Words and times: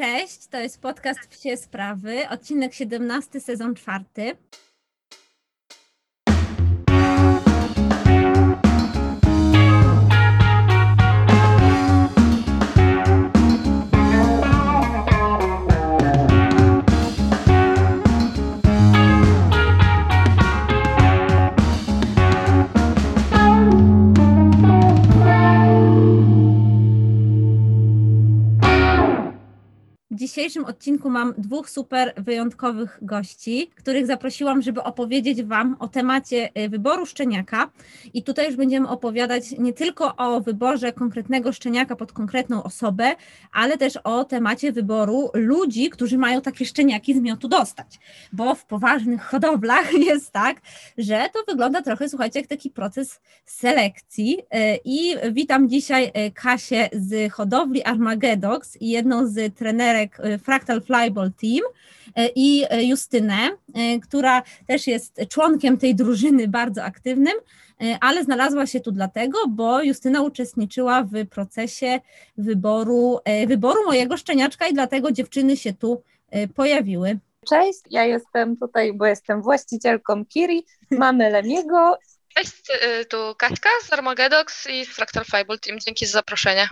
Cześć, 0.00 0.46
to 0.46 0.60
jest 0.60 0.80
podcast 0.80 1.28
Psie 1.28 1.56
Sprawy, 1.56 2.28
odcinek 2.28 2.74
17, 2.74 3.40
sezon 3.40 3.74
czwarty. 3.74 4.36
Dzisiejszym 30.20 30.64
odcinku 30.64 31.10
mam 31.10 31.34
dwóch 31.38 31.70
super 31.70 32.12
wyjątkowych 32.16 32.98
gości, 33.02 33.70
których 33.74 34.06
zaprosiłam, 34.06 34.62
żeby 34.62 34.82
opowiedzieć 34.82 35.42
Wam 35.42 35.76
o 35.78 35.88
temacie 35.88 36.50
y, 36.58 36.68
wyboru 36.68 37.06
szczeniaka. 37.06 37.70
I 38.14 38.22
tutaj 38.22 38.46
już 38.46 38.56
będziemy 38.56 38.88
opowiadać 38.88 39.50
nie 39.58 39.72
tylko 39.72 40.16
o 40.16 40.40
wyborze 40.40 40.92
konkretnego 40.92 41.52
szczeniaka 41.52 41.96
pod 41.96 42.12
konkretną 42.12 42.62
osobę, 42.62 43.14
ale 43.52 43.78
też 43.78 43.96
o 43.96 44.24
temacie 44.24 44.72
wyboru 44.72 45.30
ludzi, 45.34 45.90
którzy 45.90 46.18
mają 46.18 46.40
takie 46.40 46.64
szczeniaki 46.64 47.14
z 47.14 47.20
miotu 47.20 47.48
dostać. 47.48 47.98
Bo 48.32 48.54
w 48.54 48.64
poważnych 48.64 49.22
hodowlach 49.22 49.92
jest 50.10 50.30
tak, 50.32 50.60
że 50.98 51.28
to 51.32 51.38
wygląda 51.48 51.82
trochę, 51.82 52.08
słuchajcie, 52.08 52.40
jak 52.40 52.48
taki 52.48 52.70
proces 52.70 53.20
selekcji. 53.44 54.38
Y, 54.38 54.78
I 54.84 55.14
witam 55.32 55.68
dzisiaj 55.68 56.04
y, 56.04 56.30
Kasię 56.30 56.88
z 56.92 57.32
hodowli 57.32 57.82
Armagedox 57.82 58.76
i 58.80 58.88
jedną 58.88 59.26
z 59.26 59.54
trenerek 59.54 60.09
Y, 60.18 60.38
Fractal 60.38 60.80
Flyball 60.80 61.30
Team 61.32 61.64
y, 62.18 62.30
i 62.34 62.64
y, 62.74 62.84
Justynę, 62.84 63.50
która 64.02 64.42
też 64.66 64.86
jest 64.86 65.20
członkiem 65.28 65.78
tej 65.78 65.94
drużyny 65.94 66.48
bardzo 66.48 66.84
aktywnym, 66.84 67.32
ale 68.00 68.24
znalazła 68.24 68.66
się 68.66 68.80
tu 68.80 68.92
dlatego, 68.92 69.38
bo 69.48 69.82
Justyna 69.82 70.22
uczestniczyła 70.22 71.02
w 71.02 71.26
procesie 71.26 72.00
wyboru, 72.36 73.18
wyboru 73.46 73.84
mojego 73.86 74.16
szczeniaczka 74.16 74.66
i 74.68 74.74
dlatego 74.74 75.12
dziewczyny 75.12 75.56
się 75.56 75.72
tu 75.72 76.02
pojawiły. 76.54 77.18
Cześć, 77.48 77.78
ja 77.90 78.04
jestem 78.04 78.56
tutaj, 78.56 78.92
bo 78.92 79.06
jestem 79.06 79.42
właścicielką 79.42 80.24
Kiri, 80.26 80.64
mamy 80.90 81.30
Lemiego. 81.30 81.98
Cześć, 82.34 82.52
tu 83.08 83.16
Kaśka 83.38 83.70
z 83.82 83.92
Armagedox 83.92 84.66
i 84.70 84.84
z 84.84 84.88
Fractal 84.88 85.24
Flyball 85.24 85.58
Team. 85.58 85.80
Dzięki 85.80 86.06
za 86.06 86.12
zaproszenie. 86.12 86.68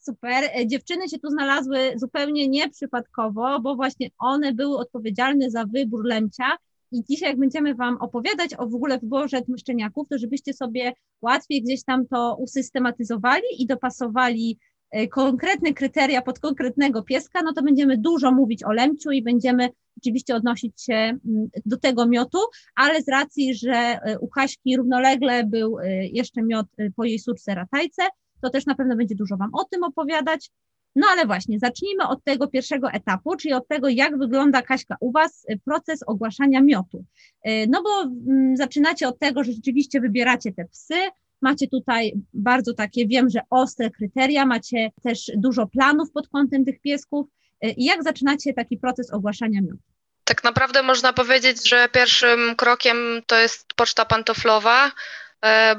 Super. 0.00 0.44
E, 0.44 0.66
dziewczyny 0.66 1.08
się 1.08 1.18
tu 1.18 1.30
znalazły 1.30 1.78
zupełnie 1.96 2.48
nieprzypadkowo, 2.48 3.60
bo 3.60 3.76
właśnie 3.76 4.08
one 4.18 4.52
były 4.52 4.78
odpowiedzialne 4.78 5.50
za 5.50 5.64
wybór 5.64 6.04
lemcia. 6.04 6.44
I 6.92 7.04
dzisiaj, 7.10 7.28
jak 7.28 7.38
będziemy 7.38 7.74
Wam 7.74 7.96
opowiadać 7.96 8.54
o 8.58 8.66
w 8.66 8.74
ogóle 8.74 8.98
wyborze 8.98 9.40
szczeniaków, 9.58 10.08
to 10.08 10.18
żebyście 10.18 10.52
sobie 10.52 10.92
łatwiej 11.22 11.62
gdzieś 11.62 11.84
tam 11.84 12.06
to 12.06 12.36
usystematyzowali 12.38 13.42
i 13.58 13.66
dopasowali 13.66 14.58
e, 14.90 15.08
konkretne 15.08 15.72
kryteria 15.72 16.22
pod 16.22 16.38
konkretnego 16.38 17.02
pieska, 17.02 17.42
no 17.42 17.52
to 17.52 17.62
będziemy 17.62 17.98
dużo 17.98 18.32
mówić 18.32 18.64
o 18.64 18.72
lemciu 18.72 19.10
i 19.10 19.22
będziemy 19.22 19.68
oczywiście 19.98 20.34
odnosić 20.34 20.82
się 20.82 20.94
mm, 20.94 21.18
do 21.66 21.76
tego 21.76 22.06
miotu, 22.06 22.38
ale 22.74 23.02
z 23.02 23.08
racji, 23.08 23.54
że 23.54 23.74
e, 23.74 24.18
u 24.18 24.28
Kaśki 24.28 24.76
równolegle 24.76 25.44
był 25.44 25.76
jeszcze 26.12 26.42
miot 26.42 26.66
po 26.96 27.04
jej 27.04 27.18
córce 27.18 27.54
ratajce, 27.54 28.02
to 28.42 28.50
też 28.50 28.66
na 28.66 28.74
pewno 28.74 28.96
będzie 28.96 29.14
dużo 29.14 29.36
Wam 29.36 29.50
o 29.54 29.64
tym 29.64 29.84
opowiadać. 29.84 30.50
No 30.96 31.06
ale 31.10 31.26
właśnie, 31.26 31.58
zacznijmy 31.58 32.08
od 32.08 32.24
tego 32.24 32.48
pierwszego 32.48 32.90
etapu, 32.90 33.36
czyli 33.36 33.54
od 33.54 33.68
tego, 33.68 33.88
jak 33.88 34.18
wygląda 34.18 34.62
Kaśka 34.62 34.96
u 35.00 35.12
Was 35.12 35.46
y, 35.50 35.58
proces 35.64 36.02
ogłaszania 36.06 36.60
miotu. 36.60 37.04
Y, 37.48 37.66
no 37.68 37.82
bo 37.82 38.02
mm, 38.02 38.56
zaczynacie 38.56 39.08
od 39.08 39.18
tego, 39.18 39.44
że 39.44 39.52
rzeczywiście 39.52 40.00
wybieracie 40.00 40.52
te 40.52 40.64
psy, 40.64 40.94
macie 41.42 41.68
tutaj 41.68 42.12
bardzo 42.34 42.74
takie, 42.74 43.06
wiem, 43.06 43.30
że 43.30 43.40
ostre 43.50 43.90
kryteria, 43.90 44.46
macie 44.46 44.90
też 45.02 45.30
dużo 45.36 45.66
planów 45.66 46.12
pod 46.12 46.28
kątem 46.28 46.64
tych 46.64 46.80
piesków. 46.80 47.26
Y, 47.64 47.70
I 47.70 47.84
jak 47.84 48.02
zaczynacie 48.02 48.54
taki 48.54 48.78
proces 48.78 49.12
ogłaszania 49.12 49.60
miotu? 49.60 49.82
Tak 50.24 50.44
naprawdę 50.44 50.82
można 50.82 51.12
powiedzieć, 51.12 51.68
że 51.68 51.88
pierwszym 51.92 52.56
krokiem 52.56 52.96
to 53.26 53.38
jest 53.38 53.74
poczta 53.74 54.04
pantoflowa, 54.04 54.92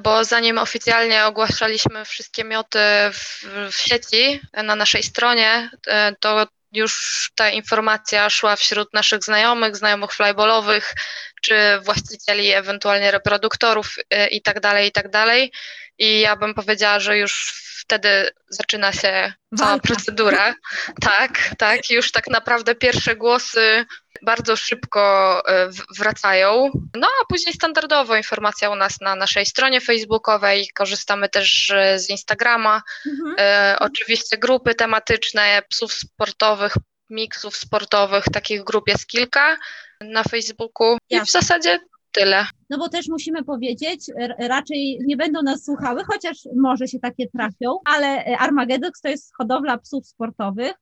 bo 0.03 0.23
zanim 0.23 0.57
oficjalnie 0.57 1.25
ogłaszaliśmy 1.25 2.05
wszystkie 2.05 2.44
mioty 2.44 2.79
w, 3.13 3.45
w 3.72 3.75
sieci 3.75 4.41
na 4.53 4.75
naszej 4.75 5.03
stronie, 5.03 5.69
e, 5.88 6.16
to 6.19 6.47
już 6.72 7.31
ta 7.35 7.49
informacja 7.49 8.29
szła 8.29 8.55
wśród 8.55 8.94
naszych 8.94 9.23
znajomych, 9.23 9.75
znajomych 9.75 10.11
flyballowych, 10.11 10.94
czy 11.41 11.55
właścicieli, 11.81 12.51
ewentualnie 12.51 13.11
reproduktorów 13.11 13.95
e, 14.09 14.27
i 14.27 14.41
tak 14.41 14.59
dalej, 14.59 14.88
i 14.88 14.91
tak 14.91 15.09
dalej. 15.09 15.51
I 15.97 16.19
ja 16.19 16.35
bym 16.35 16.53
powiedziała, 16.53 16.99
że 16.99 17.17
już 17.17 17.53
wtedy 17.81 18.29
zaczyna 18.49 18.93
się 18.93 19.33
cała 19.57 19.79
procedura. 19.79 20.55
Tak, 21.01 21.55
tak. 21.57 21.89
Już 21.89 22.11
tak 22.11 22.28
naprawdę 22.28 22.75
pierwsze 22.75 23.16
głosy 23.16 23.85
bardzo 24.22 24.56
szybko 24.56 25.42
e, 25.48 25.70
wracają. 25.98 26.70
No 26.96 27.08
a 27.22 27.26
później 27.30 27.54
standardowo 27.54 28.16
informacja 28.16 28.70
u 28.70 28.76
nas 28.76 29.02
na 29.02 29.16
naszej 29.16 29.46
stronie 29.46 29.82
facebookowej, 29.82 30.70
korzystamy 30.76 31.30
też 31.30 31.70
e, 31.70 32.00
z 32.00 32.09
Instagrama, 32.09 32.82
mhm. 33.08 33.36
e, 33.40 33.76
oczywiście 33.80 34.38
grupy 34.38 34.76
tematyczne 34.76 35.62
psów 35.70 35.94
sportowych, 35.94 36.74
miksów 37.09 37.58
sportowych, 37.58 38.26
takich 38.34 38.64
grup 38.64 38.88
jest 38.88 39.08
kilka 39.08 39.58
na 40.02 40.24
Facebooku 40.24 40.98
i 41.09 41.22
w 41.22 41.32
zasadzie 41.32 41.80
tyle. 42.12 42.46
No 42.70 42.78
bo 42.78 42.90
też 42.90 43.08
musimy 43.09 43.44
powiedzieć, 43.44 44.06
raczej 44.40 45.00
nie 45.06 45.18
będą 45.18 45.42
nas 45.44 45.66
słuchały, 45.66 46.03
chociaż 46.03 46.38
może 46.56 46.88
się 46.88 47.00
takie 47.00 47.28
trafią, 47.28 47.80
ale 47.86 48.38
Armagedox 48.40 49.02
to 49.02 49.09
jest 49.09 49.32
hodowla 49.38 49.78
psów 49.78 50.08
sportowych, 50.08 50.74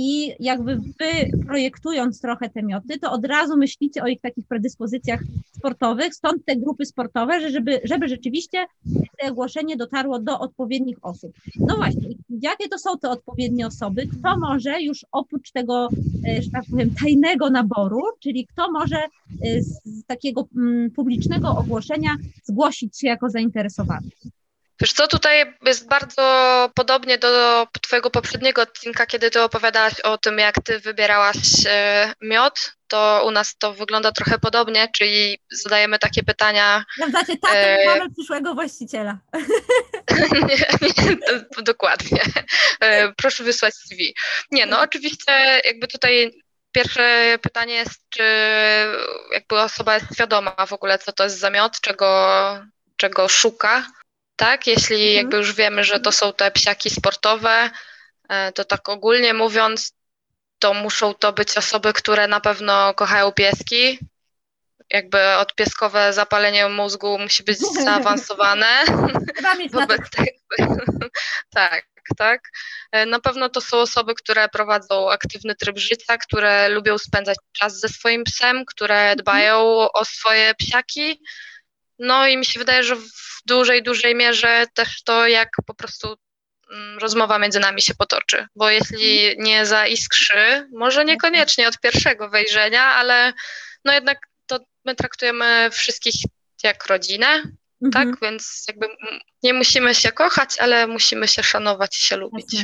i 0.00 0.34
jakby 0.40 0.76
wy 0.76 1.38
projektując 1.46 2.20
trochę 2.20 2.50
te 2.50 2.62
mioty, 2.62 2.98
to 2.98 3.12
od 3.12 3.24
razu 3.24 3.56
myślicie 3.56 4.02
o 4.02 4.06
ich 4.06 4.20
takich 4.20 4.46
predyspozycjach 4.46 5.20
sportowych, 5.56 6.14
stąd 6.14 6.44
te 6.44 6.56
grupy 6.56 6.86
sportowe, 6.86 7.40
że 7.40 7.50
żeby, 7.50 7.80
żeby 7.84 8.08
rzeczywiście 8.08 8.66
to 9.20 9.28
ogłoszenie 9.28 9.76
dotarło 9.76 10.18
do 10.18 10.40
odpowiednich 10.40 10.96
osób. 11.02 11.32
No 11.56 11.76
właśnie, 11.76 12.08
jakie 12.42 12.68
to 12.68 12.78
są 12.78 12.98
te 12.98 13.10
odpowiednie 13.10 13.66
osoby? 13.66 14.06
Kto 14.06 14.38
może 14.38 14.82
już 14.82 15.06
oprócz 15.12 15.50
tego, 15.52 15.88
e, 16.28 16.42
że 16.42 16.50
tak 16.50 16.64
powiem, 16.70 16.90
tajnego 17.02 17.50
naboru, 17.50 18.02
czyli 18.20 18.46
kto 18.46 18.72
może 18.72 18.96
e, 18.96 19.62
z 19.62 20.04
takiego 20.06 20.48
mm, 20.56 20.90
publicznego 20.90 21.48
ogłoszenia 21.48 22.16
zgłosić 22.44 23.00
się 23.00 23.06
jako 23.06 23.30
zainteresowany? 23.30 24.08
Wiesz 24.80 24.92
co, 24.92 25.08
tutaj 25.08 25.54
jest 25.66 25.88
bardzo 25.88 26.70
podobnie 26.74 27.18
do 27.18 27.66
twojego 27.82 28.10
poprzedniego 28.10 28.62
odcinka, 28.62 29.06
kiedy 29.06 29.30
ty 29.30 29.42
opowiadałaś 29.42 30.00
o 30.00 30.18
tym, 30.18 30.38
jak 30.38 30.54
ty 30.64 30.80
wybierałaś 30.80 31.36
e, 31.66 32.12
miod, 32.20 32.72
to 32.88 33.22
u 33.26 33.30
nas 33.30 33.56
to 33.58 33.72
wygląda 33.72 34.12
trochę 34.12 34.38
podobnie, 34.38 34.88
czyli 34.96 35.38
zadajemy 35.50 35.98
takie 35.98 36.22
pytania. 36.22 36.84
Sprawdzacie 36.94 37.38
tatę 37.38 37.76
e... 37.76 38.10
przyszłego 38.16 38.54
właściciela. 38.54 39.18
nie, 40.48 40.56
nie, 40.82 41.16
to, 41.54 41.62
dokładnie. 41.62 42.20
E, 42.80 43.12
proszę 43.12 43.44
wysłać 43.44 43.74
CV. 43.74 44.14
Nie, 44.50 44.66
no 44.66 44.80
oczywiście 44.80 45.60
jakby 45.64 45.88
tutaj 45.88 46.42
pierwsze 46.72 47.38
pytanie 47.42 47.74
jest, 47.74 48.00
czy 48.10 48.22
jakby 49.32 49.60
osoba 49.60 49.94
jest 49.94 50.06
świadoma 50.14 50.66
w 50.66 50.72
ogóle, 50.72 50.98
co 50.98 51.12
to 51.12 51.24
jest 51.24 51.38
za 51.38 51.50
miod, 51.50 51.80
czego, 51.80 52.28
czego 52.96 53.28
szuka 53.28 53.86
tak? 54.38 54.66
Jeśli 54.66 54.96
mhm. 54.96 55.16
jakby 55.16 55.36
już 55.36 55.54
wiemy, 55.54 55.84
że 55.84 56.00
to 56.00 56.12
są 56.12 56.32
te 56.32 56.50
psiaki 56.50 56.90
sportowe, 56.90 57.70
e, 58.28 58.52
to 58.52 58.64
tak 58.64 58.88
ogólnie 58.88 59.34
mówiąc, 59.34 59.92
to 60.58 60.74
muszą 60.74 61.14
to 61.14 61.32
być 61.32 61.56
osoby, 61.56 61.92
które 61.92 62.28
na 62.28 62.40
pewno 62.40 62.94
kochają 62.94 63.32
pieski. 63.32 63.98
Jakby 64.90 65.36
odpieskowe 65.36 66.12
zapalenie 66.12 66.68
mózgu 66.68 67.18
musi 67.18 67.42
być 67.42 67.58
zaawansowane. 67.84 68.84
Wobec 69.72 70.10
tego. 70.10 70.72
tak, 71.54 71.86
tak. 72.16 72.40
E, 72.92 73.06
na 73.06 73.20
pewno 73.20 73.48
to 73.48 73.60
są 73.60 73.76
osoby, 73.76 74.14
które 74.14 74.48
prowadzą 74.48 75.10
aktywny 75.10 75.54
tryb 75.54 75.78
życia, 75.78 76.18
które 76.18 76.68
lubią 76.68 76.98
spędzać 76.98 77.36
czas 77.52 77.80
ze 77.80 77.88
swoim 77.88 78.24
psem, 78.24 78.64
które 78.64 79.00
mhm. 79.00 79.18
dbają 79.18 79.58
o 79.92 80.04
swoje 80.04 80.54
psiaki. 80.54 81.20
No 81.98 82.26
i 82.26 82.36
mi 82.36 82.44
się 82.44 82.58
wydaje, 82.58 82.82
że 82.82 82.96
w 82.96 83.37
dużej, 83.48 83.82
dużej 83.82 84.14
mierze 84.14 84.64
też 84.74 85.02
to, 85.02 85.26
jak 85.26 85.48
po 85.66 85.74
prostu 85.74 86.16
mm, 86.72 86.98
rozmowa 86.98 87.38
między 87.38 87.60
nami 87.60 87.82
się 87.82 87.94
potoczy, 87.94 88.46
bo 88.56 88.70
jeśli 88.70 89.26
mhm. 89.26 89.44
nie 89.44 89.66
zaiskrzy, 89.66 90.68
może 90.72 91.04
niekoniecznie 91.04 91.68
od 91.68 91.80
pierwszego 91.80 92.30
wejrzenia, 92.30 92.84
ale 92.84 93.32
no 93.84 93.92
jednak 93.92 94.18
to 94.46 94.60
my 94.84 94.94
traktujemy 94.94 95.70
wszystkich 95.72 96.14
jak 96.62 96.86
rodzinę, 96.86 97.42
mhm. 97.82 97.92
tak? 97.92 98.20
Więc 98.22 98.64
jakby 98.68 98.86
nie 99.42 99.54
musimy 99.54 99.94
się 99.94 100.12
kochać, 100.12 100.58
ale 100.58 100.86
musimy 100.86 101.28
się 101.28 101.42
szanować 101.42 101.96
i 101.96 102.00
się 102.00 102.16
lubić. 102.16 102.56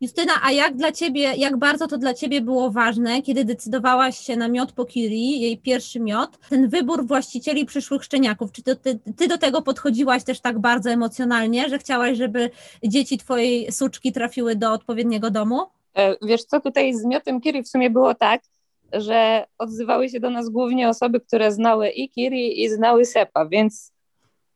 Justyna, 0.00 0.32
a 0.42 0.52
jak 0.52 0.76
dla 0.76 0.92
ciebie, 0.92 1.20
jak 1.36 1.56
bardzo 1.56 1.86
to 1.86 1.98
dla 1.98 2.14
ciebie 2.14 2.40
było 2.40 2.70
ważne, 2.70 3.22
kiedy 3.22 3.44
decydowałaś 3.44 4.18
się 4.18 4.36
na 4.36 4.48
miod 4.48 4.72
Pokiri, 4.72 5.40
jej 5.40 5.58
pierwszy 5.58 6.00
miod, 6.00 6.38
ten 6.50 6.68
wybór 6.68 7.06
właścicieli 7.06 7.66
przyszłych 7.66 8.04
szczeniaków? 8.04 8.52
Czy 8.52 8.62
to 8.62 8.76
ty, 8.76 8.98
ty 9.16 9.28
do 9.28 9.38
tego 9.38 9.62
podchodziłaś 9.62 10.24
też 10.24 10.40
tak 10.40 10.58
bardzo 10.58 10.90
emocjonalnie, 10.90 11.68
że 11.68 11.78
chciałaś, 11.78 12.18
żeby 12.18 12.50
dzieci 12.84 13.18
twojej 13.18 13.72
suczki 13.72 14.12
trafiły 14.12 14.56
do 14.56 14.72
odpowiedniego 14.72 15.30
domu? 15.30 15.60
E, 15.96 16.16
Wiesz 16.22 16.44
co, 16.44 16.60
tutaj 16.60 16.94
z 16.94 17.04
miotem 17.04 17.40
Kiri 17.40 17.62
w 17.62 17.68
sumie 17.68 17.90
było 17.90 18.14
tak, 18.14 18.42
że 18.92 19.46
odzywały 19.58 20.08
się 20.08 20.20
do 20.20 20.30
nas 20.30 20.48
głównie 20.48 20.88
osoby, 20.88 21.20
które 21.20 21.52
znały 21.52 21.88
i 21.88 22.08
Kiri 22.08 22.62
i 22.62 22.68
znały 22.68 23.04
Sepa, 23.04 23.46
więc 23.46 23.93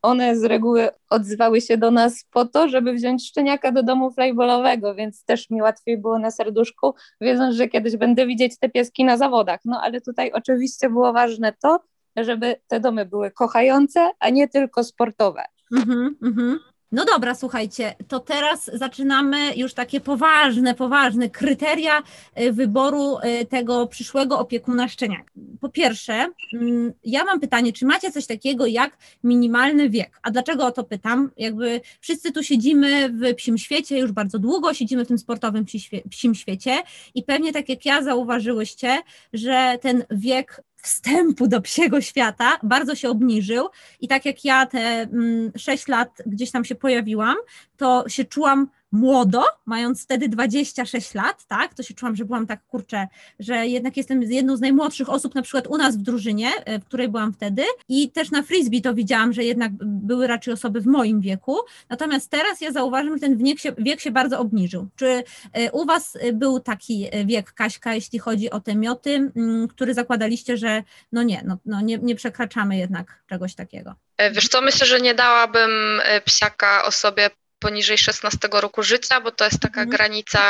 one 0.02 0.36
z 0.36 0.44
reguły 0.44 0.88
odzywały 1.10 1.60
się 1.60 1.78
do 1.78 1.90
nas 1.90 2.24
po 2.30 2.44
to, 2.44 2.68
żeby 2.68 2.92
wziąć 2.92 3.28
szczeniaka 3.28 3.72
do 3.72 3.82
domu 3.82 4.10
flyballowego, 4.10 4.94
więc 4.94 5.24
też 5.24 5.50
mi 5.50 5.62
łatwiej 5.62 5.98
było 5.98 6.18
na 6.18 6.30
serduszku, 6.30 6.94
wiedząc, 7.20 7.56
że 7.56 7.68
kiedyś 7.68 7.96
będę 7.96 8.26
widzieć 8.26 8.58
te 8.58 8.68
pieski 8.68 9.04
na 9.04 9.16
zawodach. 9.16 9.60
No 9.64 9.80
ale 9.82 10.00
tutaj 10.00 10.32
oczywiście 10.32 10.90
było 10.90 11.12
ważne 11.12 11.52
to, 11.62 11.80
żeby 12.16 12.56
te 12.66 12.80
domy 12.80 13.06
były 13.06 13.30
kochające, 13.30 14.10
a 14.20 14.30
nie 14.30 14.48
tylko 14.48 14.84
sportowe. 14.84 15.44
Mhm, 15.76 16.16
mhm. 16.22 16.58
No 16.92 17.04
dobra, 17.04 17.34
słuchajcie, 17.34 17.94
to 18.08 18.20
teraz 18.20 18.70
zaczynamy 18.74 19.54
już 19.56 19.74
takie 19.74 20.00
poważne, 20.00 20.74
poważne 20.74 21.30
kryteria 21.30 22.02
y, 22.40 22.52
wyboru 22.52 23.18
y, 23.18 23.46
tego 23.46 23.86
przyszłego 23.86 24.38
opiekuna 24.38 24.88
szczeniaka. 24.88 25.30
Po 25.60 25.68
pierwsze, 25.68 26.26
mm, 26.54 26.92
ja 27.04 27.24
mam 27.24 27.40
pytanie, 27.40 27.72
czy 27.72 27.86
macie 27.86 28.12
coś 28.12 28.26
takiego 28.26 28.66
jak 28.66 28.98
minimalny 29.24 29.90
wiek? 29.90 30.20
A 30.22 30.30
dlaczego 30.30 30.66
o 30.66 30.72
to 30.72 30.84
pytam? 30.84 31.30
Jakby 31.36 31.80
wszyscy 32.00 32.32
tu 32.32 32.42
siedzimy 32.42 33.08
w 33.08 33.34
psim 33.34 33.58
świecie 33.58 33.98
już 33.98 34.12
bardzo 34.12 34.38
długo, 34.38 34.74
siedzimy 34.74 35.04
w 35.04 35.08
tym 35.08 35.18
sportowym 35.18 35.64
psim 36.10 36.34
świecie 36.34 36.82
i 37.14 37.22
pewnie 37.22 37.52
tak 37.52 37.68
jak 37.68 37.86
ja 37.86 38.02
zauważyłyście, 38.02 38.98
że 39.32 39.78
ten 39.80 40.04
wiek 40.10 40.62
wstępu 40.88 41.48
do 41.48 41.60
psiego 41.60 42.00
świata 42.00 42.58
bardzo 42.62 42.94
się 42.94 43.10
obniżył. 43.10 43.68
I 44.00 44.08
tak 44.08 44.24
jak 44.24 44.44
ja 44.44 44.66
te 44.66 44.78
mm, 44.78 45.52
6 45.56 45.88
lat 45.88 46.22
gdzieś 46.26 46.50
tam 46.50 46.64
się 46.64 46.74
pojawiłam, 46.74 47.36
to 47.76 48.04
się 48.08 48.24
czułam 48.24 48.68
młodo, 48.92 49.44
mając 49.66 50.04
wtedy 50.04 50.28
26 50.28 51.14
lat, 51.14 51.46
tak, 51.46 51.74
to 51.74 51.82
się 51.82 51.94
czułam, 51.94 52.16
że 52.16 52.24
byłam 52.24 52.46
tak, 52.46 52.66
kurczę, 52.66 53.06
że 53.40 53.66
jednak 53.66 53.96
jestem 53.96 54.22
jedną 54.22 54.56
z 54.56 54.60
najmłodszych 54.60 55.08
osób 55.08 55.34
na 55.34 55.42
przykład 55.42 55.66
u 55.66 55.76
nas 55.76 55.96
w 55.96 56.02
drużynie, 56.02 56.50
e, 56.64 56.78
w 56.78 56.84
której 56.84 57.08
byłam 57.08 57.32
wtedy 57.32 57.62
i 57.88 58.10
też 58.10 58.30
na 58.30 58.42
frisbee 58.42 58.82
to 58.82 58.94
widziałam, 58.94 59.32
że 59.32 59.44
jednak 59.44 59.72
były 59.80 60.26
raczej 60.26 60.54
osoby 60.54 60.80
w 60.80 60.86
moim 60.86 61.20
wieku, 61.20 61.56
natomiast 61.88 62.30
teraz 62.30 62.60
ja 62.60 62.72
zauważam, 62.72 63.14
że 63.14 63.20
ten 63.20 63.36
wiek 63.36 63.58
się, 63.58 63.72
wiek 63.78 64.00
się 64.00 64.10
bardzo 64.10 64.40
obniżył. 64.40 64.88
Czy 64.96 65.24
e, 65.52 65.72
u 65.72 65.86
Was 65.86 66.16
e, 66.20 66.32
był 66.32 66.60
taki 66.60 67.10
wiek, 67.24 67.52
Kaśka, 67.52 67.94
jeśli 67.94 68.18
chodzi 68.18 68.50
o 68.50 68.60
te 68.60 68.74
mioty, 68.74 69.32
który 69.70 69.94
zakładaliście, 69.94 70.56
że 70.56 70.82
no 71.12 71.22
nie, 71.22 71.42
no, 71.44 71.58
no 71.66 71.80
nie, 71.80 71.98
nie 71.98 72.14
przekraczamy 72.14 72.76
jednak 72.76 73.22
czegoś 73.26 73.54
takiego? 73.54 73.94
Wiesz 74.32 74.48
co, 74.48 74.60
myślę, 74.60 74.86
że 74.86 75.00
nie 75.00 75.14
dałabym 75.14 76.00
psiaka 76.24 76.84
osobie 76.84 77.30
poniżej 77.58 77.98
16 77.98 78.38
roku 78.52 78.82
życia, 78.82 79.20
bo 79.20 79.30
to 79.30 79.44
jest 79.44 79.60
taka 79.60 79.80
Mhm. 79.80 79.88
granica 79.96 80.40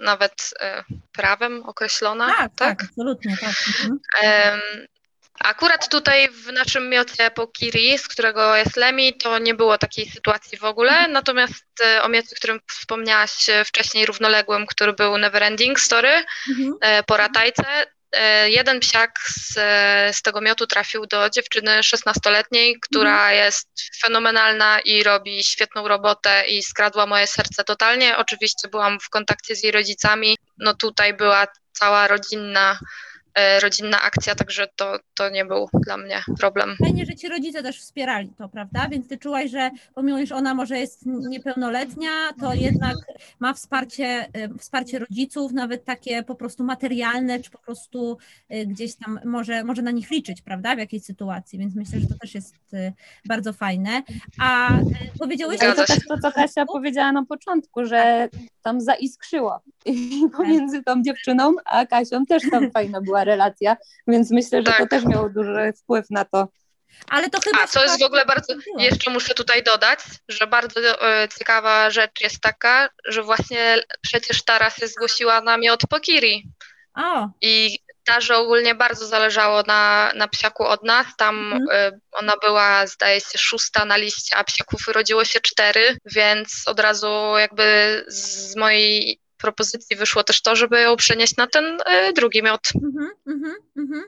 nawet 0.00 0.50
e, 0.60 0.84
prawem 1.12 1.62
określona. 1.62 2.26
Tak, 2.26 2.50
tak, 2.56 2.82
absolutnie, 2.82 3.36
tak. 3.40 3.54
Mhm. 4.22 4.86
Akurat 5.44 5.88
tutaj 5.88 6.28
w 6.30 6.52
naszym 6.52 6.88
miocie 6.88 7.30
po 7.30 7.46
Kiri, 7.46 7.98
z 7.98 8.08
którego 8.08 8.56
jest 8.56 8.76
Lemi, 8.76 9.14
to 9.14 9.38
nie 9.38 9.54
było 9.54 9.78
takiej 9.78 10.10
sytuacji 10.10 10.58
w 10.58 10.64
ogóle. 10.64 11.08
Natomiast 11.08 11.64
e, 11.84 12.02
o 12.02 12.08
miocie, 12.08 12.36
którym 12.36 12.60
wspomniałaś 12.70 13.48
e, 13.48 13.64
wcześniej, 13.64 14.06
równoległym, 14.06 14.66
który 14.66 14.92
był 14.92 15.18
Neverending 15.18 15.80
Story 15.80 16.24
Mhm. 16.48 17.04
po 17.06 17.16
Ratajce, 17.16 17.64
jeden 18.46 18.80
psiak 18.80 19.10
z, 19.28 19.56
e, 19.56 20.10
z 20.12 20.22
tego 20.22 20.40
miotu 20.40 20.66
trafił 20.66 21.06
do 21.06 21.30
dziewczyny 21.30 21.80
16-letniej, 21.80 22.80
która 22.80 23.32
jest 23.32 23.68
fenomenalna 24.02 24.80
i 24.80 25.02
robi 25.02 25.44
świetną 25.44 25.88
robotę 25.88 26.46
i 26.46 26.62
skradła 26.62 27.06
moje 27.06 27.26
serce 27.26 27.64
totalnie. 27.64 28.16
Oczywiście 28.16 28.68
byłam 28.68 29.00
w 29.00 29.08
kontakcie 29.08 29.56
z 29.56 29.62
jej 29.62 29.72
rodzicami. 29.72 30.38
No 30.58 30.74
tutaj 30.74 31.14
była 31.14 31.46
cała 31.72 32.08
rodzinna 32.08 32.72
e, 32.72 33.19
rodzinna 33.62 34.02
akcja, 34.02 34.34
także 34.34 34.68
to, 34.76 34.98
to 35.14 35.30
nie 35.30 35.44
był 35.44 35.68
dla 35.86 35.96
mnie 35.96 36.22
problem. 36.38 36.76
Fajnie, 36.84 37.06
że 37.06 37.14
ci 37.14 37.28
rodzice 37.28 37.62
też 37.62 37.80
wspierali 37.80 38.32
to, 38.38 38.48
prawda? 38.48 38.88
Więc 38.90 39.08
ty 39.08 39.18
czułaś, 39.18 39.50
że 39.50 39.70
pomimo, 39.94 40.26
że 40.26 40.34
ona 40.34 40.54
może 40.54 40.78
jest 40.78 41.06
niepełnoletnia, 41.06 42.10
to 42.40 42.54
jednak 42.54 42.96
ma 43.38 43.54
wsparcie, 43.54 44.28
y, 44.36 44.58
wsparcie 44.58 44.98
rodziców, 44.98 45.52
nawet 45.52 45.84
takie 45.84 46.22
po 46.22 46.34
prostu 46.34 46.64
materialne, 46.64 47.40
czy 47.40 47.50
po 47.50 47.58
prostu 47.58 48.18
y, 48.54 48.66
gdzieś 48.66 48.94
tam 48.94 49.20
może, 49.24 49.64
może 49.64 49.82
na 49.82 49.90
nich 49.90 50.10
liczyć, 50.10 50.42
prawda? 50.42 50.74
W 50.74 50.78
jakiejś 50.78 51.02
sytuacji, 51.02 51.58
więc 51.58 51.74
myślę, 51.74 52.00
że 52.00 52.06
to 52.06 52.14
też 52.20 52.34
jest 52.34 52.54
bardzo 53.24 53.52
fajne. 53.52 54.02
A 54.40 54.78
powiedziałyście, 55.18 55.66
Zgadza 55.66 55.86
to 55.86 55.94
też 55.94 56.06
to, 56.08 56.18
co 56.18 56.32
Kasia 56.32 56.66
powiedziała 56.66 57.12
na 57.12 57.24
początku, 57.24 57.84
że 57.84 58.28
tam 58.62 58.80
zaiskrzyło. 58.80 59.60
I 59.84 60.22
pomiędzy 60.36 60.82
tą 60.82 61.02
dziewczyną 61.02 61.54
a 61.64 61.86
Kasią 61.86 62.26
też 62.26 62.42
tam 62.50 62.70
fajna 62.74 63.00
była 63.00 63.24
relacja, 63.24 63.76
więc 64.06 64.30
myślę, 64.30 64.58
że 64.58 64.64
to 64.64 64.78
Tak. 64.78 64.90
też 64.90 65.04
miało 65.04 65.28
duży 65.28 65.72
wpływ 65.76 66.06
na 66.10 66.24
to. 66.24 66.48
ale 67.08 67.30
to 67.30 67.40
chyba... 67.40 67.62
A 67.62 67.66
co 67.66 67.82
jest 67.82 68.00
w 68.00 68.04
ogóle 68.04 68.26
bardzo, 68.26 68.54
Było. 68.54 68.80
jeszcze 68.80 69.10
muszę 69.10 69.34
tutaj 69.34 69.62
dodać, 69.62 69.98
że 70.28 70.46
bardzo 70.46 70.80
e, 70.80 71.28
ciekawa 71.38 71.90
rzecz 71.90 72.20
jest 72.20 72.40
taka, 72.40 72.88
że 73.08 73.22
właśnie 73.22 73.76
przecież 74.00 74.42
Tara 74.42 74.70
się 74.70 74.86
zgłosiła 74.88 75.40
na 75.40 75.56
miot 75.56 75.80
Pokiri 75.90 76.50
O, 76.94 77.28
i 77.40 77.78
Tarze 78.10 78.36
ogólnie 78.36 78.74
bardzo 78.74 79.06
zależało 79.06 79.62
na, 79.66 80.12
na 80.14 80.28
psiaku 80.28 80.64
od 80.64 80.84
nas, 80.84 81.06
tam 81.16 81.52
Mhm. 81.52 81.66
e, 81.72 81.98
ona 82.12 82.32
była 82.42 82.86
zdaje 82.86 83.20
się 83.20 83.38
szósta 83.38 83.84
na 83.84 83.96
liście, 83.96 84.36
a 84.36 84.44
psiaków 84.44 84.88
urodziło 84.88 85.24
się 85.24 85.40
cztery, 85.40 85.96
więc 86.04 86.62
od 86.66 86.80
razu 86.80 87.08
jakby 87.38 87.64
z 88.08 88.56
mojej 88.56 89.20
propozycji 89.36 89.96
wyszło 89.96 90.24
też 90.24 90.42
to, 90.42 90.56
żeby 90.56 90.80
ją 90.80 90.96
przenieść 90.96 91.36
na 91.36 91.46
ten 91.46 91.78
e, 91.86 92.12
drugi 92.12 92.42
miot 92.42 92.68
mhm, 92.74 93.10
mhm, 93.26 93.56
mhm. 93.76 94.04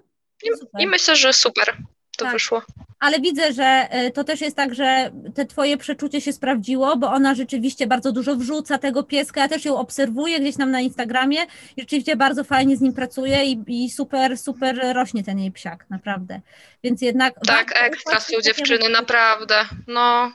Super. 0.59 0.81
i 0.81 0.87
myślę, 0.87 1.17
że 1.17 1.33
super 1.33 1.77
to 2.17 2.25
Tak. 2.25 2.35
wyszło. 2.35 2.63
Ale 3.01 3.21
widzę, 3.21 3.53
że 3.53 3.89
y, 4.07 4.11
to 4.11 4.25
też 4.25 4.41
jest 4.41 4.57
tak, 4.57 4.75
że 4.75 5.11
te 5.35 5.47
twoje 5.47 5.77
przeczucie 5.77 6.21
się 6.21 6.33
sprawdziło, 6.33 6.97
bo 6.97 7.13
ona 7.13 7.35
rzeczywiście 7.35 7.87
bardzo 7.87 8.13
dużo 8.13 8.37
wrzuca 8.37 8.79
tego 8.79 9.03
pieska. 9.03 9.41
Ja 9.41 9.49
też 9.49 9.65
ją 9.65 9.77
obserwuję 9.79 10.41
gdzieś 10.41 10.57
tam 10.57 10.71
na 10.71 10.81
Instagramie 10.81 11.39
i 11.77 11.81
rzeczywiście 11.81 12.17
bardzo 12.17 12.45
fajnie 12.45 12.77
z 12.77 12.81
nim 12.81 12.93
pracuje 12.93 13.45
i, 13.45 13.85
i 13.85 13.91
super, 13.91 14.39
super 14.39 14.81
rośnie 14.95 15.25
ten 15.25 15.39
jej 15.39 15.53
psiak, 15.53 15.87
naprawdę. 15.91 16.41
Więc 16.85 17.03
jednak. 17.03 17.35
Tak, 17.47 17.73
ekstra 17.83 18.21
są 18.21 18.41
dziewczyny, 18.41 18.89
naprawdę. 18.89 19.55
No, 19.87 20.33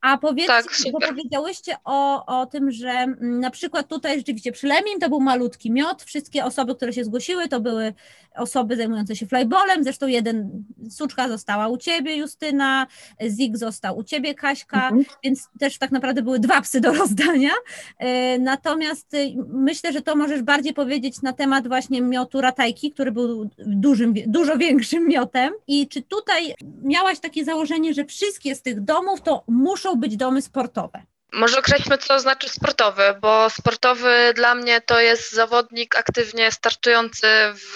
A 0.00 0.18
powiedzcie, 0.18 0.52
Tak, 0.52 0.92
bo 0.92 0.98
powiedziałyście 1.00 1.76
o, 1.84 2.26
o 2.40 2.46
tym, 2.46 2.70
że 2.70 2.88
mm, 2.90 3.40
na 3.40 3.50
przykład 3.50 3.88
tutaj 3.88 4.18
rzeczywiście 4.18 4.52
przy 4.52 4.66
Lemim 4.66 5.00
to 5.00 5.08
był 5.08 5.20
malutki 5.20 5.70
miot, 5.70 6.02
wszystkie 6.02 6.44
osoby, 6.44 6.74
które 6.74 6.92
się 6.92 7.04
zgłosiły, 7.04 7.48
to 7.48 7.60
były 7.60 7.94
osoby 8.36 8.76
zajmujące 8.76 9.16
się 9.16 9.26
flyballem, 9.26 9.84
zresztą 9.84 10.06
jeden, 10.06 10.64
suczka 10.90 11.28
została 11.28 11.68
u 11.68 11.76
Ciebie, 11.76 12.16
Justyna, 12.16 12.86
Zik 13.28 13.56
został 13.56 13.98
u 13.98 14.04
Ciebie, 14.04 14.34
Kaśka, 14.34 14.84
Mhm. 14.88 15.04
więc 15.24 15.48
też 15.60 15.78
tak 15.78 15.90
naprawdę 15.90 16.22
były 16.22 16.38
dwa 16.40 16.60
psy 16.60 16.80
do 16.80 16.92
rozdania. 16.92 17.50
E, 17.98 18.38
Natomiast 18.38 19.14
y, 19.14 19.34
myślę, 19.48 19.92
że 19.92 20.02
to 20.02 20.16
możesz 20.16 20.42
bardziej 20.42 20.74
powiedzieć 20.74 21.22
na 21.22 21.32
temat 21.32 21.68
właśnie 21.68 22.02
miotu 22.02 22.40
ratajki, 22.40 22.90
który 22.90 23.12
był 23.12 23.50
dużym, 23.58 24.14
dużo 24.26 24.56
większym 24.58 25.08
miotem. 25.08 25.52
I 25.66 25.88
czy 25.88 26.02
tutaj 26.02 26.54
miałaś 26.82 27.20
takie 27.20 27.44
założenie, 27.44 27.94
że 27.94 28.04
wszystkie 28.04 28.54
z 28.54 28.62
tych 28.62 28.80
domów 28.80 29.20
to 29.22 29.44
muszą 29.48 29.87
być 29.96 30.16
domy 30.16 30.42
sportowe? 30.42 31.02
może 31.32 31.58
określmy, 31.58 31.98
co 31.98 32.20
znaczy 32.20 32.48
sportowy, 32.48 33.02
bo 33.20 33.50
sportowy 33.50 34.32
dla 34.34 34.54
mnie 34.54 34.80
to 34.80 35.00
jest 35.00 35.32
zawodnik 35.32 35.98
aktywnie 35.98 36.52
startujący 36.52 37.26
w 37.54 37.74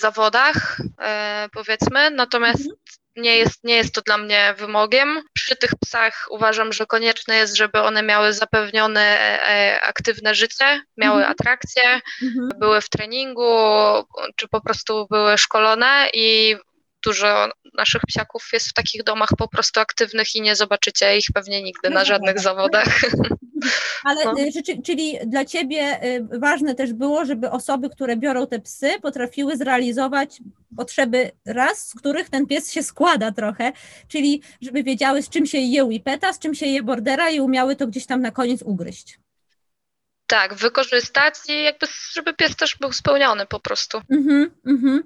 zawodach, 0.00 0.80
e, 1.02 1.48
powiedzmy, 1.52 2.10
natomiast 2.10 2.60
Mhm. 2.60 2.76
nie 3.16 3.36
jest, 3.36 3.64
nie 3.64 3.76
jest 3.76 3.94
to 3.94 4.00
dla 4.00 4.18
mnie 4.18 4.54
wymogiem. 4.58 5.22
Przy 5.32 5.56
tych 5.56 5.70
psach 5.84 6.26
uważam, 6.30 6.72
że 6.72 6.86
konieczne 6.86 7.36
jest, 7.36 7.56
żeby 7.56 7.80
one 7.80 8.02
miały 8.02 8.32
zapewnione 8.32 9.18
e, 9.48 9.80
aktywne 9.82 10.34
życie, 10.34 10.80
miały 10.96 11.16
Mhm. 11.18 11.32
atrakcje, 11.32 12.00
Mhm. 12.22 12.48
były 12.58 12.80
w 12.80 12.88
treningu, 12.88 13.56
czy 14.36 14.48
po 14.48 14.60
prostu 14.60 15.06
były 15.10 15.38
szkolone 15.38 16.08
i 16.12 16.56
dużo 17.06 17.48
naszych 17.74 18.02
psiaków 18.08 18.48
jest 18.52 18.68
w 18.68 18.72
takich 18.72 19.04
domach 19.04 19.28
po 19.38 19.48
prostu 19.48 19.80
aktywnych 19.80 20.34
i 20.34 20.40
nie 20.40 20.56
zobaczycie 20.56 21.16
ich 21.18 21.26
pewnie 21.34 21.62
nigdy 21.62 21.90
na 21.90 22.00
No 22.00 22.04
żadnych 22.04 22.34
dobra. 22.36 22.42
zawodach. 22.42 23.00
Ale 24.08 24.24
No. 24.24 24.34
y, 24.38 24.82
czyli 24.82 25.18
dla 25.26 25.44
Ciebie 25.44 26.04
y, 26.04 26.38
ważne 26.38 26.74
też 26.74 26.92
było, 26.92 27.24
żeby 27.24 27.50
osoby, 27.50 27.90
które 27.90 28.16
biorą 28.16 28.46
te 28.46 28.58
psy, 28.58 28.90
potrafiły 29.02 29.56
zrealizować 29.56 30.38
potrzeby 30.76 31.30
raz, 31.46 31.88
z 31.88 31.94
których 31.94 32.30
ten 32.30 32.46
pies 32.46 32.72
się 32.72 32.82
składa 32.82 33.32
trochę, 33.32 33.72
czyli 34.08 34.42
żeby 34.62 34.82
wiedziały, 34.82 35.22
z 35.22 35.28
czym 35.28 35.46
się 35.46 35.58
je 35.58 35.84
whippeta, 35.84 36.32
z 36.32 36.38
czym 36.38 36.54
się 36.54 36.66
je 36.66 36.82
bordera 36.82 37.30
i 37.30 37.40
umiały 37.40 37.76
to 37.76 37.86
gdzieś 37.86 38.06
tam 38.06 38.20
na 38.22 38.30
koniec 38.30 38.62
ugryźć. 38.62 39.18
Tak, 40.26 40.54
wykorzystać 40.54 41.34
i 41.48 41.62
jakby, 41.62 41.86
żeby 42.12 42.34
pies 42.34 42.56
też 42.56 42.76
był 42.80 42.92
spełniony 42.92 43.46
po 43.46 43.60
prostu. 43.60 44.00
Mhm, 44.10 44.50
mhm. 44.66 45.02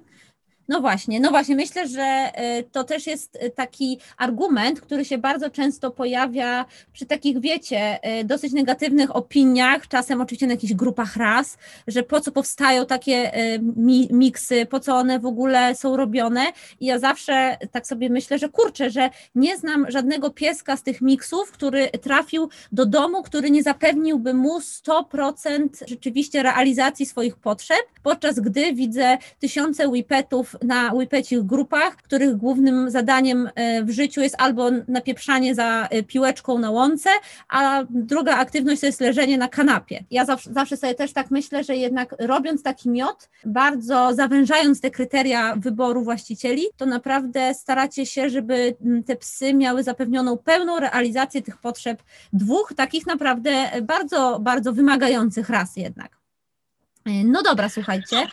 No 0.71 0.81
właśnie, 0.81 1.19
no 1.19 1.29
właśnie, 1.29 1.55
myślę, 1.55 1.87
że 1.87 2.31
y, 2.59 2.63
to 2.63 2.83
też 2.83 3.07
jest 3.07 3.35
y, 3.35 3.49
taki 3.49 3.99
argument, 4.17 4.81
który 4.81 5.05
się 5.05 5.17
bardzo 5.17 5.49
często 5.49 5.91
pojawia 5.91 6.65
przy 6.93 7.05
takich, 7.05 7.39
wiecie, 7.39 7.99
y, 8.19 8.23
dosyć 8.23 8.53
negatywnych 8.53 9.15
opiniach, 9.15 9.87
czasem 9.87 10.21
oczywiście 10.21 10.47
na 10.47 10.53
jakichś 10.53 10.73
grupach 10.73 11.15
ras, 11.15 11.57
że 11.87 12.03
po 12.03 12.21
co 12.21 12.31
powstają 12.31 12.85
takie 12.85 13.31
mi 13.75 14.07
miksy, 14.11 14.65
po 14.65 14.79
co 14.79 14.95
one 14.95 15.19
w 15.19 15.25
ogóle 15.25 15.75
są 15.75 15.97
robione. 15.97 16.45
I 16.79 16.85
ja 16.85 16.99
zawsze 16.99 17.57
tak 17.71 17.87
sobie 17.87 18.09
myślę, 18.09 18.39
że 18.39 18.49
kurczę, 18.49 18.89
że 18.89 19.09
nie 19.35 19.57
znam 19.57 19.85
żadnego 19.91 20.29
pieska 20.29 20.77
z 20.77 20.83
tych 20.83 21.01
miksów, 21.01 21.51
który 21.51 21.89
trafił 21.89 22.49
do 22.71 22.85
domu, 22.85 23.23
który 23.23 23.51
nie 23.51 23.63
zapewniłby 23.63 24.33
mu 24.33 24.59
100% 24.59 25.67
rzeczywiście 25.87 26.43
realizacji 26.43 27.05
swoich 27.05 27.35
potrzeb, 27.35 27.81
podczas 28.03 28.39
gdy 28.39 28.73
widzę 28.73 29.17
tysiące 29.39 29.87
whippetów 29.87 30.55
na 30.61 30.93
łypecich 30.93 31.43
grupach, 31.43 31.95
których 31.95 32.37
głównym 32.37 32.89
zadaniem 32.89 33.49
e, 33.55 33.83
w 33.83 33.89
życiu 33.89 34.21
jest 34.21 34.35
albo 34.37 34.69
napieprzanie 34.87 35.55
za 35.55 35.87
e, 35.89 36.03
piłeczką 36.03 36.59
na 36.59 36.71
łące, 36.71 37.09
a 37.49 37.83
druga 37.89 38.37
aktywność 38.37 38.81
to 38.81 38.87
jest 38.87 39.01
leżenie 39.01 39.37
na 39.37 39.47
kanapie. 39.47 40.03
Ja 40.11 40.25
zawsze, 40.25 40.53
zawsze 40.53 40.77
sobie 40.77 40.95
też 40.95 41.13
tak 41.13 41.31
myślę, 41.31 41.63
że 41.63 41.75
jednak 41.75 42.15
robiąc 42.19 42.63
taki 42.63 42.89
miot, 42.89 43.29
bardzo 43.45 44.13
zawężając 44.13 44.81
te 44.81 44.91
kryteria 44.91 45.55
wyboru 45.55 46.03
właścicieli, 46.03 46.65
to 46.77 46.85
naprawdę 46.85 47.53
staracie 47.53 48.05
się, 48.05 48.29
żeby 48.29 48.75
te 49.05 49.15
psy 49.15 49.53
miały 49.53 49.83
zapewnioną 49.83 50.37
pełną 50.37 50.79
realizację 50.79 51.41
tych 51.41 51.57
potrzeb 51.57 52.03
dwóch 52.33 52.73
takich 52.75 53.07
naprawdę 53.07 53.71
bardzo, 53.81 54.39
bardzo 54.39 54.73
wymagających 54.73 55.49
ras 55.49 55.77
jednak. 55.77 56.21
E, 57.05 57.23
no 57.23 57.43
dobra, 57.43 57.69
słuchajcie. 57.69 58.27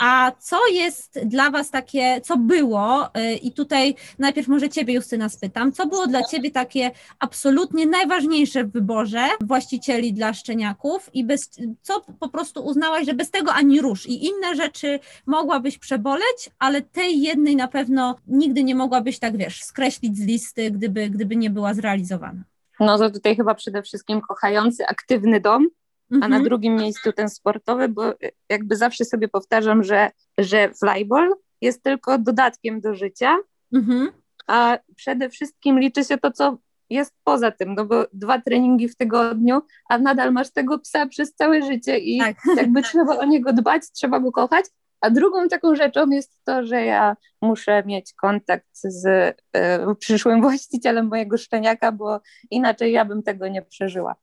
A 0.00 0.32
co 0.38 0.66
jest 0.72 1.20
dla 1.24 1.50
Was 1.50 1.70
takie, 1.70 2.20
co 2.20 2.36
było, 2.36 3.06
y, 3.06 3.34
i 3.34 3.52
tutaj 3.52 3.94
najpierw 4.18 4.48
może 4.48 4.68
Ciebie 4.68 4.94
Justyna 4.94 5.28
spytam, 5.28 5.72
co 5.72 5.86
było 5.86 6.06
dla 6.06 6.22
Ciebie 6.22 6.50
takie 6.50 6.90
absolutnie 7.18 7.86
najważniejsze 7.86 8.64
w 8.64 8.72
wyborze 8.72 9.28
właścicieli 9.40 10.12
dla 10.12 10.34
szczeniaków? 10.34 11.10
I 11.14 11.24
bez, 11.24 11.50
co 11.82 12.04
po 12.20 12.28
prostu 12.28 12.64
uznałaś, 12.64 13.06
że 13.06 13.14
bez 13.14 13.30
tego 13.30 13.52
ani 13.52 13.80
rusz? 13.80 14.06
I 14.06 14.24
inne 14.26 14.56
rzeczy 14.56 14.98
mogłabyś 15.26 15.78
przeboleć, 15.78 16.50
ale 16.58 16.82
tej 16.82 17.22
jednej 17.22 17.56
na 17.56 17.68
pewno 17.68 18.16
nigdy 18.26 18.64
nie 18.64 18.74
mogłabyś 18.74 19.18
tak, 19.18 19.36
wiesz, 19.36 19.64
skreślić 19.64 20.16
z 20.16 20.26
listy, 20.26 20.70
gdyby, 20.70 21.10
gdyby 21.10 21.36
nie 21.36 21.50
była 21.50 21.74
zrealizowana. 21.74 22.42
No 22.80 22.98
to 22.98 23.10
tutaj 23.10 23.36
chyba 23.36 23.54
przede 23.54 23.82
wszystkim 23.82 24.20
kochający, 24.20 24.86
aktywny 24.86 25.40
dom, 25.40 25.68
a 26.12 26.18
na 26.18 26.26
mhm. 26.26 26.44
drugim 26.44 26.76
miejscu 26.76 27.12
ten 27.12 27.28
sportowy, 27.28 27.88
bo 27.88 28.02
jakby 28.48 28.76
zawsze 28.76 29.04
sobie 29.04 29.28
powtarzam, 29.28 29.82
że, 29.82 30.10
że 30.38 30.70
flyball 30.74 31.34
jest 31.60 31.82
tylko 31.82 32.18
dodatkiem 32.18 32.80
do 32.80 32.94
życia, 32.94 33.36
mhm. 33.74 34.10
a 34.46 34.78
przede 34.96 35.30
wszystkim 35.30 35.78
liczy 35.78 36.04
się 36.04 36.18
to, 36.18 36.30
co 36.32 36.58
jest 36.90 37.14
poza 37.24 37.50
tym, 37.50 37.74
no 37.74 37.84
bo 37.84 38.04
dwa 38.12 38.40
treningi 38.40 38.88
w 38.88 38.96
tygodniu, 38.96 39.62
a 39.88 39.98
nadal 39.98 40.32
masz 40.32 40.50
tego 40.50 40.78
psa 40.78 41.06
przez 41.06 41.34
całe 41.34 41.62
życie 41.62 41.98
i 41.98 42.18
tak. 42.18 42.36
jakby 42.56 42.82
trzeba 42.82 43.18
o 43.18 43.24
niego 43.24 43.52
dbać, 43.52 43.82
trzeba 43.92 44.20
go 44.20 44.32
kochać, 44.32 44.66
a 45.00 45.10
drugą 45.10 45.48
taką 45.48 45.74
rzeczą 45.74 46.10
jest 46.10 46.38
to, 46.44 46.66
że 46.66 46.84
ja 46.84 47.16
muszę 47.42 47.82
mieć 47.86 48.12
kontakt 48.12 48.68
z 48.72 49.06
y, 49.06 49.94
przyszłym 49.98 50.40
właścicielem 50.42 51.06
mojego 51.06 51.38
szczeniaka, 51.38 51.92
bo 51.92 52.20
inaczej 52.50 52.92
ja 52.92 53.04
bym 53.04 53.22
tego 53.22 53.48
nie 53.48 53.62
przeżyła. 53.62 54.14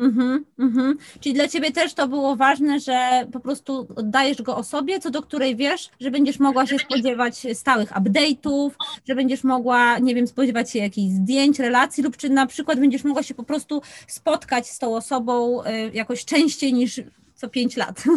Mhm, 0.00 0.44
mhm. 0.58 0.96
Czyli 1.20 1.34
dla 1.34 1.48
ciebie 1.48 1.72
też 1.72 1.94
to 1.94 2.08
było 2.08 2.36
ważne, 2.36 2.80
że 2.80 3.26
po 3.32 3.40
prostu 3.40 3.86
oddajesz 3.96 4.42
go 4.42 4.56
osobie, 4.56 5.00
co 5.00 5.10
do 5.10 5.22
której 5.22 5.56
wiesz, 5.56 5.90
że 6.00 6.10
będziesz 6.10 6.38
mogła 6.38 6.66
się 6.66 6.78
spodziewać 6.78 7.46
stałych 7.54 7.90
update'ów, 7.90 8.70
że 9.08 9.14
będziesz 9.14 9.44
mogła, 9.44 9.98
nie 9.98 10.14
wiem, 10.14 10.26
spodziewać 10.26 10.70
się 10.70 10.78
jakichś 10.78 11.14
zdjęć, 11.14 11.58
relacji, 11.58 12.02
lub 12.02 12.16
czy 12.16 12.30
na 12.30 12.46
przykład 12.46 12.80
będziesz 12.80 13.04
mogła 13.04 13.22
się 13.22 13.34
po 13.34 13.42
prostu 13.42 13.82
spotkać 14.06 14.70
z 14.70 14.78
tą 14.78 14.96
osobą 14.96 15.64
y, 15.64 15.66
jakoś 15.94 16.24
częściej 16.24 16.72
niż 16.72 17.00
co 17.34 17.48
pięć 17.48 17.76
lat. 17.76 18.02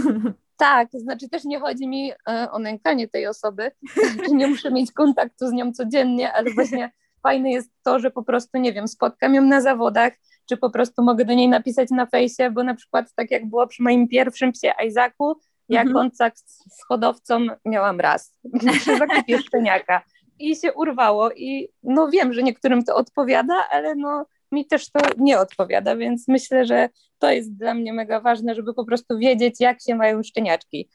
Tak, 0.57 0.91
to 0.91 0.99
znaczy 0.99 1.29
też 1.29 1.43
nie 1.43 1.59
chodzi 1.59 1.87
mi 1.87 2.11
y, 2.11 2.15
o 2.51 2.59
nękanie 2.59 3.07
tej 3.07 3.27
osoby, 3.27 3.71
nie 4.31 4.47
muszę 4.47 4.71
mieć 4.71 4.91
kontaktu 4.91 5.47
z 5.47 5.51
nią 5.51 5.73
codziennie, 5.73 6.33
ale 6.33 6.51
właśnie 6.53 6.91
fajne 7.23 7.51
jest 7.51 7.69
to, 7.83 7.99
że 7.99 8.11
po 8.11 8.23
prostu, 8.23 8.57
nie 8.57 8.73
wiem, 8.73 8.87
spotkam 8.87 9.35
ją 9.35 9.41
na 9.41 9.61
zawodach, 9.61 10.13
czy 10.49 10.57
po 10.57 10.69
prostu 10.69 11.03
mogę 11.03 11.25
do 11.25 11.33
niej 11.33 11.47
napisać 11.47 11.89
na 11.89 12.05
fejsie, 12.05 12.51
bo 12.51 12.63
na 12.63 12.75
przykład 12.75 13.13
tak 13.15 13.31
jak 13.31 13.49
było 13.49 13.67
przy 13.67 13.83
moim 13.83 14.07
pierwszym 14.07 14.51
psie 14.51 14.71
Isaacu, 14.87 15.39
jak 15.69 15.87
mhm. 15.87 15.93
kontakt 15.93 16.43
z 16.47 16.85
hodowcą 16.87 17.47
miałam 17.65 17.99
raz 17.99 18.35
przy 18.79 18.97
zakupie 18.97 19.39
szczeniaka 19.39 20.01
i 20.39 20.55
się 20.55 20.73
urwało 20.73 21.31
i 21.31 21.69
no 21.83 22.09
wiem, 22.09 22.33
że 22.33 22.43
niektórym 22.43 22.83
to 22.83 22.95
odpowiada, 22.95 23.67
ale 23.71 23.95
no 23.95 24.25
mi 24.51 24.65
też 24.67 24.91
to 24.91 24.99
nie 25.17 25.39
odpowiada, 25.39 25.95
więc 25.95 26.27
myślę, 26.27 26.65
że 26.65 26.89
to 27.19 27.31
jest 27.31 27.57
dla 27.57 27.73
mnie 27.73 27.93
mega 27.93 28.19
ważne, 28.19 28.55
żeby 28.55 28.73
po 28.73 28.85
prostu 28.85 29.17
wiedzieć, 29.17 29.55
jak 29.59 29.81
się 29.81 29.95
mają 29.95 30.23
szczeniaczki. 30.23 30.89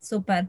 Super. 0.00 0.46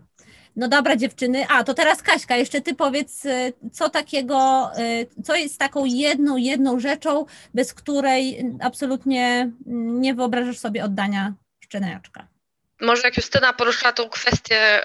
No 0.56 0.68
dobra 0.68 0.96
dziewczyny, 0.96 1.46
a 1.50 1.64
to 1.64 1.74
teraz 1.74 2.02
Kaśka, 2.02 2.36
jeszcze 2.36 2.62
ty 2.62 2.76
powiedz, 2.76 3.26
y, 3.26 3.54
co 3.74 3.90
takiego, 3.90 4.70
y, 4.80 5.24
co 5.24 5.36
jest 5.36 5.60
taką 5.60 5.86
jedną, 5.86 6.38
jedną 6.38 6.80
rzeczą, 6.80 7.26
bez 7.54 7.74
której 7.74 8.46
absolutnie 8.62 9.52
nie 9.66 10.14
wyobrażasz 10.14 10.58
sobie 10.58 10.84
oddania 10.84 11.34
szczeniaczka. 11.60 12.28
Może 12.82 13.02
jak 13.04 13.18
Justyna 13.18 13.54
poruszyła 13.54 13.92
tą 13.92 14.10
kwestię 14.10 14.82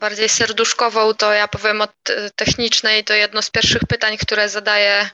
bardziej 0.00 0.28
serduszkową, 0.28 1.14
to 1.14 1.32
ja 1.32 1.48
powiem 1.48 1.80
od 1.80 1.92
technicznej, 2.36 3.04
to 3.04 3.14
jedno 3.14 3.42
z 3.42 3.50
pierwszych 3.50 3.82
pytań, 3.88 4.16
które 4.16 4.48
zadaję 4.48 5.10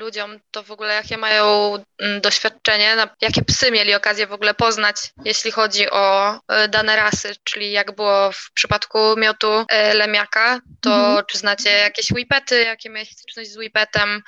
ludziom, 0.00 0.40
to 0.50 0.62
w 0.62 0.70
ogóle 0.70 0.94
jakie 0.94 1.16
mają 1.16 1.74
mm, 1.98 2.20
doświadczenie, 2.20 2.96
jakie 3.20 3.44
psy 3.44 3.70
mieli 3.70 3.94
okazję 3.94 4.26
w 4.26 4.32
ogóle 4.32 4.54
poznać, 4.54 4.96
jeśli 5.24 5.50
chodzi 5.50 5.90
o 5.90 6.34
e, 6.48 6.68
dane 6.68 6.96
rasy, 6.96 7.32
czyli 7.44 7.72
jak 7.72 7.96
było 7.96 8.32
w 8.32 8.52
przypadku 8.54 8.98
miotu 9.16 9.64
e, 9.68 9.94
lemiaka, 9.94 10.60
to 10.80 10.94
mhm. 10.94 11.24
czy 11.28 11.38
znacie 11.38 11.70
jakieś 11.70 12.10
whipety, 12.10 12.64
jakie 12.64 12.90
miałeś 12.90 13.10
styczność 13.10 13.50
z 13.50 13.56
whipetem, 13.56 14.22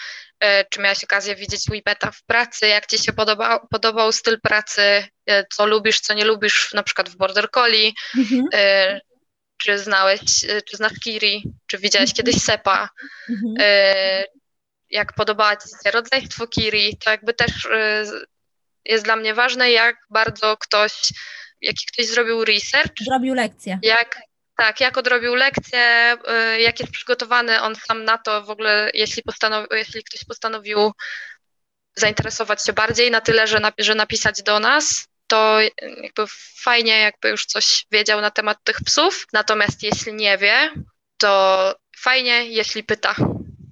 czy 0.71 0.81
miałeś 0.81 1.05
okazję 1.05 1.37
widzieć 1.37 1.65
whipeta 1.71 2.11
w 2.11 2.23
pracy, 2.23 2.67
jak 2.67 2.87
ci 2.87 2.99
się 2.99 3.13
podobał, 3.13 3.67
podobał 3.71 4.13
styl 4.13 4.41
pracy, 4.41 5.07
co 5.53 5.67
lubisz, 5.67 6.01
co 6.01 6.15
nie 6.15 6.25
lubisz, 6.25 6.73
na 6.73 6.83
przykład 6.83 7.09
w 7.09 7.17
Border 7.17 7.51
Collie, 7.51 7.93
mhm. 8.19 8.49
czy 9.63 9.79
znałeś, 9.79 10.21
czy 10.67 10.77
znasz 10.77 10.93
Kiri, 11.05 11.43
czy 11.67 11.79
widziałeś 11.79 12.15
kiedyś 12.15 12.43
Sepa, 12.43 12.89
mhm 13.31 13.55
jak 14.91 15.13
podobała 15.13 15.57
Ci 15.57 15.69
się 15.69 15.91
rodzeństwo 15.91 16.47
Kiri, 16.47 16.97
to 17.05 17.11
jakby 17.11 17.35
też 17.35 17.65
y, 17.65 18.05
jest 18.85 19.05
dla 19.05 19.17
mnie 19.17 19.35
ważne, 19.35 19.71
jak 19.71 19.97
bardzo 20.11 20.57
ktoś, 20.57 20.93
jaki 21.61 21.87
ktoś 21.87 22.07
zrobił 22.07 22.45
research. 22.45 22.93
Zrobił 23.01 23.35
lekcję. 23.35 23.79
Jak, 23.83 24.21
tak, 24.57 24.81
jak 24.81 24.99
odrobił 24.99 25.35
lekcję, 25.35 26.17
y, 26.57 26.61
jak 26.61 26.81
jest 26.81 26.93
przygotowany 26.93 27.61
on 27.61 27.77
sam 27.77 28.05
na 28.05 28.19
to 28.19 28.43
w 28.43 28.51
ogóle, 28.51 28.91
jeśli, 28.95 29.23
postanowi, 29.23 29.67
jeśli 29.71 30.05
ktoś 30.05 30.25
postanowił 30.25 30.93
zainteresować 31.97 32.65
się 32.65 32.73
bardziej 32.73 33.11
na 33.11 33.21
tyle, 33.21 33.47
że, 33.47 33.61
że 33.79 33.95
napisać 33.95 34.43
do 34.43 34.61
nas, 34.61 35.09
to 35.27 35.61
jakby 35.81 36.25
fajnie, 36.61 36.99
jakby 36.99 37.29
już 37.29 37.47
coś 37.47 37.87
wiedział 37.91 38.21
na 38.21 38.31
temat 38.31 38.59
tych 38.65 38.77
psów. 38.85 39.27
Natomiast 39.33 39.83
jeśli 39.83 40.15
nie 40.15 40.39
wie, 40.39 40.71
to 41.19 41.75
fajnie, 41.97 42.47
jeśli 42.47 42.85
pyta 42.85 43.15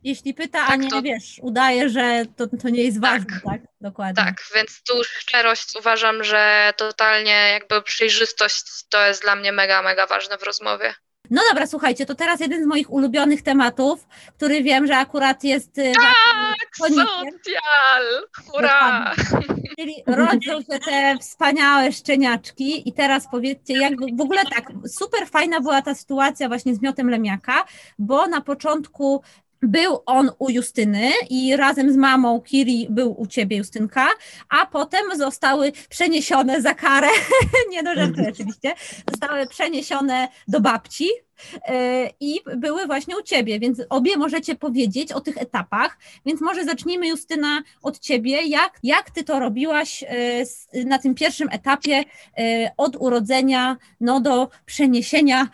jeśli 0.07 0.35
pyta, 0.35 0.59
tak, 0.59 0.71
a 0.71 0.77
nie 0.77 0.91
to... 0.91 1.03
wiesz, 1.03 1.41
udaje, 1.43 1.89
że 1.89 2.23
to, 2.37 2.47
to 2.63 2.69
nie 2.69 2.85
jest 2.85 3.01
ważne, 3.01 3.27
tak. 3.27 3.43
tak? 3.45 3.61
Dokładnie. 3.81 4.25
Tak, 4.25 4.35
więc 4.55 4.83
tu 4.83 5.05
szczerość 5.05 5.77
uważam, 5.79 6.25
że 6.25 6.73
totalnie 6.77 7.51
jakby 7.53 7.83
przejrzystość 7.83 8.65
to 8.89 9.07
jest 9.07 9.23
dla 9.23 9.37
mnie 9.37 9.53
mega, 9.53 9.83
mega 9.83 10.07
ważne 10.07 10.39
w 10.39 10.43
rozmowie. 10.43 10.95
No 11.31 11.43
dobra, 11.49 11.67
słuchajcie, 11.67 12.07
to 12.07 12.15
teraz 12.15 12.41
jeden 12.41 12.65
z 12.65 12.67
moich 12.67 12.91
ulubionych 12.91 13.43
tematów, 13.43 14.07
który 14.37 14.63
wiem, 14.63 14.87
że 14.87 14.97
akurat 14.97 15.45
jest. 15.45 15.79
Y, 15.79 15.93
tak, 15.93 16.77
socjal! 16.77 18.05
Hurra! 18.47 19.15
Czyli 19.79 20.03
rodzą 20.07 20.63
się 20.63 20.79
te 20.79 21.19
wspaniałe 21.21 21.93
szczeniaczki 21.93 22.89
i 22.89 22.93
teraz 22.93 23.29
powiedzcie, 23.31 23.79
jak 23.79 23.93
w 24.17 24.21
ogóle 24.21 24.43
tak, 24.45 24.65
super 24.89 25.29
fajna 25.29 25.61
była 25.61 25.83
ta 25.83 25.95
sytuacja 25.95 26.49
właśnie 26.49 26.75
z 26.75 26.83
miotem 26.83 27.11
lemiaka, 27.11 27.65
bo 27.99 28.27
na 28.27 28.41
początku 28.41 29.23
był 29.63 30.03
on 30.07 30.31
u 30.39 30.51
Justyny 30.51 31.11
i 31.31 31.57
razem 31.57 31.93
z 31.93 31.97
mamą 31.97 32.41
Kiri 32.41 32.87
był 32.91 33.21
u 33.21 33.27
ciebie, 33.27 33.57
Justynka, 33.57 34.07
a 34.49 34.67
potem 34.67 35.17
zostały 35.17 35.73
przeniesione 35.89 36.63
za 36.63 36.75
karę, 36.75 37.09
nie 37.71 37.83
no 37.83 37.95
żartuję 37.95 38.29
oczywiście, 38.29 38.75
zostały 39.11 39.47
przeniesione 39.47 40.29
do 40.49 40.61
babci 40.61 41.09
e, 41.69 42.11
i 42.21 42.41
były 42.57 42.87
właśnie 42.87 43.19
u 43.19 43.23
ciebie, 43.23 43.61
więc 43.61 43.83
obie 43.89 44.17
możecie 44.17 44.55
powiedzieć 44.55 45.13
o 45.13 45.21
tych 45.21 45.39
etapach, 45.39 45.99
więc 46.27 46.41
może 46.41 46.65
zacznijmy 46.65 47.09
Justyna 47.09 47.63
od 47.83 47.99
ciebie, 47.99 48.43
jak, 48.47 48.79
jak 48.83 49.11
ty 49.11 49.25
to 49.25 49.41
robiłaś 49.41 50.03
e, 50.03 50.85
na 50.85 50.99
tym 50.99 51.15
pierwszym 51.15 51.49
etapie 51.53 52.05
e, 52.39 52.73
od 52.77 52.97
urodzenia 52.97 53.77
no, 54.01 54.21
do 54.21 54.49
przeniesienia 54.67 55.49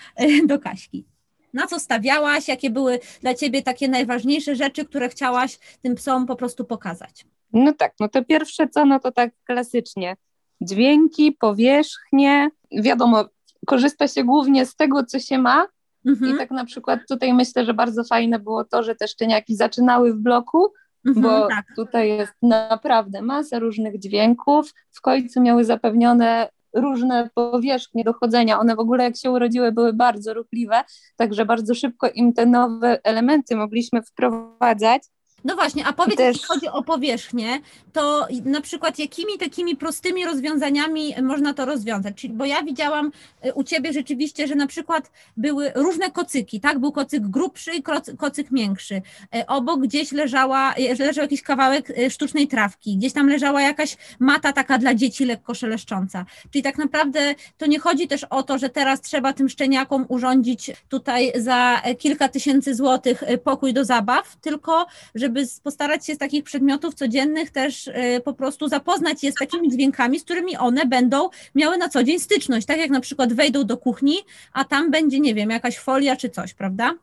do 0.47 0.59
Kaśki 0.59 1.12
na 1.53 1.67
co 1.67 1.81
stawiałaś, 1.81 2.49
jakie 2.49 2.71
były 2.71 2.99
dla 3.21 3.35
ciebie 3.35 3.63
takie 3.63 3.89
najważniejsze 3.89 4.57
rzeczy, 4.57 4.85
które 4.85 5.09
chciałaś 5.09 5.59
tym 5.83 5.95
psom 5.95 6.27
po 6.27 6.37
prostu 6.37 6.65
pokazać? 6.65 7.25
No 7.53 7.73
tak, 7.73 7.93
no 8.01 8.09
to 8.09 8.25
pierwsze 8.25 8.69
co, 8.69 8.85
no 8.85 9.01
to 9.01 9.13
tak 9.13 9.31
klasycznie. 9.45 10.17
Dźwięki, 10.61 11.33
powierzchnie, 11.33 12.51
wiadomo, 12.73 13.25
korzysta 13.67 14.09
się 14.09 14.25
głównie 14.25 14.67
z 14.67 14.77
tego, 14.77 15.05
co 15.05 15.19
się 15.19 15.39
ma. 15.39 15.67
Mhm. 16.07 16.35
I 16.35 16.39
tak 16.39 16.51
na 16.51 16.65
przykład 16.65 17.01
tutaj 17.09 17.35
myślę, 17.35 17.65
że 17.65 17.75
bardzo 17.75 18.05
fajne 18.05 18.39
było 18.39 18.65
to, 18.65 18.83
że 18.83 18.95
te 18.95 19.09
szczeniaki 19.09 19.57
zaczynały 19.57 20.13
w 20.13 20.17
bloku, 20.17 20.73
mhm, 21.07 21.23
bo 21.23 21.49
tak. 21.49 21.67
tutaj 21.77 22.09
jest 22.09 22.33
naprawdę 22.43 23.23
masa 23.23 23.59
różnych 23.59 23.99
dźwięków. 23.99 24.75
W 24.91 25.01
końcu 25.01 25.41
miały 25.41 25.65
zapewnione 25.65 26.49
różne 26.75 27.31
powierzchnie 27.35 28.05
dochodzenia. 28.05 28.61
One 28.61 28.77
w 28.77 28.79
ogóle 28.79 29.05
jak 29.05 29.17
się 29.17 29.31
urodziły 29.31 29.73
były 29.73 29.93
bardzo 29.93 30.35
ruchliwe, 30.35 30.85
także 31.17 31.45
bardzo 31.47 31.75
szybko 31.75 32.09
im 32.11 32.33
te 32.33 32.47
nowe 32.47 33.01
elementy 33.05 33.57
mogliśmy 33.57 34.03
wprowadzać. 34.03 35.03
No 35.45 35.55
właśnie, 35.55 35.87
a 35.87 35.93
powiedz, 35.93 36.17
Też... 36.17 36.37
jeśli 36.37 36.49
chodzi 36.49 36.69
o 36.69 36.83
powierzchnię, 36.83 37.61
to 37.93 38.27
na 38.45 38.61
przykład 38.61 38.99
jakimi 38.99 39.39
takimi 39.39 39.77
prostymi 39.77 40.25
rozwiązaniami 40.25 41.15
można 41.23 41.55
to 41.55 41.65
rozwiązać? 41.65 42.15
Czyli, 42.17 42.35
bo 42.35 42.45
ja 42.45 42.63
widziałam 42.63 43.13
y, 43.47 43.55
u 43.55 43.65
Ciebie 43.65 43.93
rzeczywiście, 43.93 44.47
że 44.47 44.55
na 44.55 44.67
przykład 44.67 45.11
były 45.37 45.73
różne 45.75 46.11
kocyki, 46.11 46.61
tak? 46.61 46.79
Był 46.79 46.93
kocyk 46.93 47.23
grubszy 47.23 47.71
i 47.75 47.83
kocyk 48.19 48.51
miększy. 48.51 48.95
Y, 48.95 49.47
obok 49.47 49.81
gdzieś 49.81 50.13
leżała, 50.13 50.75
y, 50.79 51.05
leżał 51.05 51.23
jakiś 51.23 51.43
kawałek 51.43 51.93
sztucznej 52.11 52.49
trawki, 52.49 52.97
gdzieś 52.97 53.13
tam 53.13 53.29
leżała 53.29 53.63
jakaś 53.63 53.97
mata 54.19 54.53
taka 54.53 54.79
dla 54.79 54.95
dzieci 54.95 55.25
lekko 55.25 55.55
szeleszcząca. 55.55 56.25
Czyli 56.51 56.63
tak 56.63 56.79
naprawdę 56.79 57.35
to 57.59 57.67
nie 57.67 57.79
chodzi 57.79 58.09
też 58.09 58.25
o 58.25 58.43
to, 58.43 58.59
że 58.59 58.69
teraz 58.69 59.01
trzeba 59.01 59.33
tym 59.33 59.49
szczeniakom 59.49 60.07
urządzić 60.09 60.71
tutaj 60.89 61.33
za 61.37 61.83
kilka 61.99 62.29
tysięcy 62.29 62.75
złotych 62.75 63.23
pokój 63.45 63.73
do 63.73 63.85
zabaw, 63.85 64.37
tylko 64.37 64.87
żeby 65.15 65.32
żeby 65.33 65.47
postarać 65.63 66.07
się 66.07 66.15
z 66.15 66.19
takich 66.19 66.45
przedmiotów 66.45 66.95
codziennych 66.95 67.51
też 67.51 67.87
y, 67.87 67.93
po 68.25 68.35
prostu 68.35 68.69
zapoznać 68.69 69.25
je 69.25 69.33
z 69.33 69.35
takimi 69.35 69.71
dźwiękami, 69.71 70.19
z 70.19 70.25
którymi 70.25 70.57
one 70.57 70.87
będą 70.87 71.29
miały 71.55 71.79
na 71.79 71.89
co 71.89 72.05
dzień 72.05 72.19
styczność, 72.19 72.67
tak 72.67 72.79
jak 72.79 72.91
na 72.91 73.01
przykład 73.01 73.33
wejdą 73.33 73.65
do 73.65 73.77
kuchni, 73.77 74.17
a 74.53 74.65
tam 74.65 74.91
będzie, 74.91 75.21
nie 75.21 75.35
wiem, 75.35 75.51
jakaś 75.51 75.79
folia 75.79 76.17
czy 76.17 76.31
coś, 76.31 76.55
prawda? 76.55 76.95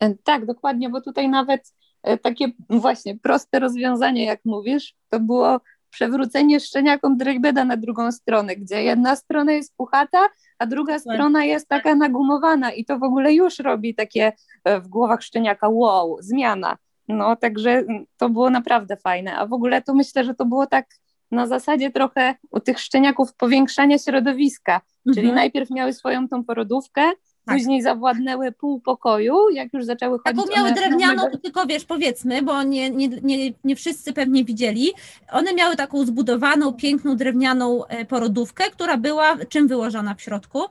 E, 0.00 0.14
tak, 0.24 0.46
dokładnie, 0.46 0.90
bo 0.90 1.00
tutaj 1.00 1.28
nawet 1.28 1.74
e, 2.02 2.18
takie 2.18 2.48
właśnie 2.70 3.18
proste 3.18 3.58
rozwiązanie, 3.58 4.24
jak 4.24 4.40
mówisz, 4.44 4.94
to 5.08 5.20
było 5.20 5.60
przewrócenie 5.90 6.60
szczeniakom 6.60 7.16
drejbeda 7.16 7.64
na 7.64 7.76
drugą 7.76 8.12
stronę, 8.12 8.56
gdzie 8.56 8.82
jedna 8.82 9.16
strona 9.16 9.52
jest 9.52 9.76
puchata, 9.76 10.28
a 10.58 10.66
druga 10.66 10.98
strona 10.98 11.44
jest 11.44 11.68
taka 11.68 11.94
nagumowana 11.94 12.72
i 12.72 12.84
to 12.84 12.98
w 12.98 13.02
ogóle 13.02 13.34
już 13.34 13.58
robi 13.58 13.94
takie 13.94 14.32
e, 14.64 14.80
w 14.80 14.88
głowach 14.88 15.22
szczeniaka 15.22 15.68
wow, 15.68 16.16
zmiana. 16.20 16.76
No, 17.10 17.36
także 17.36 17.84
to 18.16 18.28
było 18.28 18.50
naprawdę 18.50 18.96
fajne. 18.96 19.36
A 19.36 19.46
w 19.46 19.52
ogóle 19.52 19.82
to 19.82 19.94
myślę, 19.94 20.24
że 20.24 20.34
to 20.34 20.44
było 20.44 20.66
tak 20.66 20.86
na 21.30 21.46
zasadzie 21.46 21.90
trochę 21.90 22.34
u 22.50 22.60
tych 22.60 22.80
szczeniaków 22.80 23.34
powiększania 23.34 23.98
środowiska. 23.98 24.80
Mhm. 25.06 25.14
Czyli 25.14 25.32
najpierw 25.32 25.70
miały 25.70 25.92
swoją 25.92 26.28
tą 26.28 26.44
porodówkę, 26.44 27.02
tak. 27.44 27.56
później 27.56 27.82
zawładnęły 27.82 28.52
pół 28.52 28.80
pokoju, 28.80 29.50
jak 29.50 29.72
już 29.72 29.84
zaczęły 29.84 30.18
chodzić. 30.18 30.44
Taką 30.44 30.56
miały 30.56 30.72
drewnianą, 30.72 31.22
one... 31.22 31.38
tylko 31.38 31.66
wiesz, 31.66 31.84
powiedzmy, 31.84 32.42
bo 32.42 32.62
nie, 32.62 32.90
nie, 32.90 33.08
nie, 33.08 33.52
nie 33.64 33.76
wszyscy 33.76 34.12
pewnie 34.12 34.44
widzieli. 34.44 34.92
One 35.32 35.54
miały 35.54 35.76
taką 35.76 36.06
zbudowaną, 36.06 36.72
piękną 36.72 37.16
drewnianą 37.16 37.86
e, 37.86 38.04
porodówkę, 38.04 38.64
która 38.64 38.96
była 38.96 39.36
czym 39.48 39.68
wyłożona 39.68 40.14
w 40.14 40.22
środku? 40.22 40.62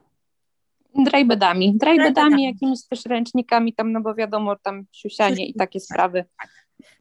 Drybedami, 0.96 1.78
drybedami, 1.78 2.44
jakimiś 2.44 2.88
też 2.90 3.06
ręcznikami 3.06 3.74
tam, 3.74 3.92
no 3.92 4.02
bo 4.02 4.16
wiadomo, 4.16 4.56
tam 4.56 4.84
siusianie 4.92 5.46
i 5.46 5.54
takie 5.54 5.80
sprawy. 5.80 6.26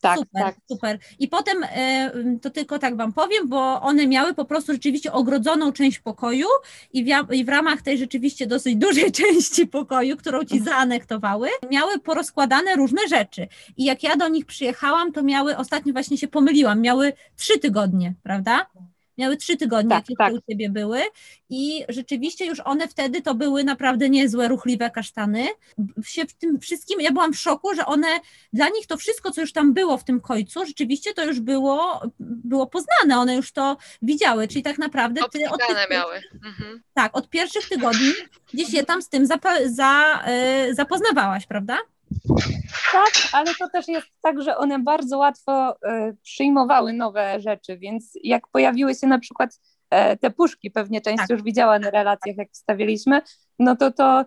Tak, 0.01 0.19
super, 0.19 0.43
tak. 0.43 0.57
super. 0.69 0.99
I 1.19 1.29
potem 1.29 1.65
e, 1.65 2.11
to 2.43 2.51
tylko 2.51 2.79
tak 2.79 2.97
Wam 2.97 3.13
powiem, 3.13 3.49
bo 3.49 3.83
one 3.83 4.07
miały 4.07 4.35
po 4.35 4.45
prostu 4.45 4.73
rzeczywiście 4.73 5.13
ogrodzoną 5.13 5.73
część 5.73 5.99
pokoju 5.99 6.47
i 6.93 7.05
w, 7.05 7.33
i 7.33 7.45
w 7.45 7.49
ramach 7.49 7.83
tej 7.83 7.99
rzeczywiście 7.99 8.47
dosyć 8.47 8.77
dużej 8.77 9.13
części 9.23 9.67
pokoju, 9.67 10.17
którą 10.17 10.45
Ci 10.45 10.61
zaanektowały, 10.61 11.49
miały 11.71 11.99
porozkładane 11.99 12.77
różne 12.77 13.09
rzeczy. 13.09 13.49
I 13.77 13.85
jak 13.85 14.03
ja 14.03 14.17
do 14.17 14.29
nich 14.29 14.47
przyjechałam, 14.47 15.13
to 15.13 15.23
miały, 15.23 15.57
ostatnio 15.57 15.93
właśnie 15.93 16.19
się 16.19 16.29
pomyliłam, 16.29 16.81
miały 16.81 17.13
trzy 17.37 17.59
tygodnie, 17.59 18.15
prawda? 18.23 18.67
Miały 19.19 19.37
trzy 19.37 19.57
tygodnie, 19.57 19.91
tak, 19.91 20.05
tak. 20.19 20.33
u 20.33 20.41
Ciebie 20.51 20.71
były 20.71 21.01
i 21.51 21.85
rzeczywiście 21.89 22.47
już 22.47 22.61
one 22.61 22.89
wtedy 22.89 23.23
to 23.23 23.35
były 23.35 23.65
naprawdę 23.65 24.11
niezłe, 24.11 24.49
ruchliwe 24.49 24.91
kasztany. 24.91 25.49
Się 26.05 26.27
w 26.27 26.33
tym 26.33 26.61
wszystkim, 26.61 27.01
ja 27.01 27.13
byłam 27.13 27.33
w 27.33 27.39
szoku, 27.39 27.75
że 27.75 27.87
one, 27.87 28.09
dla 28.53 28.69
nich 28.69 28.87
to 28.87 28.97
wszystko, 28.97 29.31
co 29.31 29.41
już 29.41 29.53
tam 29.53 29.75
było 29.75 29.99
w 29.99 30.05
tym 30.05 30.21
końcu, 30.21 30.67
rzeczywiście 30.67 31.15
to 31.15 31.25
już 31.25 31.41
było, 31.41 32.03
było 32.21 32.67
poznane, 32.67 33.19
one 33.19 33.37
już 33.37 33.53
to 33.53 33.77
widziały, 34.03 34.49
czyli 34.49 34.63
tak 34.63 34.79
naprawdę 34.79 35.21
Ty 35.21 35.27
od 35.27 35.33
tych, 35.33 35.41
miały. 35.91 36.15
Mhm. 36.45 36.83
Tak, 36.95 37.17
od 37.17 37.29
pierwszych 37.29 37.69
tygodni 37.69 38.13
gdzieś 38.53 38.73
je 38.73 38.85
tam 38.85 39.03
z 39.03 39.09
tym 39.09 39.27
za, 39.67 40.25
y, 40.69 40.75
zapoznawałaś, 40.75 41.47
prawda? 41.47 41.79
Tak, 42.93 43.13
ale 43.33 43.55
to 43.59 43.69
też 43.69 43.89
jest 43.89 44.07
tak, 44.23 44.43
że 44.43 44.57
one 44.57 44.79
bardzo 44.79 45.19
łatwo 45.19 45.77
e, 45.83 46.13
przyjmowały 46.23 46.93
nowe 46.93 47.41
rzeczy, 47.41 47.79
więc 47.79 48.13
jak 48.25 48.49
pojawiły 48.49 48.95
się 48.95 49.07
na 49.07 49.19
przykład 49.19 49.61
e, 49.91 50.17
te 50.17 50.31
puszki, 50.31 50.71
pewnie 50.71 51.01
część 51.01 51.19
tak. 51.19 51.31
już 51.31 51.43
widziała 51.43 51.79
na 51.79 51.91
relacjach, 51.91 52.37
jak 52.37 52.51
wstawiliśmy, 52.51 53.23
no 53.59 53.77
to 53.77 53.91
to 53.91 54.25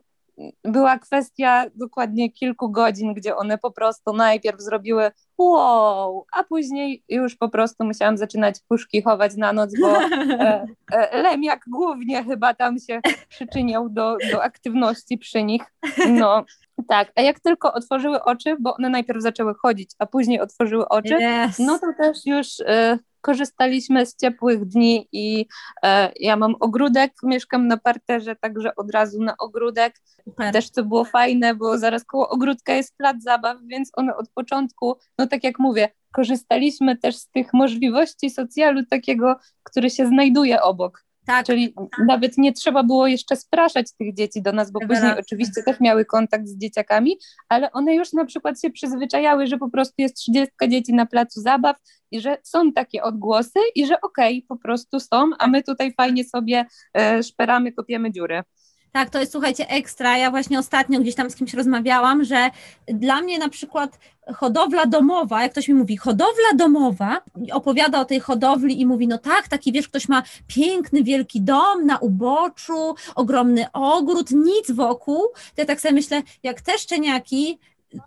była 0.64 1.00
kwestia 1.00 1.66
dokładnie 1.76 2.32
kilku 2.32 2.72
godzin, 2.72 3.14
gdzie 3.14 3.36
one 3.36 3.58
po 3.58 3.72
prostu 3.72 4.14
najpierw 4.14 4.62
zrobiły 4.62 5.12
wow, 5.38 6.26
a 6.34 6.44
później 6.44 7.04
już 7.10 7.36
po 7.36 7.50
prostu 7.50 7.84
musiałam 7.84 8.18
zaczynać 8.18 8.56
puszki 8.68 9.02
chować 9.02 9.36
na 9.36 9.54
noc, 9.54 9.72
bo 9.82 10.02
e, 10.04 10.66
e, 10.92 11.22
Lemiak 11.22 11.62
głównie 11.68 12.24
chyba 12.24 12.54
tam 12.54 12.80
się 12.80 13.02
przyczyniał 13.30 13.90
do, 13.90 14.18
do 14.32 14.44
aktywności 14.44 15.18
przy 15.18 15.44
nich. 15.44 15.62
No, 16.10 16.46
tak, 16.84 17.12
a 17.16 17.22
jak 17.22 17.40
tylko 17.40 17.74
otworzyły 17.74 18.24
oczy, 18.24 18.56
bo 18.60 18.76
one 18.76 18.90
najpierw 18.90 19.22
zaczęły 19.22 19.54
chodzić, 19.54 19.92
a 20.00 20.06
później 20.06 20.40
otworzyły 20.40 20.90
oczy, 20.90 21.16
yes. 21.16 21.60
no 21.60 21.80
to 21.80 21.88
też 21.98 22.26
już 22.26 22.48
e, 22.60 23.00
korzystaliśmy 23.22 24.06
z 24.06 24.16
ciepłych 24.16 24.66
dni 24.66 25.08
i 25.12 25.46
e, 25.84 26.12
ja 26.16 26.36
mam 26.36 26.56
ogródek, 26.60 27.14
mieszkam 27.24 27.68
na 27.68 27.78
parterze, 27.78 28.36
także 28.36 28.76
od 28.76 28.92
razu 28.92 29.24
na 29.24 29.38
ogródek. 29.38 29.96
Super. 30.24 30.54
Też 30.54 30.72
to 30.72 30.84
było 30.84 31.06
fajne, 31.06 31.56
bo 31.56 31.78
zaraz 31.78 32.06
koło 32.06 32.30
ogródka 32.30 32.74
jest 32.74 32.98
plac 32.98 33.24
zabaw, 33.24 33.58
więc 33.64 33.92
one 33.94 34.16
od 34.16 34.30
początku, 34.30 34.98
no 35.18 35.28
tak 35.28 35.44
jak 35.44 35.60
mówię, 35.60 35.90
korzystaliśmy 36.12 36.98
też 36.98 37.16
z 37.16 37.28
tych 37.28 37.54
możliwości 37.54 38.30
socjalu 38.30 38.86
takiego, 38.86 39.36
który 39.64 39.90
się 39.90 40.08
znajduje 40.08 40.62
obok. 40.62 41.06
Tak. 41.26 41.46
Czyli 41.46 41.74
nawet 42.08 42.38
nie 42.38 42.54
trzeba 42.54 42.84
było 42.84 43.08
jeszcze 43.08 43.36
spraszać 43.36 43.86
tych 44.00 44.14
dzieci 44.14 44.42
do 44.42 44.52
nas, 44.52 44.72
bo 44.72 44.80
później 44.80 45.12
oczywiście 45.20 45.64
też 45.64 45.80
miały 45.80 46.06
kontakt 46.06 46.48
z 46.48 46.58
dzieciakami, 46.58 47.18
ale 47.50 47.72
one 47.72 47.96
już 47.96 48.14
na 48.14 48.26
przykład 48.26 48.62
się 48.62 48.70
przyzwyczajały, 48.70 49.48
że 49.48 49.58
po 49.58 49.70
prostu 49.70 49.94
jest 49.98 50.16
30 50.16 50.54
dzieci 50.70 50.94
na 50.94 51.06
placu 51.06 51.42
zabaw 51.42 51.78
i 52.12 52.22
że 52.22 52.38
są 52.44 52.72
takie 52.72 53.04
odgłosy 53.04 53.60
i 53.76 53.86
że 53.86 54.02
okej, 54.02 54.38
okay, 54.38 54.48
po 54.48 54.58
prostu 54.58 55.00
są, 55.00 55.30
a 55.40 55.48
my 55.48 55.64
tutaj 55.64 55.94
fajnie 55.94 56.24
sobie 56.24 56.66
e, 56.98 57.24
szperamy, 57.24 57.72
kopiemy 57.72 58.12
dziury. 58.12 58.44
Tak, 58.92 59.10
to 59.10 59.20
jest 59.20 59.32
słuchajcie 59.32 59.70
ekstra. 59.70 60.18
Ja 60.18 60.32
właśnie 60.32 60.60
ostatnio 60.60 61.00
gdzieś 61.00 61.16
tam 61.16 61.30
z 61.30 61.36
kimś 61.36 61.54
rozmawiałam, 61.54 62.24
że 62.24 62.50
dla 62.88 63.22
mnie 63.22 63.40
na 63.40 63.50
przykład 63.50 64.00
hodowla 64.36 64.86
domowa, 64.86 65.44
jak 65.44 65.52
ktoś 65.52 65.68
mi 65.68 65.74
mówi, 65.74 65.98
hodowla 65.98 66.54
domowa, 66.56 67.22
opowiada 67.52 68.02
o 68.02 68.06
tej 68.06 68.20
hodowli 68.20 68.82
i 68.82 68.86
mówi, 68.86 69.08
no 69.08 69.18
tak, 69.18 69.48
taki 69.48 69.72
wiesz, 69.72 69.88
ktoś 69.88 70.10
ma 70.10 70.24
piękny, 70.48 71.04
wielki 71.04 71.42
dom 71.42 71.86
na 71.86 71.98
uboczu, 71.98 72.96
ogromny 73.16 73.72
ogród, 73.74 74.32
nic 74.32 74.72
wokół, 74.72 75.22
to 75.56 75.62
ja 75.62 75.66
tak 75.66 75.82
sobie 75.82 75.94
myślę, 75.94 76.22
jak 76.44 76.62
te 76.62 76.78
szczeniaki 76.78 77.60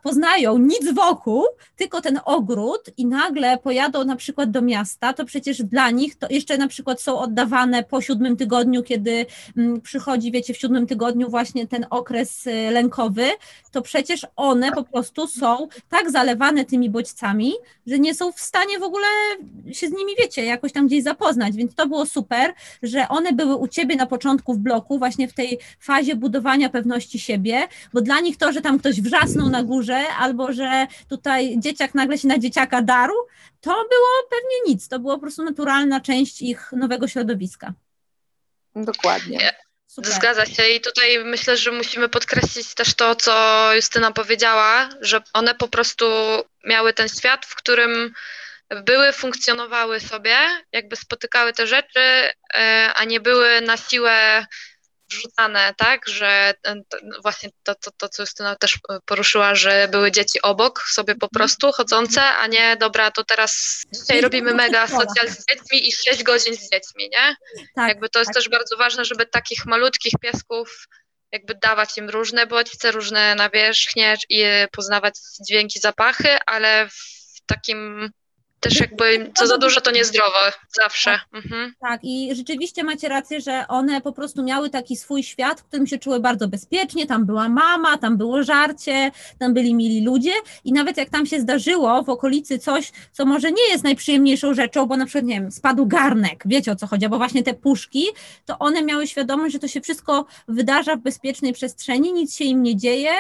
poznają 0.02 0.58
nic 0.58 0.92
wokół, 0.94 1.44
tylko 1.76 2.00
ten 2.00 2.20
ogród 2.24 2.80
i 2.96 3.06
nagle 3.06 3.58
pojadą 3.58 4.04
na 4.04 4.16
przykład 4.16 4.50
do 4.50 4.62
miasta, 4.62 5.12
to 5.12 5.24
przecież 5.24 5.62
dla 5.62 5.90
nich 5.90 6.16
to 6.16 6.26
jeszcze 6.30 6.58
na 6.58 6.68
przykład 6.68 7.00
są 7.00 7.18
oddawane 7.18 7.82
po 7.82 8.00
siódmym 8.00 8.36
tygodniu, 8.36 8.82
kiedy 8.82 9.26
mm, 9.56 9.80
przychodzi, 9.80 10.32
wiecie, 10.32 10.54
w 10.54 10.56
siódmym 10.56 10.86
tygodniu 10.86 11.30
właśnie 11.30 11.66
ten 11.66 11.86
okres 11.90 12.46
y, 12.46 12.50
lękowy, 12.70 13.26
to 13.72 13.82
przecież 13.82 14.26
one 14.36 14.72
po 14.72 14.84
prostu 14.84 15.26
są 15.26 15.68
tak 15.88 16.10
zalewane 16.10 16.64
tymi 16.64 16.90
bodźcami, 16.90 17.52
że 17.86 17.98
nie 17.98 18.14
są 18.14 18.32
w 18.32 18.40
stanie 18.40 18.78
w 18.78 18.82
ogóle 18.82 19.06
się 19.72 19.88
z 19.88 19.92
nimi, 19.92 20.12
wiecie, 20.18 20.44
jakoś 20.44 20.72
tam 20.72 20.86
gdzieś 20.86 21.02
zapoznać, 21.02 21.56
więc 21.56 21.74
to 21.74 21.86
było 21.86 22.06
super, 22.06 22.52
że 22.82 23.08
one 23.08 23.32
były 23.32 23.56
u 23.56 23.68
ciebie 23.68 23.96
na 23.96 24.06
początku 24.06 24.54
w 24.54 24.58
bloku, 24.58 24.98
właśnie 24.98 25.28
w 25.28 25.32
tej 25.32 25.58
fazie 25.80 26.16
budowania 26.16 26.68
pewności 26.68 27.18
siebie, 27.18 27.68
bo 27.92 28.00
dla 28.00 28.20
nich 28.20 28.36
to, 28.36 28.52
że 28.52 28.60
tam 28.60 28.78
ktoś 28.78 29.00
wrzasnął 29.00 29.48
na 29.48 29.62
górze, 29.74 30.06
albo 30.18 30.52
że 30.52 30.86
tutaj 31.08 31.54
dzieciak 31.58 31.94
nagle 31.94 32.18
się 32.18 32.28
na 32.28 32.38
dzieciaka 32.38 32.82
darł, 32.82 33.14
to 33.60 33.70
było 33.70 34.10
pewnie 34.30 34.72
nic, 34.72 34.88
to 34.88 34.98
było 34.98 35.14
po 35.14 35.20
prostu 35.20 35.44
naturalna 35.44 36.00
część 36.00 36.42
ich 36.42 36.72
nowego 36.72 37.08
środowiska. 37.08 37.72
Dokładnie. 38.76 39.52
Super. 39.86 40.12
Zgadza 40.12 40.46
się 40.46 40.62
i 40.68 40.80
tutaj 40.80 41.24
myślę, 41.24 41.56
że 41.56 41.72
musimy 41.72 42.08
podkreślić 42.08 42.74
też 42.74 42.94
to, 42.94 43.14
co 43.14 43.34
Justyna 43.74 44.12
powiedziała, 44.12 44.88
że 45.00 45.22
one 45.32 45.54
po 45.54 45.68
prostu 45.68 46.04
miały 46.64 46.92
ten 46.92 47.08
świat, 47.08 47.46
w 47.46 47.54
którym 47.54 48.14
były, 48.70 49.12
funkcjonowały 49.12 50.00
sobie, 50.00 50.36
jakby 50.72 50.96
spotykały 50.96 51.52
te 51.52 51.66
rzeczy, 51.66 52.00
e, 52.54 52.90
a 52.94 53.04
nie 53.04 53.20
były 53.20 53.60
na 53.60 53.76
siłę 53.76 54.46
wrzucane, 55.10 55.74
tak, 55.76 56.08
że 56.08 56.54
właśnie 57.22 57.50
to, 57.62 57.74
to, 57.74 57.90
to, 57.96 58.08
co 58.08 58.22
Justyna 58.22 58.56
też 58.56 58.78
poruszyła, 59.06 59.54
że 59.54 59.88
były 59.90 60.12
dzieci 60.12 60.42
obok 60.42 60.82
sobie 60.82 61.14
po 61.14 61.26
mhm. 61.26 61.30
prostu 61.30 61.72
chodzące, 61.72 62.22
a 62.22 62.46
nie 62.46 62.76
dobra, 62.76 63.10
to 63.10 63.24
teraz 63.24 63.82
dzisiaj 63.94 64.20
robimy 64.20 64.54
mega 64.54 64.86
socjal 64.86 65.28
z 65.28 65.46
dziećmi 65.46 65.88
i 65.88 65.92
6 65.92 66.22
godzin 66.22 66.56
z 66.56 66.70
dziećmi, 66.70 67.10
nie? 67.12 67.36
Tak, 67.76 67.88
jakby 67.88 68.08
to 68.08 68.18
jest 68.18 68.28
tak. 68.28 68.34
też 68.34 68.48
bardzo 68.48 68.76
ważne, 68.76 69.04
żeby 69.04 69.26
takich 69.26 69.66
malutkich 69.66 70.12
piesków 70.20 70.86
jakby 71.32 71.54
dawać 71.54 71.98
im 71.98 72.10
różne 72.10 72.46
bodźce, 72.46 72.90
różne 72.90 73.34
nawierzchnie 73.34 74.16
i 74.28 74.44
poznawać 74.72 75.14
dźwięki, 75.48 75.80
zapachy, 75.80 76.38
ale 76.46 76.88
w 76.88 77.40
takim 77.46 78.10
też 78.64 78.80
jakby 78.80 79.30
co 79.34 79.46
za 79.46 79.58
dużo 79.58 79.80
to 79.80 79.90
niezdrowe, 79.90 80.52
zawsze. 80.72 81.10
Tak, 81.10 81.44
mhm. 81.44 81.74
tak, 81.80 82.00
i 82.02 82.34
rzeczywiście 82.34 82.84
macie 82.84 83.08
rację, 83.08 83.40
że 83.40 83.64
one 83.68 84.00
po 84.00 84.12
prostu 84.12 84.42
miały 84.42 84.70
taki 84.70 84.96
swój 84.96 85.22
świat, 85.22 85.60
w 85.60 85.64
którym 85.64 85.86
się 85.86 85.98
czuły 85.98 86.20
bardzo 86.20 86.48
bezpiecznie, 86.48 87.06
tam 87.06 87.26
była 87.26 87.48
mama, 87.48 87.98
tam 87.98 88.16
było 88.16 88.42
żarcie, 88.42 89.10
tam 89.38 89.54
byli 89.54 89.74
mili 89.74 90.04
ludzie. 90.04 90.32
I 90.64 90.72
nawet 90.72 90.96
jak 90.96 91.10
tam 91.10 91.26
się 91.26 91.40
zdarzyło 91.40 92.02
w 92.02 92.08
okolicy 92.08 92.58
coś, 92.58 92.92
co 93.12 93.24
może 93.24 93.52
nie 93.52 93.68
jest 93.68 93.84
najprzyjemniejszą 93.84 94.54
rzeczą, 94.54 94.86
bo 94.86 94.96
na 94.96 95.06
przykład, 95.06 95.24
nie 95.24 95.40
wiem, 95.40 95.52
spadł 95.52 95.86
garnek, 95.86 96.42
wiecie 96.46 96.72
o 96.72 96.76
co 96.76 96.86
chodzi, 96.86 97.08
bo 97.08 97.18
właśnie 97.18 97.42
te 97.42 97.54
puszki, 97.54 98.06
to 98.46 98.58
one 98.58 98.82
miały 98.82 99.06
świadomość, 99.06 99.52
że 99.52 99.58
to 99.58 99.68
się 99.68 99.80
wszystko 99.80 100.26
wydarza 100.48 100.96
w 100.96 101.00
bezpiecznej 101.00 101.52
przestrzeni, 101.52 102.12
nic 102.12 102.36
się 102.36 102.44
im 102.44 102.62
nie 102.62 102.76
dzieje, 102.76 103.10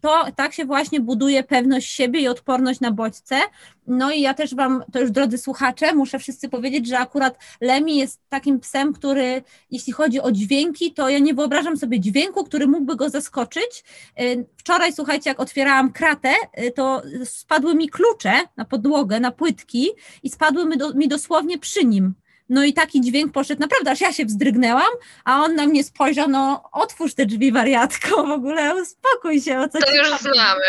to 0.00 0.24
tak 0.36 0.54
się 0.54 0.64
właśnie 0.64 1.00
buduje 1.00 1.42
pewność 1.44 1.92
siebie 1.92 2.20
i 2.20 2.28
odporność 2.28 2.80
na 2.80 2.90
bodźce, 2.90 3.40
no 3.90 4.12
i 4.12 4.20
ja 4.20 4.34
też 4.34 4.54
Wam, 4.54 4.84
to 4.92 5.00
już 5.00 5.10
drodzy 5.10 5.38
słuchacze, 5.38 5.94
muszę 5.94 6.18
wszyscy 6.18 6.48
powiedzieć, 6.48 6.88
że 6.88 6.98
akurat 6.98 7.38
Lemi 7.60 7.96
jest 7.96 8.20
takim 8.28 8.60
psem, 8.60 8.92
który, 8.92 9.42
jeśli 9.70 9.92
chodzi 9.92 10.20
o 10.20 10.32
dźwięki, 10.32 10.94
to 10.94 11.08
ja 11.08 11.18
nie 11.18 11.34
wyobrażam 11.34 11.76
sobie 11.76 12.00
dźwięku, 12.00 12.44
który 12.44 12.66
mógłby 12.66 12.96
go 12.96 13.10
zaskoczyć. 13.10 13.84
Y, 14.20 14.46
wczoraj, 14.56 14.92
słuchajcie, 14.92 15.30
jak 15.30 15.40
otwierałam 15.40 15.92
kratę, 15.92 16.32
y, 16.58 16.70
to 16.70 17.02
spadły 17.24 17.74
mi 17.74 17.88
klucze 17.88 18.32
na 18.56 18.64
podłogę, 18.64 19.20
na 19.20 19.30
płytki 19.30 19.88
i 20.22 20.30
spadły 20.30 20.66
mi, 20.66 20.78
do, 20.78 20.94
mi 20.94 21.08
dosłownie 21.08 21.58
przy 21.58 21.84
nim. 21.84 22.14
No 22.48 22.64
i 22.64 22.72
taki 22.72 23.00
dźwięk 23.00 23.32
poszedł, 23.32 23.60
naprawdę, 23.60 23.90
aż 23.90 24.00
ja 24.00 24.12
się 24.12 24.24
wzdrygnęłam, 24.24 24.90
a 25.24 25.42
on 25.42 25.54
na 25.54 25.66
mnie 25.66 25.84
spojrzał, 25.84 26.28
no 26.28 26.62
otwórz 26.72 27.14
te 27.14 27.26
drzwi 27.26 27.52
wariatko, 27.52 28.26
w 28.26 28.30
ogóle 28.30 28.82
uspokój 28.82 29.40
się. 29.40 29.58
O 29.58 29.68
co 29.68 29.78
to 29.78 29.94
już 29.94 30.20
znamy. 30.20 30.64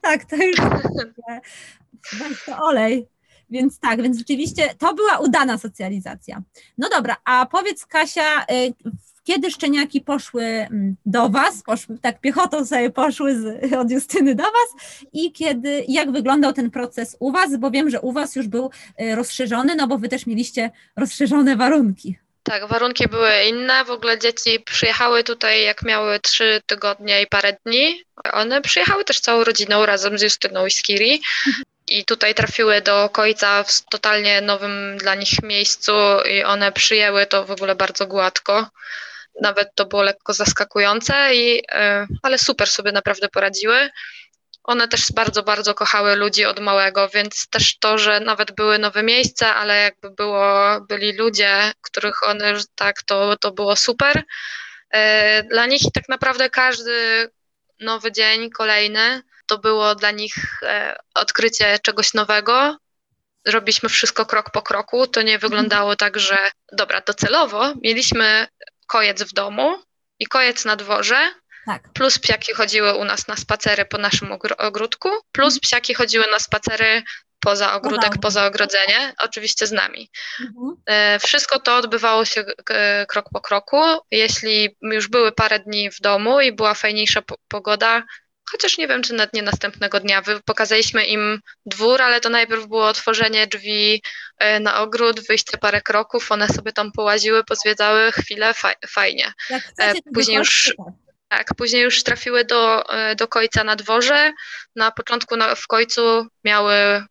Tak, 0.00 0.24
to 0.24 0.36
już 0.36 0.56
weź 2.12 2.44
to 2.44 2.58
olej. 2.58 3.08
Więc 3.50 3.80
tak, 3.80 4.02
więc 4.02 4.18
rzeczywiście 4.18 4.74
to 4.78 4.94
była 4.94 5.18
udana 5.18 5.58
socjalizacja. 5.58 6.42
No 6.78 6.88
dobra, 6.88 7.16
a 7.24 7.46
powiedz 7.46 7.86
Kasia, 7.86 8.42
y, 8.42 8.74
kiedy 9.24 9.50
szczeniaki 9.50 10.00
poszły 10.00 10.42
mm, 10.44 10.96
do 11.06 11.28
Was, 11.28 11.62
poszły, 11.62 11.98
tak 11.98 12.20
piechotą 12.20 12.66
sobie 12.66 12.90
poszły 12.90 13.40
z, 13.40 13.72
od 13.72 13.90
Justyny 13.90 14.34
do 14.34 14.42
Was 14.42 15.02
i 15.12 15.32
kiedy, 15.32 15.84
jak 15.88 16.12
wyglądał 16.12 16.52
ten 16.52 16.70
proces 16.70 17.16
u 17.20 17.32
Was, 17.32 17.56
bo 17.56 17.70
wiem, 17.70 17.90
że 17.90 18.00
u 18.00 18.12
Was 18.12 18.36
już 18.36 18.48
był 18.48 18.70
y, 19.00 19.14
rozszerzony, 19.14 19.74
no 19.76 19.86
bo 19.86 19.98
Wy 19.98 20.08
też 20.08 20.26
mieliście 20.26 20.70
rozszerzone 20.96 21.56
warunki. 21.56 22.18
Tak, 22.42 22.68
warunki 22.68 23.08
były 23.08 23.30
inne. 23.50 23.84
W 23.84 23.90
ogóle 23.90 24.18
dzieci 24.18 24.60
przyjechały 24.60 25.24
tutaj, 25.24 25.64
jak 25.64 25.82
miały 25.82 26.20
trzy 26.20 26.62
tygodnie 26.66 27.22
i 27.22 27.26
parę 27.26 27.56
dni. 27.66 28.02
One 28.32 28.60
przyjechały 28.60 29.04
też 29.04 29.20
całą 29.20 29.44
rodziną 29.44 29.86
razem 29.86 30.18
z 30.18 30.22
Justyną 30.22 30.66
i 30.66 30.70
z 30.70 30.82
Kiri 30.82 31.20
i 31.88 32.04
tutaj 32.04 32.34
trafiły 32.34 32.80
do 32.80 33.08
końca 33.08 33.64
w 33.64 33.82
totalnie 33.90 34.40
nowym 34.40 34.96
dla 34.98 35.14
nich 35.14 35.42
miejscu 35.42 35.92
i 36.30 36.44
one 36.44 36.72
przyjęły 36.72 37.26
to 37.26 37.44
w 37.44 37.50
ogóle 37.50 37.74
bardzo 37.74 38.06
gładko. 38.06 38.70
Nawet 39.40 39.68
to 39.74 39.86
było 39.86 40.02
lekko 40.02 40.32
zaskakujące, 40.32 41.34
i, 41.34 41.62
e, 41.72 42.06
ale 42.22 42.38
super 42.38 42.68
sobie 42.68 42.92
naprawdę 42.92 43.28
poradziły. 43.28 43.90
One 44.64 44.88
też 44.88 45.12
bardzo, 45.12 45.42
bardzo 45.42 45.74
kochały 45.74 46.16
ludzi 46.16 46.44
od 46.44 46.60
małego, 46.60 47.08
więc 47.08 47.48
też 47.48 47.78
to, 47.78 47.98
że 47.98 48.20
nawet 48.20 48.52
były 48.52 48.78
nowe 48.78 49.02
miejsca, 49.02 49.56
ale 49.56 49.82
jakby 49.82 50.10
było, 50.10 50.80
byli 50.88 51.12
ludzie, 51.12 51.72
których 51.82 52.22
one 52.22 52.54
tak, 52.74 53.02
to, 53.02 53.36
to 53.36 53.52
było 53.52 53.76
super. 53.76 54.22
E, 54.90 55.42
dla 55.42 55.66
nich 55.66 55.82
tak 55.94 56.08
naprawdę 56.08 56.50
każdy 56.50 57.28
nowy 57.80 58.12
dzień, 58.12 58.50
kolejny, 58.50 59.22
to 59.46 59.58
było 59.58 59.94
dla 59.94 60.10
nich 60.10 60.34
e, 60.62 60.96
odkrycie 61.14 61.78
czegoś 61.82 62.14
nowego. 62.14 62.76
Robiliśmy 63.46 63.88
wszystko 63.88 64.26
krok 64.26 64.50
po 64.50 64.62
kroku. 64.62 65.06
To 65.06 65.22
nie 65.22 65.38
wyglądało 65.38 65.96
tak, 65.96 66.18
że 66.18 66.50
dobra, 66.72 67.00
docelowo 67.00 67.74
mieliśmy 67.82 68.46
kojec 68.86 69.22
w 69.22 69.32
domu 69.32 69.82
i 70.18 70.26
kojec 70.26 70.64
na 70.64 70.76
dworze, 70.76 71.30
tak. 71.66 71.92
plus 71.92 72.18
psiaki 72.18 72.52
chodziły 72.52 72.94
u 72.94 73.04
nas 73.04 73.28
na 73.28 73.36
spacery 73.36 73.84
po 73.84 73.98
naszym 73.98 74.28
ogródku, 74.58 75.08
plus 75.32 75.54
mhm. 75.54 75.60
psiaki 75.60 75.94
chodziły 75.94 76.26
na 76.30 76.38
spacery 76.38 77.02
poza 77.40 77.74
ogródek, 77.74 78.14
no 78.14 78.20
poza 78.22 78.46
ogrodzenie, 78.46 79.14
oczywiście 79.18 79.66
z 79.66 79.72
nami. 79.72 80.10
Mhm. 80.40 80.76
E, 80.86 81.18
wszystko 81.18 81.60
to 81.60 81.76
odbywało 81.76 82.24
się 82.24 82.44
krok 83.08 83.26
po 83.32 83.40
kroku. 83.40 83.76
Jeśli 84.10 84.76
już 84.82 85.08
były 85.08 85.32
parę 85.32 85.60
dni 85.60 85.90
w 85.90 86.00
domu 86.00 86.40
i 86.40 86.52
była 86.52 86.74
fajniejsza 86.74 87.22
pogoda, 87.48 88.02
chociaż 88.50 88.78
nie 88.78 88.88
wiem, 88.88 89.02
czy 89.02 89.14
na 89.14 89.26
dnie 89.26 89.42
następnego 89.42 90.00
dnia. 90.00 90.22
Pokazaliśmy 90.44 91.06
im 91.06 91.40
dwór, 91.66 92.02
ale 92.02 92.20
to 92.20 92.28
najpierw 92.28 92.66
było 92.66 92.88
otworzenie 92.88 93.46
drzwi 93.46 94.02
e, 94.38 94.60
na 94.60 94.80
ogród, 94.80 95.20
wyjście 95.28 95.58
parę 95.58 95.80
kroków, 95.80 96.32
one 96.32 96.48
sobie 96.48 96.72
tam 96.72 96.92
połaziły, 96.92 97.44
pozwiedzały 97.44 98.12
chwilę, 98.12 98.54
fajnie. 98.88 99.32
E, 99.78 99.94
później 100.14 100.36
już, 100.38 100.74
tak, 101.28 101.54
później 101.56 101.82
już 101.82 102.02
trafiły 102.02 102.44
do, 102.44 102.84
do 103.16 103.28
końca 103.28 103.64
na 103.64 103.76
dworze. 103.76 104.32
Na 104.76 104.90
początku 104.90 105.36
na, 105.36 105.54
w 105.54 105.66
końcu 105.66 106.26
miały 106.44 107.04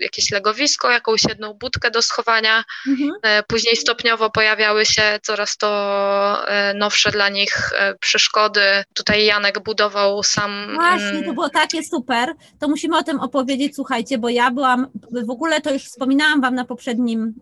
jakieś 0.00 0.30
legowisko, 0.30 0.90
jakąś 0.90 1.24
jedną 1.28 1.54
budkę 1.54 1.90
do 1.90 2.02
schowania. 2.02 2.64
Mhm. 2.88 3.10
E, 3.22 3.42
później 3.42 3.76
stopniowo 3.76 4.30
pojawiały 4.30 4.86
się 4.86 5.18
coraz 5.22 5.56
to 5.56 6.48
e, 6.48 6.74
nowsze 6.74 7.10
dla 7.10 7.28
nich 7.28 7.72
e, 7.72 7.94
przeszkody. 7.94 8.60
Tutaj 8.94 9.24
Janek 9.24 9.62
budował 9.62 10.22
sam. 10.22 10.66
Właśnie, 10.74 11.10
to 11.10 11.18
mm, 11.18 11.34
było 11.34 11.48
takie 11.48 11.82
super. 11.82 12.34
To 12.58 12.68
musimy 12.68 12.98
o 12.98 13.02
tym 13.02 13.20
opowiedzieć, 13.20 13.74
słuchajcie, 13.74 14.18
bo 14.18 14.28
ja 14.28 14.50
byłam, 14.50 14.86
w 15.26 15.30
ogóle 15.30 15.60
to 15.60 15.72
już 15.72 15.82
wspominałam 15.82 16.40
Wam 16.40 16.54
na 16.54 16.64
poprzednim, 16.64 17.34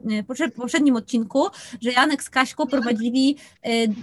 poprzednim 0.57 0.97
odcinku, 0.97 1.49
że 1.83 1.93
Janek 1.93 2.23
z 2.23 2.31
Kaśką 2.31 2.67
prowadzili 2.67 3.37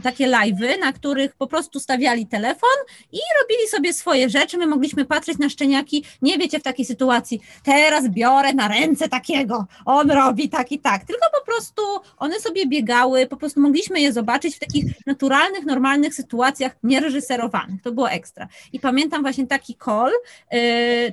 takie 0.03 0.27
live'y, 0.27 0.79
na 0.79 0.93
których 0.93 1.35
po 1.35 1.47
prostu 1.47 1.79
stawiali 1.79 2.27
telefon 2.27 2.69
i 3.11 3.19
robili 3.41 3.67
sobie 3.67 3.93
swoje 3.93 4.29
rzeczy. 4.29 4.57
My 4.57 4.67
mogliśmy 4.67 5.05
patrzeć 5.05 5.37
na 5.37 5.49
szczeniaki, 5.49 6.05
nie 6.21 6.37
wiecie, 6.37 6.59
w 6.59 6.63
takiej 6.63 6.85
sytuacji. 6.85 7.41
Teraz 7.63 7.83
teraz 7.93 8.09
biorę 8.09 8.53
na 8.53 8.67
ręce 8.67 9.09
takiego, 9.09 9.65
on 9.85 10.11
robi 10.11 10.49
tak 10.49 10.71
i 10.71 10.79
tak, 10.79 11.05
tylko 11.05 11.25
po 11.39 11.45
prostu 11.45 11.81
one 12.17 12.39
sobie 12.39 12.67
biegały, 12.67 13.27
po 13.27 13.37
prostu 13.37 13.61
mogliśmy 13.61 14.01
je 14.01 14.13
zobaczyć 14.13 14.55
w 14.55 14.59
takich 14.59 14.85
naturalnych, 15.07 15.65
normalnych 15.65 16.13
sytuacjach, 16.13 16.75
niereżyserowanych, 16.83 17.81
to 17.81 17.91
było 17.91 18.09
ekstra. 18.09 18.47
I 18.73 18.79
pamiętam 18.79 19.21
właśnie 19.21 19.47
taki 19.47 19.77
call, 19.85 20.11
yy, 20.51 20.59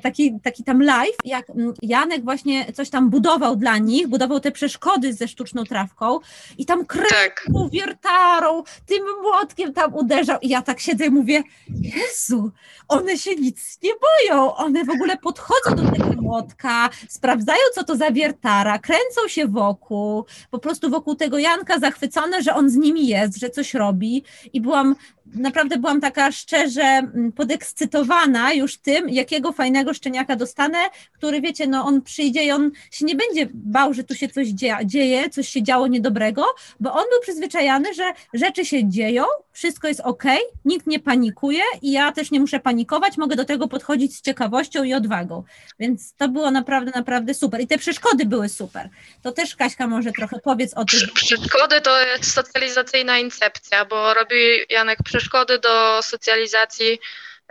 taki, 0.02 0.40
taki 0.42 0.64
tam 0.64 0.82
live, 0.82 1.16
jak 1.24 1.50
mm, 1.50 1.74
Janek 1.82 2.24
właśnie 2.24 2.72
coś 2.72 2.90
tam 2.90 3.10
budował 3.10 3.56
dla 3.56 3.78
nich, 3.78 4.08
budował 4.08 4.40
te 4.40 4.52
przeszkody 4.52 5.14
ze 5.14 5.28
sztuczną 5.28 5.64
trawką 5.64 6.18
i 6.58 6.66
tam 6.66 6.86
kręcił 6.86 7.10
Tak. 7.10 7.46
wiertarą, 7.72 8.62
tym 8.86 9.02
młotkiem 9.22 9.72
tam 9.72 9.94
uderzał. 9.94 10.38
I 10.40 10.48
ja 10.48 10.62
tak 10.62 10.80
siedzę 10.80 11.06
i 11.06 11.10
mówię, 11.10 11.42
Jezu, 11.68 12.50
one 12.88 13.18
się 13.18 13.34
nic 13.34 13.78
nie 13.82 13.92
boją, 14.06 14.54
one 14.54 14.84
w 14.84 14.90
ogóle 14.90 15.16
podchodzą 15.16 15.74
do 15.76 15.90
tego 15.90 16.22
młotka, 16.22 16.59
sprawdzają 17.08 17.60
co 17.74 17.84
to 17.84 17.96
za 17.96 18.10
wiertara, 18.10 18.78
kręcą 18.78 19.28
się 19.28 19.46
wokół, 19.46 20.24
po 20.50 20.58
prostu 20.58 20.90
wokół 20.90 21.14
tego 21.14 21.38
Janka 21.38 21.78
zachwycone, 21.78 22.42
że 22.42 22.54
on 22.54 22.70
z 22.70 22.76
nimi 22.76 23.08
jest, 23.08 23.38
że 23.38 23.50
coś 23.50 23.74
robi. 23.74 24.24
I 24.52 24.60
byłam, 24.60 24.96
naprawdę 25.34 25.76
byłam 25.76 26.00
taka 26.00 26.32
szczerze 26.32 26.82
mm, 26.82 27.32
podekscytowana 27.32 28.52
już 28.52 28.76
tym, 28.78 29.08
jakiego 29.08 29.52
fajnego 29.52 29.94
szczeniaka 29.94 30.36
dostanę, 30.36 30.78
który 31.12 31.40
wiecie, 31.40 31.66
no 31.66 31.84
on 31.84 32.02
przyjdzie 32.02 32.44
i 32.44 32.52
on 32.52 32.70
się 32.90 33.04
nie 33.04 33.14
będzie 33.14 33.48
bał, 33.54 33.94
że 33.94 34.04
tu 34.04 34.14
się 34.14 34.28
coś 34.28 34.48
dzieje, 34.84 35.30
coś 35.30 35.48
się 35.48 35.62
działo 35.62 35.86
niedobrego, 35.86 36.44
bo 36.80 36.92
on 36.92 37.04
był 37.10 37.20
przyzwyczajony, 37.20 37.94
że 37.94 38.12
rzeczy 38.34 38.64
się 38.64 38.88
dzieją, 38.88 39.24
wszystko 39.52 39.88
jest 39.88 40.00
ok, 40.00 40.24
nikt 40.64 40.86
nie 40.86 41.00
panikuje 41.00 41.62
i 41.82 41.92
ja 41.92 42.12
też 42.12 42.30
nie 42.30 42.40
muszę 42.40 42.60
panikować, 42.60 43.16
mogę 43.16 43.36
do 43.36 43.44
tego 43.44 43.68
podchodzić 43.68 44.16
z 44.16 44.22
ciekawością 44.22 44.84
i 44.84 44.94
odwagą. 44.94 45.44
Więc 45.78 46.14
to 46.14 46.28
było 46.28 46.50
naprawdę, 46.50 46.92
naprawdę 46.94 47.34
super. 47.34 47.60
I 47.60 47.66
te 47.66 47.78
przeszkody 47.78 48.26
były 48.26 48.48
super. 48.48 48.88
To 49.22 49.32
też 49.32 49.56
Kaśka 49.56 49.86
może 49.86 50.12
trochę 50.12 50.40
powiedz 50.44 50.74
o 50.74 50.84
tym. 50.84 51.00
Przeszkody 51.14 51.80
to 51.80 52.02
jest 52.02 52.32
socjalizacyjna 52.32 53.18
incepcja, 53.18 53.84
bo 53.84 54.14
robi 54.14 54.36
Janek 54.70 54.98
przeszkody 55.02 55.19
do 55.58 56.02
socjalizacji 56.02 57.00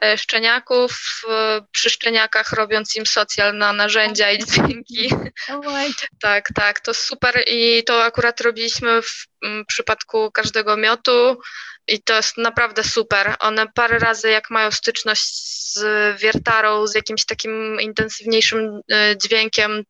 e, 0.01 0.17
szczeniaków, 0.17 1.21
przy 1.71 1.89
szczeniakach 1.89 2.53
robiąc 2.53 2.95
im 2.95 3.05
socjal 3.05 3.58
na 3.58 3.73
narzędzia 3.73 4.32
i 4.32 4.45
dźwięki. 4.45 5.10
Oj, 5.65 5.93
Tak, 6.21 6.47
tak, 6.55 6.79
to 6.79 6.93
super 6.93 7.43
i 7.47 7.84
to 7.84 8.03
akurat 8.03 8.41
robiliśmy 8.41 9.01
w 9.01 9.25
przypadku 9.67 10.32
każdego 10.32 10.77
miotu 10.77 11.38
i 11.88 12.01
to 12.01 12.15
jest 12.15 12.38
naprawdę 12.38 12.84
super. 12.84 13.36
One 13.39 13.67
parę 13.75 13.99
razy 13.99 14.29
jak 14.29 14.49
mają 14.49 14.71
styczność 14.71 15.34
z 15.73 15.84
wiertarą, 16.21 16.88
z 16.88 16.95
jakimś 16.95 17.25
takim 17.25 17.82
intensywniejszym 17.82 18.82
e, 18.91 19.17
dźwiękiem, 19.17 19.84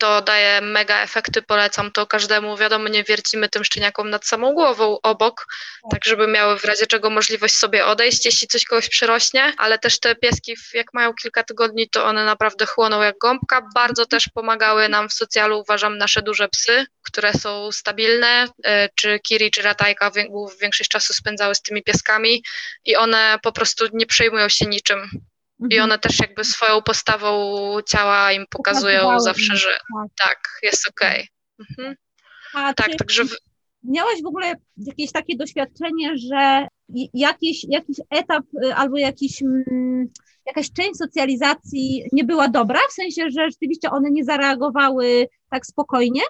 to 0.00 0.20
daje 0.22 0.60
mega 0.60 1.02
efekty, 1.02 1.42
polecam 1.42 1.92
to 1.92 2.06
każdemu. 2.06 2.56
Wiadomo, 2.56 2.88
nie 2.88 3.04
wiercimy 3.04 3.48
tym 3.48 3.64
szczeniakom 3.64 4.10
nad 4.10 4.26
samą 4.26 4.52
głową 4.54 4.98
obok, 5.02 5.46
tak 5.90 6.04
żeby 6.04 6.26
miały 6.26 6.58
w 6.58 6.64
razie 6.64 6.86
czego 6.86 7.10
możliwość 7.10 7.54
sobie 7.54 7.86
odejść, 7.86 8.26
jeśli 8.26 8.48
coś 8.48 8.64
kogoś 8.64 8.88
przerośnie, 8.88 9.52
ale 9.58 9.78
też 9.78 10.00
te 10.00 10.14
pieski, 10.14 10.54
jak 10.74 10.94
mają 10.94 11.14
kilka 11.14 11.42
tygodni, 11.42 11.88
to 11.90 12.04
one 12.04 12.24
naprawdę 12.24 12.66
chłoną 12.66 13.02
jak 13.02 13.18
gąbka. 13.18 13.62
Bardzo 13.74 14.06
też 14.06 14.28
pomagały 14.34 14.88
nam 14.88 15.08
w 15.08 15.12
socjalu, 15.12 15.60
uważam, 15.60 15.98
nasze 15.98 16.22
duże 16.22 16.48
psy, 16.48 16.86
które 17.02 17.32
są 17.32 17.72
stabilne, 17.72 18.46
e, 18.64 18.88
czy 18.94 19.18
Kiri, 19.18 19.50
czy 19.50 19.62
Ratajka 19.62 20.10
wię- 20.10 20.28
większość 20.60 20.90
czasu 20.90 21.12
spędzały 21.12 21.54
z 21.54 21.62
tymi 21.62 21.82
pieskami 21.82 22.42
i 22.84 22.96
one 22.96 23.38
po 23.42 23.52
prostu 23.52 23.84
nie 23.92 24.06
przejmują 24.06 24.48
się 24.48 24.66
niczym. 24.66 25.10
I 25.60 25.64
mhm. 25.64 25.82
one 25.82 25.98
też 25.98 26.18
jakby 26.20 26.44
swoją 26.44 26.82
postawą 26.82 27.56
ciała 27.86 28.32
im 28.32 28.44
pokazują 28.50 29.20
zawsze, 29.20 29.56
że 29.56 29.68
tak. 29.68 30.28
tak, 30.28 30.38
jest 30.62 30.88
okej. 30.88 31.28
Mhm. 31.58 31.96
A 32.54 32.74
Tak, 32.74 32.96
także 32.96 33.24
w- 33.24 33.36
miałaś 33.84 34.22
w 34.22 34.26
ogóle 34.26 34.54
jakieś 34.76 35.12
takie 35.12 35.36
doświadczenie, 35.36 36.16
że 36.16 36.68
jakiś, 37.14 37.66
jakiś 37.68 37.96
etap 38.10 38.44
y, 38.64 38.74
albo 38.74 38.98
jakiś, 38.98 39.42
mm, 39.42 40.08
jakaś 40.46 40.72
część 40.72 40.96
socjalizacji 40.96 42.04
nie 42.12 42.24
była 42.24 42.48
dobra, 42.48 42.80
w 42.88 42.92
sensie, 42.92 43.22
że 43.30 43.50
rzeczywiście 43.50 43.90
one 43.90 44.10
nie 44.10 44.24
zareagowały 44.24 45.28
tak 45.50 45.66
spokojnie? 45.66 46.22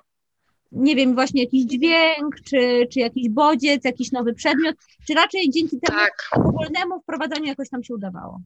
Nie 0.73 0.97
wiem, 0.97 1.14
właśnie 1.14 1.43
jakiś 1.43 1.64
dźwięk, 1.64 2.35
czy, 2.45 2.87
czy 2.93 3.01
jakiś 3.01 3.29
bodziec, 3.29 3.85
jakiś 3.85 4.12
nowy 4.12 4.35
przedmiot, 4.35 4.77
czy 5.07 5.14
raczej 5.14 5.51
dzięki 5.51 5.81
temu 5.81 5.99
tak. 5.99 6.29
powolnemu 6.33 7.01
wprowadzaniu 7.01 7.45
jakoś 7.45 7.69
tam 7.69 7.85
się 7.85 7.95
udawało? 7.95 8.40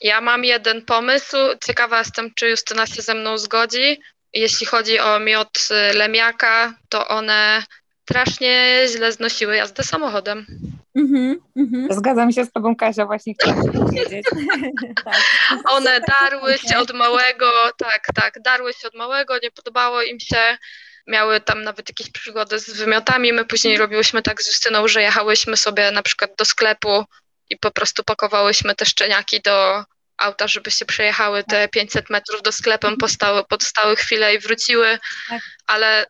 Ja 0.00 0.20
mam 0.20 0.44
jeden 0.44 0.84
pomysł. 0.84 1.36
Ciekawa 1.66 1.98
jestem, 1.98 2.34
czy 2.34 2.48
Justyna 2.48 2.86
się 2.86 3.02
ze 3.02 3.14
mną 3.14 3.38
zgodzi. 3.38 4.00
Jeśli 4.32 4.66
chodzi 4.66 4.98
o 4.98 5.20
miot 5.20 5.68
y, 5.70 5.98
lemiaka, 5.98 6.74
to 6.88 7.08
one 7.08 7.62
strasznie 8.10 8.84
źle 8.88 9.12
znosiły 9.12 9.56
jazdę 9.56 9.82
samochodem. 9.82 10.46
Mhm, 10.96 11.40
mhm. 11.56 11.86
Zgadzam 11.90 12.32
się 12.32 12.44
z 12.44 12.52
tobą, 12.52 12.76
Kasia, 12.76 13.06
właśnie 13.06 13.34
chciałam 13.34 13.72
powiedzieć. 13.72 14.26
tak. 15.04 15.14
One 15.64 15.94
Super, 15.94 16.02
darły 16.08 16.58
się 16.58 16.78
od 16.78 16.94
małego, 16.94 17.50
tak, 17.78 18.06
tak, 18.14 18.42
darły 18.42 18.72
się 18.72 18.88
od 18.88 18.94
małego, 18.94 19.34
nie 19.42 19.50
podobało 19.50 20.02
im 20.02 20.20
się. 20.20 20.58
Miały 21.06 21.40
tam 21.40 21.62
nawet 21.62 21.88
jakieś 21.88 22.10
przygody 22.10 22.58
z 22.58 22.70
wymiotami. 22.70 23.32
My 23.32 23.44
później 23.44 23.78
robiłyśmy 23.78 24.22
tak 24.22 24.42
z 24.42 24.46
Justyną, 24.46 24.88
że 24.88 25.02
jechałyśmy 25.02 25.56
sobie 25.56 25.90
na 25.90 26.02
przykład 26.02 26.30
do 26.38 26.44
sklepu 26.44 27.04
i 27.50 27.56
po 27.56 27.70
prostu 27.70 28.04
pakowałyśmy 28.04 28.74
te 28.74 28.86
szczeniaki 28.86 29.40
do 29.40 29.84
auta, 30.20 30.48
żeby 30.48 30.70
się 30.70 30.84
przejechały 30.84 31.44
te 31.44 31.68
500 31.68 32.10
metrów 32.10 32.42
do 32.42 32.52
sklepem, 32.52 32.96
postały, 32.96 33.44
podstały 33.44 33.96
chwilę 33.96 34.34
i 34.34 34.38
wróciły. 34.38 34.98
Tak. 35.28 35.42
Ale 35.66 36.06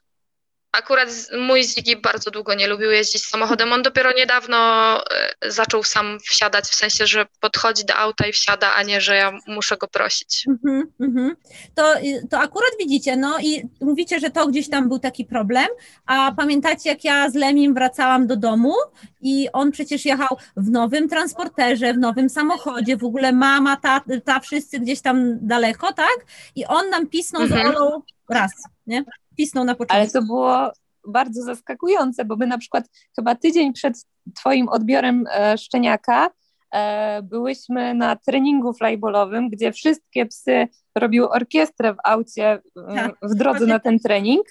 akurat 0.72 1.08
mój 1.38 1.64
Ziggy 1.64 1.96
bardzo 1.96 2.30
długo 2.30 2.54
nie 2.54 2.66
lubił 2.66 2.90
jeździć 2.90 3.24
samochodem. 3.24 3.72
On 3.72 3.82
dopiero 3.82 4.12
niedawno 4.12 4.56
e, 4.96 5.50
zaczął 5.50 5.82
sam 5.82 6.18
wsiadać, 6.20 6.64
w 6.64 6.74
sensie, 6.74 7.06
że 7.06 7.26
podchodzi 7.40 7.84
do 7.84 7.94
auta 7.94 8.26
i 8.26 8.32
wsiada, 8.32 8.74
a 8.74 8.82
nie, 8.82 9.00
że 9.00 9.16
ja 9.16 9.32
muszę 9.46 9.76
go 9.76 9.88
prosić. 9.88 10.46
Mhm, 10.48 10.92
mhm. 11.00 11.36
To, 11.74 11.94
to 12.30 12.38
akurat 12.38 12.70
widzicie, 12.78 13.16
no 13.16 13.38
i 13.38 13.68
mówicie, 13.80 14.20
że 14.20 14.30
to 14.30 14.46
gdzieś 14.46 14.70
tam 14.70 14.88
był 14.88 14.98
taki 14.98 15.24
problem, 15.24 15.66
a 16.06 16.32
pamiętacie, 16.36 16.90
jak 16.90 17.04
ja 17.04 17.30
z 17.30 17.34
Lemim 17.34 17.74
wracałam 17.74 18.26
do 18.26 18.36
domu 18.36 18.74
i 19.20 19.48
on 19.52 19.70
przecież 19.72 20.04
jechał 20.04 20.36
w 20.56 20.70
nowym 20.70 21.08
transporterze, 21.08 21.94
w 21.94 21.98
nowym 21.98 22.30
samochodzie, 22.30 22.96
w 22.96 23.04
ogóle 23.04 23.32
mama, 23.32 23.76
ta, 23.76 24.00
ta 24.24 24.40
wszyscy 24.40 24.80
gdzieś 24.80 25.00
tam 25.00 25.38
daleko, 25.46 25.92
tak? 25.92 26.16
I 26.54 26.66
on 26.66 26.90
nam 26.90 27.06
pisnął 27.06 27.42
Mhm. 27.42 27.72
z 27.72 27.76
Olą 27.76 28.02
raz, 28.28 28.52
nie? 28.86 29.04
Pisnął 29.40 29.64
na 29.64 29.74
początku. 29.74 29.96
Ale 29.96 30.10
to 30.10 30.22
było 30.22 30.72
bardzo 31.08 31.42
zaskakujące, 31.42 32.24
bo 32.24 32.36
my 32.36 32.46
na 32.46 32.58
przykład 32.58 32.84
chyba 33.16 33.34
tydzień 33.34 33.72
przed 33.72 33.94
twoim 34.36 34.68
odbiorem 34.68 35.24
e, 35.34 35.58
szczeniaka 35.58 36.30
e, 36.74 37.22
byłyśmy 37.22 37.94
na 37.94 38.16
treningu 38.16 38.72
flybolowym, 38.72 39.50
gdzie 39.50 39.72
wszystkie 39.72 40.26
psy 40.26 40.68
robiły 40.98 41.30
orkiestrę 41.30 41.94
w 41.94 41.98
aucie 42.04 42.52
e, 42.88 42.94
Tak. 42.94 43.16
w 43.22 43.34
drodze 43.34 43.66
na 43.66 43.78
ten 43.78 43.98
trening 43.98 44.46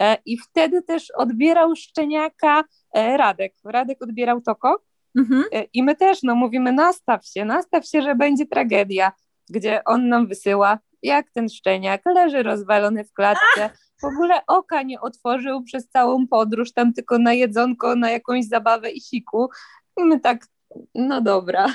e, 0.00 0.16
i 0.26 0.38
wtedy 0.38 0.82
też 0.82 1.10
odbierał 1.10 1.76
szczeniaka 1.76 2.64
e, 2.94 3.16
Radek. 3.16 3.54
Radek 3.64 4.02
odbierał 4.02 4.40
Toko 4.40 4.82
Mhm. 5.18 5.44
I 5.72 5.82
my 5.82 5.96
też, 5.96 6.22
no 6.22 6.34
mówimy, 6.34 6.72
nastaw 6.72 7.26
się, 7.26 7.44
nastaw 7.44 7.86
się, 7.86 8.02
że 8.02 8.14
będzie 8.14 8.46
tragedia, 8.46 9.12
gdzie 9.50 9.84
on 9.84 10.08
nam 10.08 10.26
wysyła, 10.26 10.78
jak 11.04 11.30
ten 11.30 11.48
szczeniak 11.48 12.02
leży 12.06 12.42
rozwalony 12.42 13.04
w 13.04 13.12
klatce, 13.12 13.70
w 14.02 14.04
ogóle 14.04 14.46
oka 14.46 14.82
nie 14.82 15.00
otworzył 15.00 15.62
przez 15.62 15.88
całą 15.88 16.26
podróż, 16.26 16.72
tam 16.72 16.92
tylko 16.92 17.18
na 17.18 17.32
jedzonko, 17.32 17.96
na 17.96 18.10
jakąś 18.10 18.44
zabawę 18.44 18.90
i 18.90 19.00
siku. 19.00 19.50
I 19.96 20.04
my 20.04 20.20
tak, 20.20 20.46
no 20.94 21.20
dobra. 21.20 21.66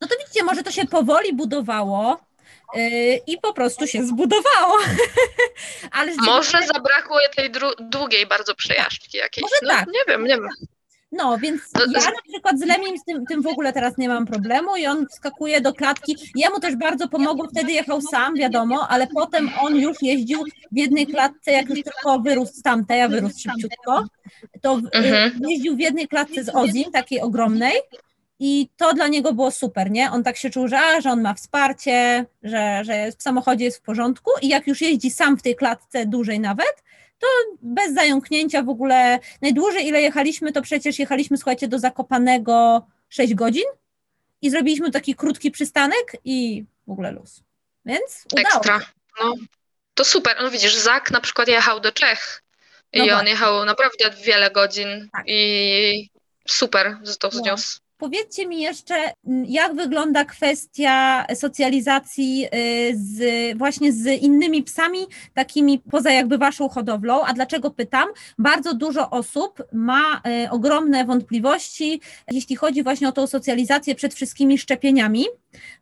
No 0.00 0.08
to 0.08 0.16
widzicie, 0.20 0.44
może 0.44 0.62
to 0.62 0.70
się 0.70 0.86
powoli 0.86 1.32
budowało 1.32 2.20
yy, 2.74 3.16
i 3.26 3.38
po 3.38 3.52
prostu 3.52 3.86
się 3.86 4.04
zbudowało. 4.04 4.78
Ale 5.90 6.12
Może 6.26 6.62
zabrakło 6.66 7.18
tej 7.36 7.52
dru- 7.52 7.74
długiej 7.80 8.26
bardzo 8.26 8.54
przejażdżki 8.54 9.18
jakiejś. 9.18 9.42
Może 9.42 9.56
no, 9.62 9.68
tak. 9.68 9.86
Nie 9.86 10.00
wiem, 10.08 10.24
nie 10.24 10.34
wiem. 10.34 10.48
No, 11.16 11.38
więc 11.38 11.60
ja 11.92 12.00
na 12.10 12.32
przykład 12.32 12.58
z 12.58 12.62
Lemim 12.66 12.98
z 12.98 13.04
tym, 13.04 13.26
tym 13.26 13.42
w 13.42 13.46
ogóle 13.46 13.72
teraz 13.72 13.98
nie 13.98 14.08
mam 14.08 14.26
problemu 14.26 14.76
i 14.76 14.86
on 14.86 15.06
wskakuje 15.06 15.60
do 15.60 15.72
klatki. 15.72 16.16
Jemu 16.34 16.60
też 16.60 16.76
bardzo 16.76 17.08
pomogło, 17.08 17.48
wtedy 17.48 17.72
jechał 17.72 18.00
sam, 18.00 18.34
wiadomo, 18.34 18.88
ale 18.88 19.06
potem 19.06 19.50
on 19.60 19.76
już 19.76 20.02
jeździł 20.02 20.38
w 20.72 20.76
jednej 20.78 21.06
klatce, 21.06 21.52
jak 21.52 21.68
już 21.68 21.82
tylko 21.82 22.18
wyrósł 22.20 22.52
z 22.54 22.62
tamtej, 22.62 23.02
a 23.02 23.08
wyrósł 23.08 23.34
szybciutko, 23.38 24.04
to 24.60 24.76
w- 24.76 24.88
Mhm. 24.92 25.40
jeździł 25.48 25.76
w 25.76 25.80
jednej 25.80 26.08
klatce 26.08 26.44
z 26.44 26.48
Ozim, 26.54 26.92
takiej 26.92 27.20
ogromnej 27.20 27.72
i 28.40 28.68
to 28.76 28.94
dla 28.94 29.08
niego 29.08 29.32
było 29.34 29.50
super, 29.50 29.90
nie? 29.90 30.10
On 30.10 30.22
tak 30.24 30.36
się 30.36 30.50
czuł, 30.50 30.68
że, 30.68 30.78
a, 30.80 31.00
że 31.00 31.10
on 31.10 31.22
ma 31.22 31.34
wsparcie, 31.34 32.26
że, 32.42 32.80
że 32.84 33.12
w 33.18 33.22
samochodzie 33.22 33.64
jest 33.64 33.78
w 33.78 33.82
porządku 33.82 34.30
i 34.42 34.48
jak 34.48 34.66
już 34.66 34.80
jeździ 34.80 35.10
sam 35.10 35.36
w 35.36 35.42
tej 35.42 35.56
klatce 35.56 36.06
dłużej 36.06 36.40
nawet, 36.40 36.82
to 37.24 37.56
bez 37.62 37.94
zająknięcia 37.94 38.62
w 38.62 38.68
ogóle, 38.68 39.18
najdłużej 39.42 39.86
ile 39.86 40.02
jechaliśmy, 40.02 40.52
to 40.52 40.62
przecież 40.62 40.98
jechaliśmy, 40.98 41.36
słuchajcie, 41.36 41.68
do 41.68 41.78
Zakopanego 41.78 42.86
6 43.08 43.34
godzin 43.34 43.64
i 44.42 44.50
zrobiliśmy 44.50 44.90
taki 44.90 45.14
krótki 45.14 45.50
przystanek 45.50 46.16
i 46.24 46.64
w 46.86 46.90
ogóle 46.90 47.12
luz. 47.12 47.42
Więc 47.86 48.24
udało 48.32 48.56
Ekstra. 48.56 48.80
się. 48.80 48.86
No. 49.20 49.34
To 49.94 50.04
super. 50.04 50.36
No 50.42 50.50
widzisz, 50.50 50.74
Zak 50.74 51.10
na 51.10 51.20
przykład 51.20 51.48
jechał 51.48 51.80
do 51.80 51.92
Czech 51.92 52.44
no 52.94 53.04
i 53.04 53.10
on 53.10 53.26
jechał 53.26 53.64
naprawdę 53.64 54.10
wiele 54.24 54.50
godzin 54.50 55.08
tak. 55.12 55.24
i 55.26 56.10
super, 56.48 56.98
że 57.02 57.16
to 57.16 57.30
zniósł. 57.30 57.78
Powiedzcie 58.04 58.46
mi 58.46 58.60
jeszcze, 58.60 58.94
jak 59.46 59.74
wygląda 59.74 60.24
kwestia 60.24 61.26
socjalizacji 61.34 62.46
y, 62.46 62.48
z, 62.96 63.58
właśnie 63.58 63.92
z 63.92 64.22
innymi 64.22 64.62
psami, 64.62 64.98
takimi 65.34 65.78
poza 65.78 66.12
jakby 66.12 66.38
waszą 66.38 66.68
hodowlą, 66.68 67.22
a 67.24 67.32
dlaczego 67.32 67.70
pytam? 67.70 68.08
Bardzo 68.38 68.74
dużo 68.74 69.10
osób 69.10 69.62
ma 69.72 70.22
y, 70.44 70.50
ogromne 70.50 71.04
wątpliwości, 71.04 72.00
jeśli 72.30 72.56
chodzi 72.56 72.82
właśnie 72.82 73.08
o 73.08 73.12
tą 73.12 73.26
socjalizację 73.26 73.94
przed 73.94 74.14
wszystkimi 74.14 74.58
szczepieniami, 74.58 75.24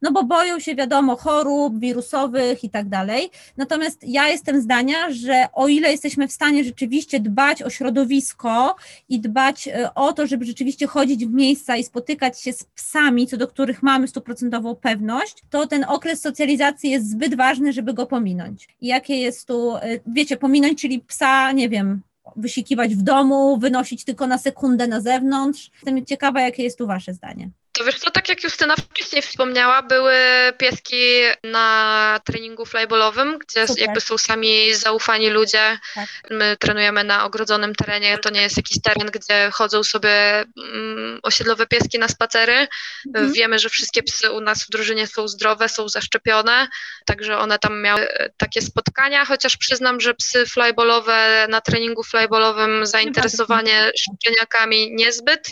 no 0.03 0.13
bo 0.13 0.25
boją 0.25 0.59
się, 0.59 0.75
wiadomo, 0.75 1.17
chorób 1.17 1.79
wirusowych 1.79 2.65
i 2.65 2.71
tak 2.71 2.89
dalej. 2.89 3.31
Natomiast 3.57 4.05
ja 4.09 4.29
jestem 4.29 4.61
zdania, 4.61 5.11
że 5.11 5.47
o 5.53 5.69
ile 5.69 5.91
jesteśmy 5.91 6.29
w 6.29 6.33
stanie 6.33 6.65
rzeczywiście 6.65 7.21
dbać 7.21 7.63
o 7.63 7.71
środowisko 7.71 8.77
i 9.09 9.21
dbać 9.21 9.69
y, 9.69 9.95
o 9.95 10.13
to, 10.13 10.27
żeby 10.27 10.45
rzeczywiście 10.45 10.87
chodzić 10.87 11.27
w 11.27 11.33
miejsca 11.33 11.77
i 11.77 11.85
spotykać 11.85 12.12
spotykać 12.13 12.41
się 12.41 12.53
z 12.53 12.65
psami, 12.65 13.27
co 13.27 13.37
do 13.37 13.49
których 13.49 13.83
mamy 13.83 14.09
stuprocentową 14.09 14.75
pewność, 14.77 15.37
to 15.51 15.67
ten 15.67 15.85
okres 15.89 16.21
socjalizacji 16.21 16.91
jest 16.91 17.11
zbyt 17.11 17.35
ważny, 17.35 17.73
żeby 17.73 17.95
go 17.95 18.07
pominąć. 18.07 18.69
I 18.81 18.87
jakie 18.87 19.17
jest 19.17 19.49
tu, 19.49 19.77
y, 19.77 20.01
wiecie, 20.07 20.37
pominąć, 20.37 20.81
czyli 20.81 21.01
psa, 21.01 21.53
nie 21.53 21.69
wiem, 21.69 22.03
wysikiwać 22.37 22.95
w 22.95 23.03
domu, 23.03 23.59
wynosić 23.59 24.05
tylko 24.05 24.27
na 24.27 24.39
sekundę 24.39 24.87
na 24.87 25.01
zewnątrz. 25.01 25.71
Jestem 25.75 26.07
ciekawa, 26.07 26.41
jakie 26.41 26.63
jest 26.63 26.79
tu 26.79 26.87
Wasze 26.87 27.15
zdanie. 27.15 27.51
To 27.73 27.85
wiesz 27.85 27.99
co, 27.99 28.11
tak 28.11 28.29
jak 28.29 28.45
Justyna 28.45 28.77
wcześniej 28.77 29.23
wspomniała, 29.23 29.83
były 29.83 30.15
pieski 30.59 31.21
na 31.45 32.21
treningu 32.25 32.67
flyballowym, 32.67 33.39
gdzie 33.39 33.67
Super. 33.67 33.83
jakby 33.83 34.01
są 34.01 34.19
sami 34.19 34.75
zaufani 34.75 35.31
ludzie. 35.31 35.79
Tak. 35.95 36.09
My 36.31 36.57
trenujemy 36.57 37.05
na 37.05 37.25
ogrodzonym 37.25 37.75
terenie, 37.75 38.19
to 38.19 38.31
nie 38.31 38.43
jest 38.43 38.57
jakiś 38.57 38.83
teren, 38.83 39.11
gdzie 39.11 39.51
chodzą 39.53 39.83
sobie 39.83 40.45
um, 40.57 41.21
osiedlowe 41.23 41.67
pieski 41.67 41.99
na 41.99 42.09
spacery. 42.09 42.69
Mhm. 43.07 43.33
Wiemy, 43.33 43.59
że 43.59 43.69
wszystkie 43.69 44.03
psy 44.03 44.31
u 44.31 44.41
nas 44.41 44.65
w 44.65 44.71
drużynie 44.71 45.07
są 45.07 45.29
zdrowe, 45.29 45.69
są 45.69 45.89
zaszczepione, 45.89 46.69
także 47.07 47.39
one 47.39 47.59
tam 47.59 47.83
miały 47.83 48.09
takie 48.37 48.63
spotkania, 48.63 49.25
chociaż 49.25 49.57
przyznam, 49.57 50.01
że 50.01 50.15
psy 50.15 50.47
flyballowe 50.47 51.47
na 51.49 51.61
treningu 51.61 52.05
flyballowym 52.05 52.87
zainteresowanie 52.87 53.93
szczeniakami 53.97 54.95
niezbyt 54.95 55.49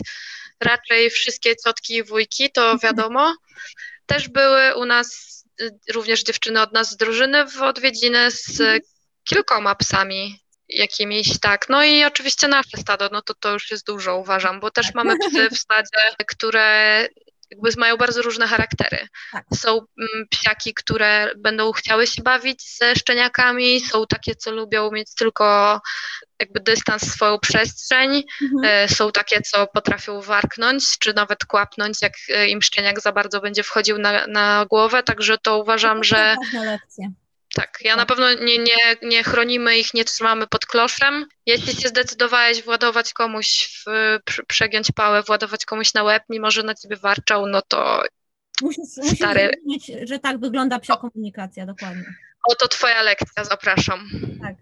raczej 0.61 1.09
wszystkie 1.09 1.55
ciotki 1.65 1.95
i 1.95 2.03
wujki, 2.03 2.51
to 2.51 2.77
wiadomo. 2.77 3.35
Też 4.05 4.29
były 4.29 4.75
u 4.75 4.85
nas 4.85 5.43
y, 5.61 5.79
również 5.93 6.23
dziewczyny 6.23 6.61
od 6.61 6.73
nas 6.73 6.91
z 6.91 6.97
drużyny 6.97 7.45
w 7.47 7.61
odwiedziny 7.61 8.31
z 8.31 8.83
kilkoma 9.23 9.75
psami 9.75 10.39
jakimiś, 10.69 11.39
tak. 11.39 11.69
No 11.69 11.83
i 11.83 12.03
oczywiście 12.03 12.47
nasze 12.47 12.77
stado, 12.77 13.09
no 13.11 13.21
to 13.21 13.33
to 13.33 13.53
już 13.53 13.71
jest 13.71 13.85
dużo, 13.85 14.17
uważam, 14.17 14.59
bo 14.59 14.71
też 14.71 14.93
mamy 14.93 15.17
psy 15.19 15.49
w 15.49 15.57
stadzie, 15.57 16.15
które 16.27 17.07
jakby 17.51 17.69
mają 17.77 17.97
bardzo 17.97 18.21
różne 18.21 18.47
charaktery. 18.47 19.07
Tak. 19.31 19.45
Są 19.55 19.71
mm, 19.71 20.27
psiaki, 20.29 20.73
które 20.73 21.31
będą 21.37 21.71
chciały 21.71 22.07
się 22.07 22.23
bawić 22.23 22.77
ze 22.77 22.95
szczeniakami, 22.95 23.79
są 23.79 24.07
takie, 24.07 24.35
co 24.35 24.51
lubią 24.51 24.91
mieć 24.91 25.15
tylko 25.15 25.79
jakby 26.39 26.59
dystans, 26.59 27.11
swoją 27.11 27.39
przestrzeń, 27.39 28.23
mhm. 28.41 28.63
E, 28.63 28.87
są 28.87 29.11
takie, 29.11 29.41
co 29.41 29.67
potrafią 29.67 30.21
warknąć, 30.21 30.97
czy 30.99 31.13
nawet 31.13 31.45
kłapnąć, 31.45 32.01
jak 32.01 32.13
e, 32.29 32.47
im 32.47 32.61
szczeniak 32.61 33.01
za 33.01 33.11
bardzo 33.11 33.41
będzie 33.41 33.63
wchodził 33.63 33.97
na, 33.97 34.27
na 34.27 34.65
głowę, 34.69 35.03
także 35.03 35.37
to 35.37 35.57
uważam, 35.57 35.97
to 35.97 36.03
że... 36.03 36.35
Lekcja. 36.53 37.07
Tak, 37.55 37.79
ja 37.81 37.95
na 37.95 38.05
pewno 38.05 38.33
nie, 38.33 38.57
nie, 38.57 38.95
nie 39.01 39.23
chronimy 39.23 39.77
ich, 39.77 39.93
nie 39.93 40.05
trzymamy 40.05 40.47
pod 40.47 40.65
kloszem. 40.65 41.25
Jeśli 41.45 41.81
się 41.81 41.87
zdecydowałeś 41.87 42.63
władować 42.63 43.13
komuś, 43.13 43.69
w, 43.85 44.17
przegiąć 44.47 44.91
pałę, 44.91 45.23
władować 45.23 45.65
komuś 45.65 45.93
na 45.93 46.03
łeb, 46.03 46.23
mimo 46.29 46.51
że 46.51 46.63
na 46.63 46.75
ciebie 46.75 46.95
warczał, 46.95 47.47
no 47.47 47.61
to 47.61 48.03
musisz, 48.61 49.15
stary... 49.15 49.51
musisz 49.65 49.87
wiedzieć, 49.87 50.09
że 50.09 50.19
tak 50.19 50.39
wygląda 50.39 50.79
psia 50.79 50.97
komunikacja, 50.97 51.65
dokładnie. 51.65 52.05
Oto 52.49 52.67
twoja 52.67 53.01
lekcja, 53.01 53.43
zapraszam. 53.43 54.09
Tak. 54.41 54.55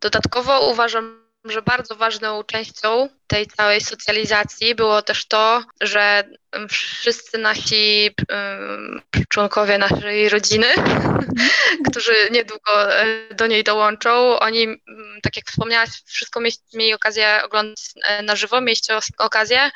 Dodatkowo 0.00 0.70
uważam, 0.70 1.23
że 1.44 1.62
bardzo 1.62 1.96
ważną 1.96 2.44
częścią 2.44 3.08
tej 3.26 3.46
całej 3.46 3.80
socjalizacji 3.80 4.74
było 4.74 5.02
też 5.02 5.26
to, 5.28 5.64
że 5.80 6.24
wszyscy 6.68 7.38
nasi 7.38 8.10
członkowie 9.28 9.78
naszej 9.78 10.28
rodziny, 10.28 10.66
którzy 11.90 12.14
niedługo 12.30 12.94
e, 12.94 13.34
do 13.34 13.46
niej 13.46 13.64
dołączą, 13.64 14.38
oni, 14.38 14.66
tak 15.22 15.36
jak 15.36 15.46
wspomniałaś, 15.46 15.88
wszystko 16.06 16.40
mieli 16.74 16.94
okazję 16.94 17.40
oglądać 17.44 17.78
e, 18.04 18.22
na 18.22 18.36
żywo, 18.36 18.60
mieliście 18.60 18.98
okazję. 19.18 19.70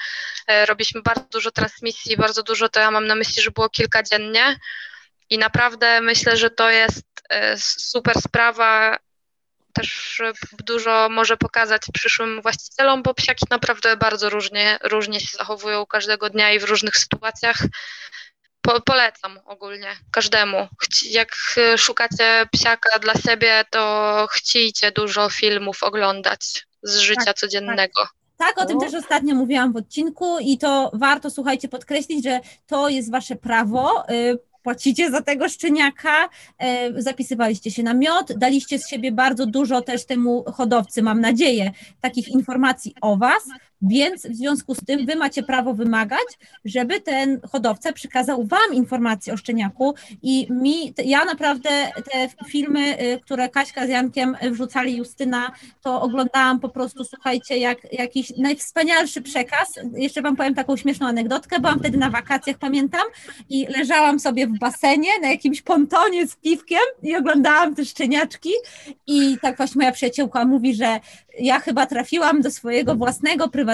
E, 0.47 0.67
robiliśmy 0.67 1.03
bardzo 1.03 1.27
dużo 1.33 1.51
transmisji, 1.51 2.17
bardzo 2.17 2.43
dużo, 2.43 2.69
to 2.69 2.81
ja 2.81 2.91
mam 2.91 3.07
na 3.07 3.15
myśli, 3.15 3.43
że 3.43 3.51
było 3.51 3.69
kilka 3.69 4.03
dziennie. 4.03 4.59
I 5.31 5.39
naprawdę 5.39 6.01
myślę, 6.01 6.37
że 6.37 6.51
to 6.51 6.71
jest 6.71 7.05
super 7.91 8.21
sprawa 8.21 8.99
też 9.79 10.23
dużo 10.65 11.09
może 11.11 11.37
pokazać 11.37 11.83
przyszłym 11.93 12.43
właścicielom, 12.43 13.03
bo 13.03 13.15
psiaki 13.15 13.47
naprawdę 13.51 13.97
bardzo 13.97 14.31
różnie, 14.31 14.79
różnie 14.83 15.21
się 15.21 15.37
zachowują 15.37 15.87
każdego 15.87 16.31
dnia 16.31 16.53
i 16.53 16.59
w 16.59 16.65
różnych 16.65 16.97
sytuacjach. 16.97 17.57
Po, 18.61 18.81
polecam 18.81 19.39
ogólnie 19.45 19.97
każdemu. 20.11 20.69
Jak 21.11 21.37
szukacie 21.77 22.47
psiaka 22.53 22.99
dla 22.99 23.15
siebie, 23.15 23.65
to 23.71 24.27
chcicie 24.33 24.93
dużo 24.93 25.31
filmów 25.31 25.83
oglądać 25.83 26.67
z 26.83 26.99
życia 26.99 27.25
tak, 27.25 27.37
codziennego. 27.37 28.03
Tak. 28.03 28.19
Tak, 28.39 28.59
o 28.59 28.67
tym 28.67 28.81
też 28.81 28.95
ostatnio 28.95 29.35
mówiłam 29.35 29.73
w 29.73 29.77
odcinku 29.77 30.39
i 30.39 30.59
to 30.59 30.91
warto, 30.95 31.31
słuchajcie, 31.31 31.69
podkreślić, 31.69 32.25
że 32.25 32.41
to 32.67 32.89
jest 32.89 33.11
wasze 33.11 33.37
prawo. 33.37 34.05
Płacicie 34.63 35.11
za 35.11 35.23
tego 35.23 35.49
szczeniaka, 35.49 36.29
e, 36.59 37.03
zapisywaliście 37.03 37.71
się 37.71 37.83
na 37.83 37.95
miod, 37.95 38.33
daliście 38.37 38.79
z 38.79 38.89
siebie 38.89 39.13
bardzo 39.13 39.47
dużo 39.47 39.83
też 39.83 40.05
temu 40.07 40.45
hodowcy, 40.53 41.03
mam 41.03 41.21
nadzieję, 41.21 41.73
takich 42.01 42.29
informacji 42.29 42.95
o 43.01 43.17
Was, 43.17 43.43
więc 43.83 44.27
w 44.27 44.35
związku 44.35 44.75
z 44.75 44.79
tym 44.79 45.07
wy 45.07 45.17
macie 45.17 45.43
prawo 45.43 45.75
wymagać, 45.75 46.39
żeby 46.65 47.01
ten 47.01 47.41
hodowca 47.53 47.93
przekazał 47.93 48.45
wam 48.45 48.75
informacje 48.75 49.33
o 49.33 49.37
szczeniaku 49.37 49.95
i 50.23 50.47
mi, 50.51 50.95
ja 51.05 51.25
naprawdę 51.25 51.71
te 52.13 52.29
filmy, 52.49 53.03
y, 53.03 53.21
które 53.21 53.49
Kaśka 53.49 53.87
z 53.87 53.89
Jankiem 53.89 54.37
wrzucali 54.51 54.97
Justyna, 54.97 55.53
to 55.83 56.03
oglądałam 56.03 56.61
po 56.61 56.69
prostu, 56.69 57.05
słuchajcie, 57.05 57.59
jak 57.59 57.93
jakiś 57.93 58.33
najwspanialszy 58.37 59.23
przekaz. 59.23 59.75
Jeszcze 59.97 60.23
wam 60.23 60.37
powiem 60.37 60.55
taką 60.55 60.77
śmieszną 60.77 61.07
anegdotkę, 61.07 61.61
byłam 61.61 61.79
wtedy 61.79 61.99
na 61.99 62.11
wakacjach, 62.11 62.59
pamiętam, 62.59 63.03
i 63.49 63.67
leżałam 63.67 64.21
sobie 64.21 64.47
w 64.47 64.59
basenie 64.59 65.11
na 65.23 65.29
jakimś 65.29 65.63
pontonie 65.63 66.27
z 66.27 66.37
piwkiem 66.37 66.79
i 67.03 67.17
oglądałam 67.17 67.75
te 67.75 67.85
szczeniaczki 67.85 68.51
i 69.07 69.37
tak 69.43 69.57
właśnie 69.57 69.79
moja 69.79 69.93
przyjaciółka 69.93 70.45
mówi, 70.45 70.75
że 70.75 71.01
ja 71.41 71.61
chyba 71.61 71.87
trafiłam 71.87 72.41
do 72.41 72.51
swojego 72.51 72.95
własnego, 72.95 73.49
prywatnego 73.49 73.68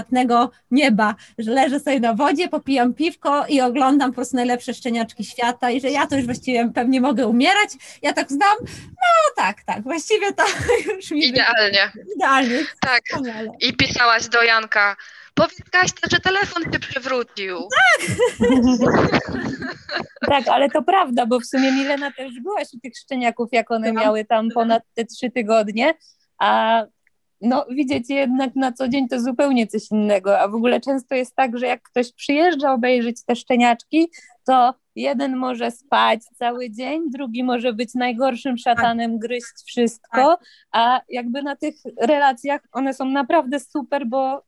nieba, 0.70 1.14
że 1.38 1.50
leżę 1.50 1.80
sobie 1.80 2.00
na 2.00 2.14
wodzie, 2.14 2.48
popijam 2.48 2.94
piwko 2.94 3.46
i 3.48 3.61
oglądam 3.61 4.11
po 4.11 4.14
prostu 4.14 4.37
najlepsze 4.37 4.74
szczeniaczki 4.74 5.24
świata 5.24 5.70
i 5.70 5.80
że 5.80 5.90
ja 5.90 6.07
to 6.07 6.16
już 6.16 6.24
właściwie 6.24 6.70
pewnie 6.74 7.00
mogę 7.00 7.26
umierać. 7.26 7.70
Ja 8.02 8.12
tak 8.12 8.28
znam, 8.28 8.57
no 8.80 9.35
tak, 9.37 9.62
tak, 9.62 9.83
właściwie 9.83 10.33
to 10.33 10.44
już 10.96 11.11
mi 11.11 11.26
Idealnie. 11.26 11.92
Idealnie. 12.16 12.59
Tak. 12.80 13.02
Wspaniale. 13.04 13.50
I 13.61 13.76
pisałaś 13.76 14.28
do 14.28 14.42
Janka, 14.42 14.96
Powiedz 15.35 15.70
Kaśce, 15.70 16.07
że 16.12 16.20
telefon 16.20 16.62
się 16.72 16.78
przewrócił. 16.78 17.59
Tak. 17.59 18.09
tak, 20.30 20.48
ale 20.48 20.70
to 20.70 20.83
prawda, 20.83 21.26
bo 21.26 21.40
w 21.40 21.46
sumie 21.46 21.72
Milena 21.72 22.12
też 22.12 22.40
byłaś 22.42 22.68
u 22.74 22.80
tych 22.80 22.92
szczeniaków, 22.96 23.48
jak 23.52 23.70
one 23.70 23.87
tak. 23.87 23.96
miały 24.02 24.24
tam 24.24 24.48
ponad 24.54 24.83
te 24.94 25.04
trzy 25.04 25.30
tygodnie, 25.30 25.94
a 26.38 26.83
no 27.40 27.66
widzieć 27.70 28.11
jednak 28.11 28.57
na 28.57 28.73
co 28.73 28.88
dzień 28.88 29.09
to 29.09 29.20
zupełnie 29.20 29.66
coś 29.66 29.90
innego, 29.90 30.40
a 30.40 30.49
w 30.49 30.55
ogóle 30.55 30.81
często 30.81 31.14
jest 31.14 31.37
tak, 31.37 31.59
że 31.59 31.66
jak 31.66 31.83
ktoś 31.83 32.12
przyjeżdża 32.12 32.73
obejrzeć 32.73 33.25
te 33.25 33.37
szczeniaczki, 33.37 34.09
to 34.47 34.75
jeden 34.97 35.37
może 35.37 35.70
spać 35.70 36.20
cały 36.38 36.70
dzień, 36.70 37.11
drugi 37.11 37.44
może 37.44 37.73
być 37.73 37.94
najgorszym 37.94 38.59
szatanem, 38.59 39.11
tak. 39.11 39.20
gryźć 39.20 39.55
wszystko, 39.66 40.23
tak. 40.23 40.40
a 40.73 41.01
jakby 41.09 41.42
na 41.42 41.57
tych 41.57 41.75
relacjach 42.01 42.61
one 42.73 42.94
są 42.94 43.05
naprawdę 43.05 43.61
super, 43.61 44.07
bo 44.07 44.42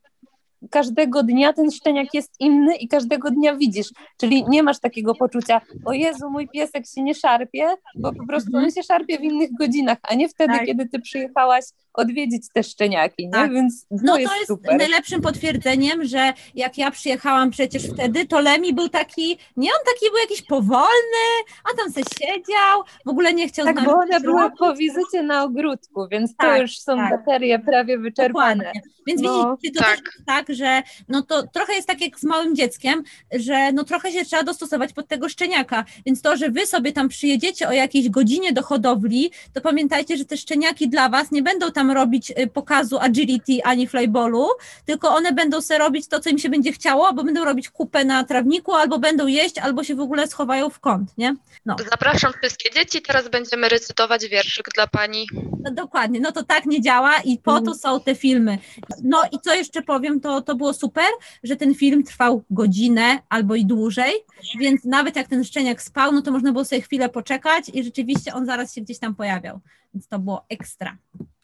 każdego 0.71 1.23
dnia 1.23 1.53
ten 1.53 1.71
szczeniak 1.71 2.14
jest 2.14 2.31
inny 2.40 2.77
i 2.77 2.88
każdego 2.88 3.31
dnia 3.31 3.57
widzisz. 3.57 3.88
Czyli 4.21 4.45
nie 4.49 4.62
masz 4.62 4.79
takiego 4.81 5.14
poczucia, 5.14 5.61
o 5.85 5.92
Jezu, 5.92 6.31
mój 6.31 6.49
piesek 6.49 6.85
się 6.95 7.03
nie 7.03 7.14
szarpie, 7.14 7.66
bo 7.95 8.12
po 8.12 8.27
prostu 8.27 8.57
on 8.57 8.71
się 8.71 8.83
szarpie 8.83 9.19
w 9.19 9.23
innych 9.23 9.51
godzinach, 9.59 9.99
a 10.03 10.14
nie 10.14 10.29
wtedy, 10.29 10.53
Tak. 10.55 10.66
kiedy 10.66 10.88
ty 10.88 11.01
przyjechałaś 11.01 11.64
odwiedzić 11.95 12.42
te 12.55 12.62
szczeniaki, 12.62 13.27
nie? 13.27 13.33
Tak. 13.33 13.53
Więc 13.53 13.83
to, 13.88 13.97
No 14.03 14.12
to 14.12 14.19
jest, 14.19 14.35
jest 14.35 14.47
super. 14.47 14.77
najlepszym 14.79 15.21
potwierdzeniem, 15.21 16.05
że 16.05 16.33
jak 16.55 16.79
ja 16.79 16.90
przyjechałam 16.90 17.51
przecież 17.51 17.87
wtedy, 17.90 18.27
to 18.27 18.40
Lemi 18.40 18.75
był 18.75 18.88
taki, 18.88 19.38
nie 19.57 19.69
on 19.71 19.79
taki 19.87 20.07
był 20.11 20.19
jakiś 20.21 20.42
powolny, 20.42 21.27
a 21.73 21.77
tam 21.77 21.92
se 21.92 22.01
siedział, 22.21 22.83
w 23.07 23.09
ogóle 23.09 23.35
nie 23.35 23.49
chciał 23.49 23.64
z 23.64 23.66
Tak, 23.66 23.77
nami 23.77 23.88
bo 23.88 24.21
były 24.21 24.42
robić. 24.42 24.59
po 24.59 24.75
wizycie 24.75 25.23
na 25.23 25.45
ogródku, 25.45 26.09
więc 26.11 26.31
to 26.31 26.37
Tak, 26.47 26.61
już 26.61 26.79
są 26.79 26.97
tak. 26.97 27.11
baterie 27.11 27.59
prawie 27.59 27.99
wyczerpane. 27.99 28.57
Dokładnie. 28.64 28.81
Więc 29.07 29.23
No, 29.23 29.57
widzicie, 29.62 29.79
to 29.79 29.85
tak. 29.85 29.97
też 29.97 30.05
jest 30.07 30.27
tak, 30.46 30.56
że 30.56 30.82
no 31.09 31.22
to 31.22 31.46
trochę 31.46 31.72
jest 31.74 31.88
tak 31.88 32.00
jak 32.00 32.20
z 32.20 32.24
małym 32.24 32.56
dzieckiem, 32.56 33.02
że 33.32 33.72
no 33.72 33.85
trochę 33.85 34.12
się 34.12 34.24
trzeba 34.24 34.42
dostosować 34.42 34.92
pod 34.92 35.09
tego 35.09 35.28
szczeniaka. 35.28 35.85
Więc 36.06 36.22
to, 36.22 36.37
że 36.37 36.50
wy 36.50 36.66
sobie 36.66 36.92
tam 36.92 37.09
przyjedziecie 37.09 37.68
o 37.68 37.72
jakiejś 37.72 38.09
godzinie 38.09 38.52
do 38.52 38.62
hodowli, 38.62 39.30
to 39.52 39.61
pamiętajcie, 39.61 40.16
że 40.16 40.24
te 40.24 40.37
szczeniaki 40.37 40.88
dla 40.88 41.09
was 41.09 41.30
nie 41.30 41.42
będą 41.42 41.72
tam 41.72 41.90
robić 41.90 42.30
y, 42.30 42.47
pokazu 42.47 42.99
agility 42.99 43.53
ani 43.64 43.86
flyballu, 43.86 44.49
tylko 44.84 45.14
one 45.14 45.32
będą 45.32 45.61
sobie 45.61 45.78
robić 45.78 46.09
to, 46.09 46.20
co 46.20 46.30
im 46.30 46.38
się 46.38 46.49
będzie 46.49 46.72
chciało, 46.72 47.09
albo 47.09 47.24
będą 47.24 47.44
robić 47.44 47.70
kupę 47.70 48.05
na 48.05 48.24
trawniku, 48.24 48.74
albo 48.74 48.99
będą 48.99 49.26
jeść, 49.26 49.59
albo 49.59 49.84
się 49.84 49.94
w 49.94 50.01
ogóle 50.01 50.26
schowają 50.26 50.70
w 50.70 50.80
kąt, 50.80 51.18
nie? 51.18 51.36
No. 51.66 51.76
Zapraszam 51.90 52.32
wszystkie 52.42 52.70
dzieci, 52.70 53.03
teraz 53.03 53.28
będziemy 53.28 53.68
recytować 53.68 54.26
wierszyk 54.28 54.68
dla 54.74 54.86
pani. 54.86 55.26
No, 55.64 55.70
dokładnie, 55.70 56.20
no 56.20 56.32
to 56.32 56.42
tak 56.42 56.66
nie 56.66 56.80
działa 56.82 57.16
i 57.24 57.38
po 57.38 57.53
to 57.53 57.59
Mhm. 57.59 57.78
są 57.78 58.01
te 58.01 58.14
filmy. 58.14 58.59
No 59.03 59.22
i 59.32 59.40
co 59.40 59.55
jeszcze 59.55 59.82
powiem, 59.82 60.20
to, 60.20 60.36
to 60.41 60.55
było 60.55 60.74
super, 60.74 61.07
że 61.43 61.57
ten 61.57 61.74
film 61.74 62.05
trwał 62.05 62.43
godzinę 62.51 63.18
albo 63.28 63.55
i 63.55 63.66
dłużej, 63.66 64.12
więc 64.61 64.84
nawet 64.84 65.16
jak 65.16 65.28
ten 65.28 65.45
szczeniak 65.45 65.82
spał, 65.82 66.12
no 66.12 66.22
to 66.22 66.32
można 66.32 66.53
było 66.53 66.64
sobie 66.64 66.82
chwilę 66.82 67.09
poczekać 67.09 67.68
i 67.68 67.84
rzeczywiście 67.84 68.34
on 68.34 68.47
zaraz 68.47 68.74
się 68.74 68.80
gdzieś 68.80 68.99
tam 68.99 69.14
pojawiał, 69.14 69.61
więc 69.95 70.09
to 70.09 70.18
było 70.18 70.45
ekstra. 70.49 70.97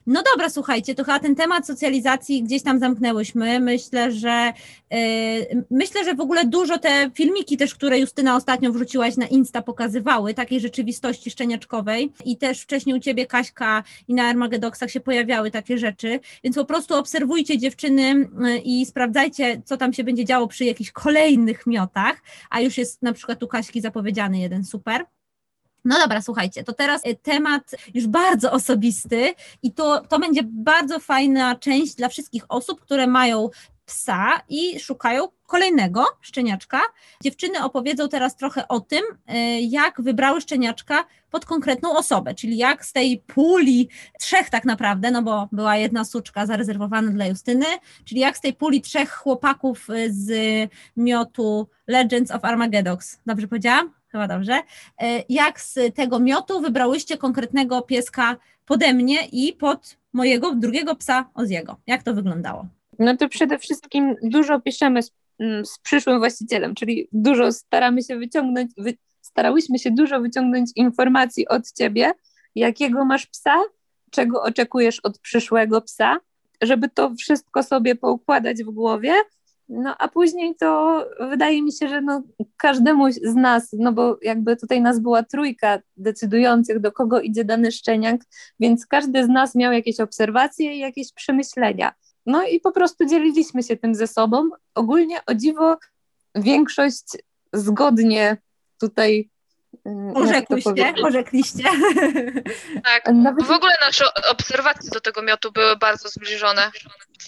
No 0.06 0.22
dobra, 0.32 0.50
słuchajcie, 0.50 0.94
to 0.94 1.04
chyba 1.04 1.18
ten 1.18 1.34
temat 1.34 1.66
socjalizacji 1.66 2.42
gdzieś 2.42 2.62
tam 2.62 2.78
zamknęłyśmy. 2.78 3.60
Myślę, 3.60 4.12
że 4.12 4.52
yy, 4.90 5.64
myślę, 5.70 6.04
że 6.04 6.14
w 6.14 6.20
ogóle 6.20 6.46
dużo 6.46 6.78
te 6.78 7.10
filmiki 7.14 7.56
też, 7.56 7.74
które 7.74 7.98
Justyna 7.98 8.36
ostatnio 8.36 8.72
wrzuciłaś 8.72 9.16
na 9.16 9.26
Insta 9.26 9.62
pokazywały, 9.62 10.34
takiej 10.34 10.60
rzeczywistości 10.60 11.30
szczeniaczkowej 11.30 12.12
i 12.24 12.36
też 12.36 12.60
wcześniej 12.60 12.96
u 12.96 13.00
Ciebie 13.00 13.26
Kaśka 13.26 13.82
i 14.08 14.14
na 14.14 14.24
Armagedoksach 14.24 14.90
się 14.90 15.00
pojawiały 15.00 15.50
takie 15.50 15.78
rzeczy, 15.78 16.20
więc 16.44 16.56
po 16.56 16.64
prostu 16.64 16.94
obserwujcie 16.94 17.58
dziewczyny 17.58 18.28
yy, 18.40 18.58
i 18.58 18.86
sprawdzajcie, 18.86 19.62
co 19.64 19.76
tam 19.76 19.92
się 19.92 20.04
będzie 20.04 20.24
działo 20.24 20.48
przy 20.48 20.64
jakichś 20.64 20.90
kolejnych 20.90 21.66
miotach, 21.66 22.22
a 22.50 22.60
już 22.60 22.78
jest 22.78 23.02
na 23.02 23.12
przykład 23.12 23.42
u 23.42 23.48
Kaśki 23.48 23.80
zapowiedziany 23.80 24.38
jeden 24.38 24.64
super. 24.64 25.04
No 25.84 25.98
dobra, 25.98 26.22
słuchajcie, 26.22 26.64
to 26.64 26.72
teraz 26.72 27.06
y, 27.06 27.16
temat 27.16 27.70
już 27.94 28.06
bardzo 28.06 28.52
osobisty 28.52 29.34
i 29.62 29.72
to, 29.72 30.00
to 30.08 30.18
będzie 30.18 30.40
bardzo 30.44 31.00
fajna 31.00 31.56
część 31.56 31.94
dla 31.94 32.08
wszystkich 32.08 32.44
osób, 32.48 32.80
które 32.80 33.06
mają 33.06 33.50
psa 33.86 34.42
i 34.48 34.80
szukają 34.80 35.28
kolejnego 35.46 36.04
szczeniaczka. 36.20 36.80
Dziewczyny 37.22 37.64
opowiedzą 37.64 38.08
teraz 38.08 38.36
trochę 38.36 38.68
o 38.68 38.80
tym, 38.80 39.02
y, 39.30 39.60
jak 39.60 40.02
wybrały 40.02 40.40
szczeniaczka 40.40 41.04
pod 41.30 41.44
konkretną 41.44 41.96
osobę, 41.96 42.34
czyli 42.34 42.56
jak 42.56 42.84
z 42.84 42.92
tej 42.92 43.22
puli 43.26 43.88
trzech 44.20 44.50
tak 44.50 44.64
naprawdę, 44.64 45.10
no 45.10 45.22
bo 45.22 45.48
była 45.52 45.76
jedna 45.76 46.04
suczka 46.04 46.46
zarezerwowana 46.46 47.10
dla 47.10 47.26
Justyny, 47.26 47.66
czyli 48.04 48.20
jak 48.20 48.36
z 48.36 48.40
tej 48.40 48.54
puli 48.54 48.80
trzech 48.80 49.10
chłopaków 49.10 49.90
y, 49.90 50.12
z 50.12 50.30
miotu 50.96 51.68
Legends 51.86 52.30
of 52.30 52.44
Armageddon. 52.44 52.96
Dobrze 53.26 53.48
powiedziałam? 53.48 54.01
Chyba 54.12 54.28
dobrze. 54.28 54.60
E, 55.02 55.24
Jak 55.28 55.60
z 55.60 55.78
tego 55.94 56.18
miotu 56.18 56.60
wybrałyście 56.60 57.16
konkretnego 57.18 57.82
pieska 57.82 58.36
pode 58.66 58.94
mnie 58.94 59.26
i 59.32 59.52
pod 59.52 59.96
mojego 60.12 60.54
drugiego 60.54 60.96
psa 60.96 61.30
Oziego? 61.34 61.76
Jak 61.86 62.02
to 62.02 62.14
wyglądało? 62.14 62.66
No 62.98 63.16
to 63.16 63.28
przede 63.28 63.58
wszystkim 63.58 64.16
dużo 64.22 64.60
piszemy 64.60 65.02
z, 65.02 65.12
mm, 65.38 65.66
z 65.66 65.78
przyszłym 65.78 66.18
właścicielem, 66.18 66.74
czyli 66.74 67.08
dużo 67.12 67.52
staramy 67.52 68.02
się 68.02 68.18
wyciągnąć, 68.18 68.70
wy, 68.76 68.94
starałyśmy 69.20 69.78
się 69.78 69.90
dużo 69.90 70.20
wyciągnąć 70.20 70.70
informacji 70.76 71.48
od 71.48 71.72
ciebie, 71.72 72.12
jakiego 72.54 73.04
masz 73.04 73.26
psa, 73.26 73.56
czego 74.10 74.42
oczekujesz 74.42 75.00
od 75.00 75.18
przyszłego 75.18 75.80
psa, 75.80 76.16
żeby 76.62 76.88
to 76.88 77.14
wszystko 77.14 77.62
sobie 77.62 77.94
poukładać 77.94 78.64
w 78.64 78.70
głowie. 78.70 79.12
No 79.68 79.94
a 79.98 80.08
później 80.08 80.54
to 80.56 81.04
wydaje 81.20 81.62
mi 81.62 81.72
się, 81.72 81.88
że 81.88 82.00
no, 82.00 82.22
każdemu 82.56 83.12
z 83.12 83.34
nas, 83.34 83.68
no 83.72 83.92
bo 83.92 84.18
jakby 84.22 84.56
tutaj 84.56 84.80
nas 84.80 85.00
była 85.00 85.22
trójka 85.22 85.78
decydujących, 85.96 86.80
do 86.80 86.92
kogo 86.92 87.20
idzie 87.20 87.44
dany 87.44 87.72
szczeniak, 87.72 88.20
więc 88.60 88.86
każdy 88.86 89.24
z 89.24 89.28
nas 89.28 89.54
miał 89.54 89.72
jakieś 89.72 90.00
obserwacje 90.00 90.74
i 90.74 90.78
jakieś 90.78 91.12
przemyślenia. 91.12 91.92
No 92.26 92.46
i 92.46 92.60
po 92.60 92.72
prostu 92.72 93.04
dzieliliśmy 93.06 93.62
się 93.62 93.76
tym 93.76 93.94
ze 93.94 94.06
sobą. 94.06 94.48
Ogólnie 94.74 95.20
o 95.26 95.34
dziwo 95.34 95.76
większość 96.34 97.04
zgodnie 97.52 98.36
tutaj. 98.80 99.30
mm, 99.86 100.14
powiedzieć? 100.46 101.02
orzekliście. 101.04 101.64
Tak. 102.84 103.14
Nawet 103.14 103.46
W 103.46 103.50
ogóle 103.50 103.72
nasze 103.86 104.04
obserwacje 104.30 104.90
do 104.90 105.00
tego 105.00 105.22
miotu 105.22 105.52
były 105.52 105.76
bardzo 105.76 106.08
zbliżone, 106.08 106.70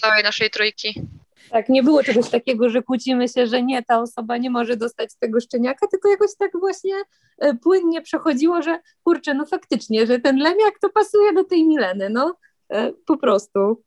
całej 0.01 0.23
naszej 0.23 0.49
trójki. 0.49 1.01
Tak, 1.49 1.69
nie 1.69 1.83
było 1.83 2.03
czegoś 2.03 2.29
takiego, 2.29 2.69
że 2.69 2.83
kłócimy 2.83 3.29
się, 3.29 3.47
że 3.47 3.63
nie, 3.63 3.83
ta 3.83 4.01
osoba 4.01 4.37
nie 4.37 4.49
może 4.49 4.77
dostać 4.77 5.09
tego 5.19 5.39
szczeniaka, 5.39 5.87
tylko 5.87 6.09
jakoś 6.09 6.29
tak 6.39 6.51
właśnie 6.59 6.95
e, 7.37 7.55
płynnie 7.55 8.01
przechodziło, 8.01 8.61
że 8.61 8.79
kurczę, 9.03 9.33
no 9.33 9.45
faktycznie, 9.45 10.07
że 10.07 10.19
ten 10.19 10.37
lemiak 10.37 10.79
to 10.81 10.89
pasuje 10.89 11.33
do 11.33 11.43
tej 11.43 11.65
Mileny, 11.67 12.09
no 12.09 12.35
e, 12.69 12.91
po 13.05 13.17
prostu. 13.17 13.83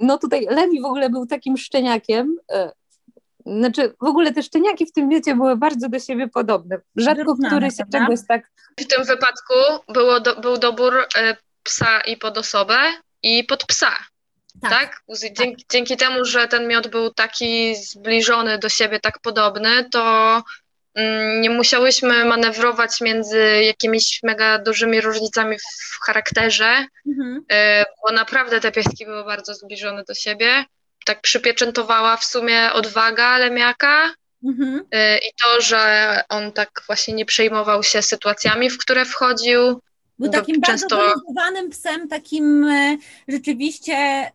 No 0.00 0.18
tutaj 0.18 0.46
Lemi 0.50 0.80
w 0.80 0.84
ogóle 0.84 1.10
był 1.10 1.26
takim 1.26 1.56
szczeniakiem, 1.56 2.36
e, 2.52 2.72
znaczy 3.46 3.94
w 4.00 4.04
ogóle 4.04 4.32
te 4.32 4.42
szczeniaki 4.42 4.86
w 4.86 4.92
tym 4.92 5.08
miocie 5.08 5.34
były 5.34 5.56
bardzo 5.56 5.88
do 5.88 5.98
siebie 5.98 6.28
podobne. 6.28 6.80
Rzadko 6.96 7.24
Wyrównane, 7.24 7.48
który 7.48 7.70
się 7.70 7.76
prawda? 7.76 7.98
czegoś 7.98 8.20
tak 8.28 8.50
W 8.80 8.86
tym 8.86 9.04
wypadku 9.04 9.54
było 9.88 10.20
do, 10.20 10.40
był 10.40 10.58
dobór 10.58 10.94
psa 11.62 12.00
i 12.00 12.16
pod 12.16 12.38
osobę, 12.38 12.78
i 13.22 13.44
pod 13.44 13.64
psa. 13.64 13.92
Tak? 14.70 15.00
Z- 15.08 15.32
Dzięki, 15.32 15.64
dzięki 15.72 15.96
temu, 15.96 16.24
że 16.24 16.48
ten 16.48 16.68
miod 16.68 16.88
był 16.88 17.14
taki 17.14 17.76
zbliżony 17.76 18.58
do 18.58 18.68
siebie, 18.68 19.00
tak 19.00 19.18
podobny, 19.18 19.88
to 19.90 20.42
mm, 20.94 21.40
nie 21.40 21.50
musiałyśmy 21.50 22.24
manewrować 22.24 23.00
między 23.00 23.62
jakimiś 23.64 24.20
mega 24.22 24.58
dużymi 24.58 25.00
różnicami 25.00 25.56
w 25.58 26.04
charakterze, 26.06 26.86
Mhm. 27.08 27.44
e, 27.52 27.84
bo 28.06 28.12
naprawdę 28.12 28.60
te 28.60 28.72
pieski 28.72 29.04
były 29.06 29.24
bardzo 29.24 29.54
zbliżone 29.54 30.04
do 30.08 30.14
siebie. 30.14 30.64
Tak 31.04 31.20
przypieczętowała 31.20 32.16
w 32.16 32.24
sumie 32.24 32.72
odwaga 32.72 33.38
Lemiaka 33.38 34.14
Mhm. 34.44 34.84
e, 34.92 35.18
i 35.18 35.30
to, 35.42 35.60
że 35.60 36.20
on 36.28 36.52
tak 36.52 36.70
właśnie 36.86 37.14
nie 37.14 37.24
przejmował 37.24 37.82
się 37.82 38.02
sytuacjami, 38.02 38.70
w 38.70 38.78
które 38.78 39.04
wchodził. 39.04 39.80
Był 40.18 40.30
Bo 40.30 40.38
takim 40.38 40.60
często- 40.60 40.96
bardzo 40.96 41.08
wyluzowanym 41.20 41.70
psem, 41.70 42.08
takim 42.08 42.64
e, 42.64 42.96
rzeczywiście 43.28 43.94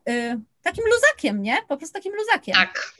e, 0.09 0.39
takim 0.63 0.83
luzakiem, 0.93 1.41
nie? 1.41 1.57
Po 1.67 1.77
prostu 1.77 1.93
takim 1.93 2.13
luzakiem. 2.15 2.55
Tak, 2.55 2.93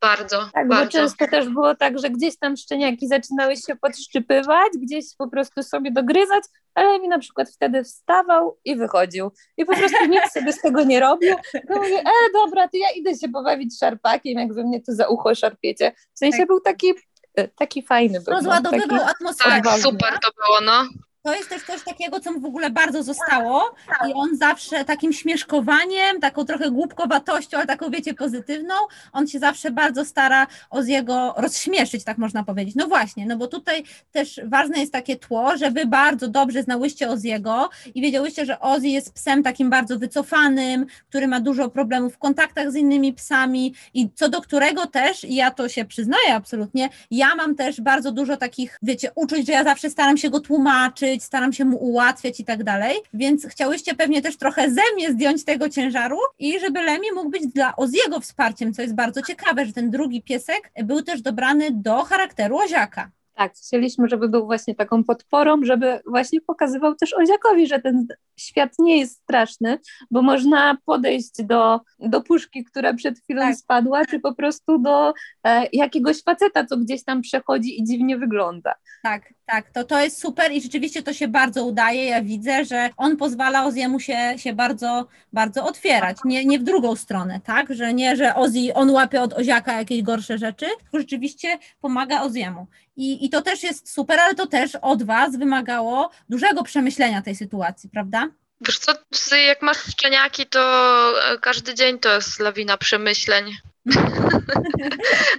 bardzo, 0.00 0.48
Tak, 0.54 0.68
bo 0.68 0.74
bardzo. 0.74 0.90
często 0.90 1.26
też 1.28 1.48
było 1.48 1.74
tak, 1.74 1.98
że 1.98 2.10
gdzieś 2.10 2.38
tam 2.38 2.56
szczeniaki 2.56 3.08
zaczynały 3.08 3.56
się 3.56 3.76
podszczypywać, 3.76 4.68
gdzieś 4.82 5.04
po 5.18 5.28
prostu 5.28 5.62
sobie 5.62 5.90
dogryzać, 5.90 6.44
ale 6.74 6.98
mi 7.00 7.08
na 7.08 7.18
przykład 7.18 7.50
wtedy 7.50 7.84
wstawał 7.84 8.58
i 8.64 8.76
wychodził. 8.76 9.30
I 9.56 9.64
po 9.64 9.76
prostu 9.76 10.06
nic 10.06 10.32
sobie 10.32 10.52
z 10.52 10.60
tego 10.60 10.84
nie 10.84 11.00
robił. 11.00 11.34
To 11.68 11.74
mówię, 11.78 11.98
e, 12.00 12.32
dobra, 12.32 12.68
to 12.68 12.76
ja 12.76 12.90
idę 12.96 13.14
się 13.18 13.28
pobawić 13.28 13.78
szarpakiem, 13.78 14.38
jak 14.38 14.54
wy 14.54 14.64
mnie 14.64 14.80
tu 14.80 14.92
za 14.92 15.08
ucho 15.08 15.34
szarpiecie. 15.34 15.92
W 16.14 16.18
sensie 16.18 16.38
Tak. 16.38 16.46
był 16.46 16.60
taki, 16.60 16.94
e, 17.34 17.48
taki 17.48 17.82
fajny. 17.82 18.20
Był, 18.20 18.32
no, 18.34 18.36
Rozładowywał 18.40 18.98
taki, 18.98 19.10
atmosferę. 19.10 19.60
Tak, 19.62 19.78
super 19.80 20.18
to 20.22 20.30
było, 20.46 20.60
no. 20.60 20.88
To 21.24 21.34
jest 21.34 21.48
też 21.48 21.62
coś 21.62 21.84
takiego, 21.84 22.20
co 22.20 22.32
mu 22.32 22.40
w 22.40 22.44
ogóle 22.44 22.70
bardzo 22.70 23.02
zostało 23.02 23.74
i 24.08 24.12
on 24.14 24.36
zawsze 24.36 24.84
takim 24.84 25.12
śmieszkowaniem, 25.12 26.20
taką 26.20 26.44
trochę 26.44 26.70
głupkowatością, 26.70 27.56
ale 27.56 27.66
taką 27.66 27.90
wiecie 27.90 28.14
pozytywną, 28.14 28.74
on 29.12 29.26
się 29.26 29.38
zawsze 29.38 29.70
bardzo 29.70 30.04
stara 30.04 30.46
Oziego 30.70 31.34
rozśmieszyć, 31.36 32.04
tak 32.04 32.18
można 32.18 32.44
powiedzieć. 32.44 32.74
No 32.74 32.86
właśnie, 32.86 33.26
no 33.26 33.36
bo 33.36 33.46
tutaj 33.46 33.84
też 34.12 34.40
ważne 34.44 34.80
jest 34.80 34.92
takie 34.92 35.16
tło, 35.16 35.56
że 35.56 35.70
wy 35.70 35.86
bardzo 35.86 36.28
dobrze 36.28 36.62
znałyście 36.62 37.08
Oziego 37.08 37.70
i 37.94 38.02
wiedziałyście, 38.02 38.46
że 38.46 38.60
Ozzy 38.60 38.88
jest 38.88 39.12
psem 39.12 39.42
takim 39.42 39.70
bardzo 39.70 39.98
wycofanym, 39.98 40.86
który 41.08 41.28
ma 41.28 41.40
dużo 41.40 41.70
problemów 41.70 42.14
w 42.14 42.18
kontaktach 42.18 42.72
z 42.72 42.76
innymi 42.76 43.12
psami 43.12 43.74
i 43.94 44.10
co 44.14 44.28
do 44.28 44.40
którego 44.40 44.86
też, 44.86 45.24
i 45.24 45.34
ja 45.34 45.50
to 45.50 45.68
się 45.68 45.84
przyznaję 45.84 46.34
absolutnie, 46.34 46.88
ja 47.10 47.34
mam 47.34 47.54
też 47.54 47.80
bardzo 47.80 48.12
dużo 48.12 48.36
takich, 48.36 48.78
wiecie, 48.82 49.10
uczuć, 49.14 49.46
że 49.46 49.52
ja 49.52 49.64
zawsze 49.64 49.90
staram 49.90 50.16
się 50.16 50.30
go 50.30 50.40
tłumaczyć, 50.40 51.13
być, 51.14 51.24
staram 51.24 51.52
się 51.52 51.64
mu 51.64 51.76
ułatwiać 51.76 52.40
i 52.40 52.44
tak 52.44 52.64
dalej, 52.64 52.96
więc 53.14 53.46
chciałyście 53.46 53.94
pewnie 53.94 54.22
też 54.22 54.36
trochę 54.36 54.70
ze 54.70 54.82
mnie 54.94 55.12
zdjąć 55.12 55.44
tego 55.44 55.68
ciężaru 55.68 56.18
i 56.38 56.60
żeby 56.60 56.82
Lemi 56.82 57.12
mógł 57.14 57.30
być 57.30 57.46
dla 57.46 57.76
Oziego 57.76 58.20
wsparciem, 58.20 58.74
co 58.74 58.82
jest 58.82 58.94
bardzo 58.94 59.22
ciekawe, 59.22 59.66
że 59.66 59.72
ten 59.72 59.90
drugi 59.90 60.22
piesek 60.22 60.72
był 60.84 61.02
też 61.02 61.22
dobrany 61.22 61.70
do 61.70 62.04
charakteru 62.04 62.58
Oziaka. 62.58 63.10
Tak, 63.34 63.52
chcieliśmy, 63.54 64.08
żeby 64.08 64.28
był 64.28 64.46
właśnie 64.46 64.74
taką 64.74 65.04
podporą, 65.04 65.60
żeby 65.62 66.00
właśnie 66.06 66.40
pokazywał 66.40 66.94
też 66.94 67.14
Oziakowi, 67.14 67.66
że 67.66 67.80
ten 67.80 68.06
świat 68.36 68.70
nie 68.78 68.98
jest 68.98 69.22
straszny, 69.22 69.78
bo 70.10 70.22
można 70.22 70.76
podejść 70.84 71.42
do, 71.42 71.80
do 71.98 72.20
puszki, 72.20 72.64
która 72.64 72.94
przed 72.94 73.18
chwilą 73.18 73.42
tak. 73.42 73.56
spadła, 73.56 74.04
czy 74.04 74.20
po 74.20 74.34
prostu 74.34 74.78
do 74.78 75.12
e, 75.44 75.66
jakiegoś 75.72 76.22
faceta, 76.22 76.64
co 76.64 76.76
gdzieś 76.76 77.04
tam 77.04 77.22
przechodzi 77.22 77.80
i 77.80 77.84
dziwnie 77.84 78.18
wygląda. 78.18 78.74
Tak, 79.02 79.34
tak, 79.46 79.70
to, 79.70 79.84
to 79.84 80.00
jest 80.00 80.20
super 80.20 80.52
i 80.52 80.60
rzeczywiście 80.60 81.02
to 81.02 81.12
się 81.12 81.28
bardzo 81.28 81.64
udaje. 81.64 82.04
Ja 82.04 82.22
widzę, 82.22 82.64
że 82.64 82.90
on 82.96 83.16
pozwala 83.16 83.64
Oziemu 83.66 84.00
się, 84.00 84.34
się 84.36 84.52
bardzo, 84.52 85.06
bardzo 85.32 85.64
otwierać, 85.64 86.16
nie, 86.24 86.44
nie 86.44 86.58
w 86.58 86.62
drugą 86.62 86.96
stronę, 86.96 87.40
tak, 87.44 87.74
że 87.74 87.94
nie, 87.94 88.16
że 88.16 88.34
Ozzy, 88.34 88.74
on 88.74 88.90
łapie 88.90 89.22
od 89.22 89.32
Oziaka 89.32 89.78
jakieś 89.78 90.02
gorsze 90.02 90.38
rzeczy, 90.38 90.66
tylko 90.78 90.98
rzeczywiście 90.98 91.58
pomaga 91.80 92.22
Oziemu. 92.22 92.66
I, 92.96 93.26
I 93.26 93.30
to 93.30 93.42
też 93.42 93.62
jest 93.62 93.92
super, 93.92 94.20
ale 94.20 94.34
to 94.34 94.46
też 94.46 94.74
od 94.82 95.02
Was 95.02 95.36
wymagało 95.36 96.10
dużego 96.28 96.62
przemyślenia 96.62 97.22
tej 97.22 97.36
sytuacji, 97.36 97.90
prawda? 97.90 98.28
Wiesz 98.60 98.78
co, 98.78 99.36
jak 99.36 99.62
masz 99.62 99.78
szczeniaki, 99.78 100.46
to 100.46 100.60
e, 101.32 101.38
każdy 101.38 101.74
dzień 101.74 101.98
to 101.98 102.14
jest 102.14 102.40
lawina 102.40 102.76
przemyśleń. 102.76 103.56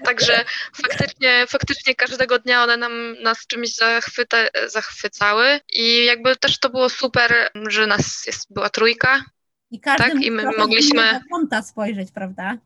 Także 0.06 0.46
faktycznie, 0.74 1.46
faktycznie 1.48 1.96
każdego 1.96 2.40
dnia 2.40 2.64
one 2.64 2.78
nam, 2.78 3.16
nas 3.24 3.48
czymś 3.48 3.76
zachwyta, 3.76 4.38
zachwycały 4.68 5.60
i 5.74 6.06
jakby 6.06 6.36
też 6.36 6.60
to 6.60 6.70
było 6.70 6.90
super, 6.90 7.50
że 7.68 7.88
nas 7.88 8.26
jest, 8.26 8.54
była 8.54 8.70
trójka. 8.70 9.24
I 9.72 9.80
każdy 9.80 10.12
tak? 10.12 10.22
I 10.22 10.32
my 10.32 10.44
mogliśmy 10.58 11.20
kąta 11.32 11.62
spojrzeć, 11.62 12.12
prawda? 12.12 12.58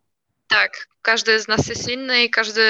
Tak, 0.50 0.88
każdy 1.02 1.40
z 1.40 1.48
nas 1.48 1.68
jest 1.68 1.90
inny 1.90 2.24
i 2.24 2.30
każdy 2.30 2.64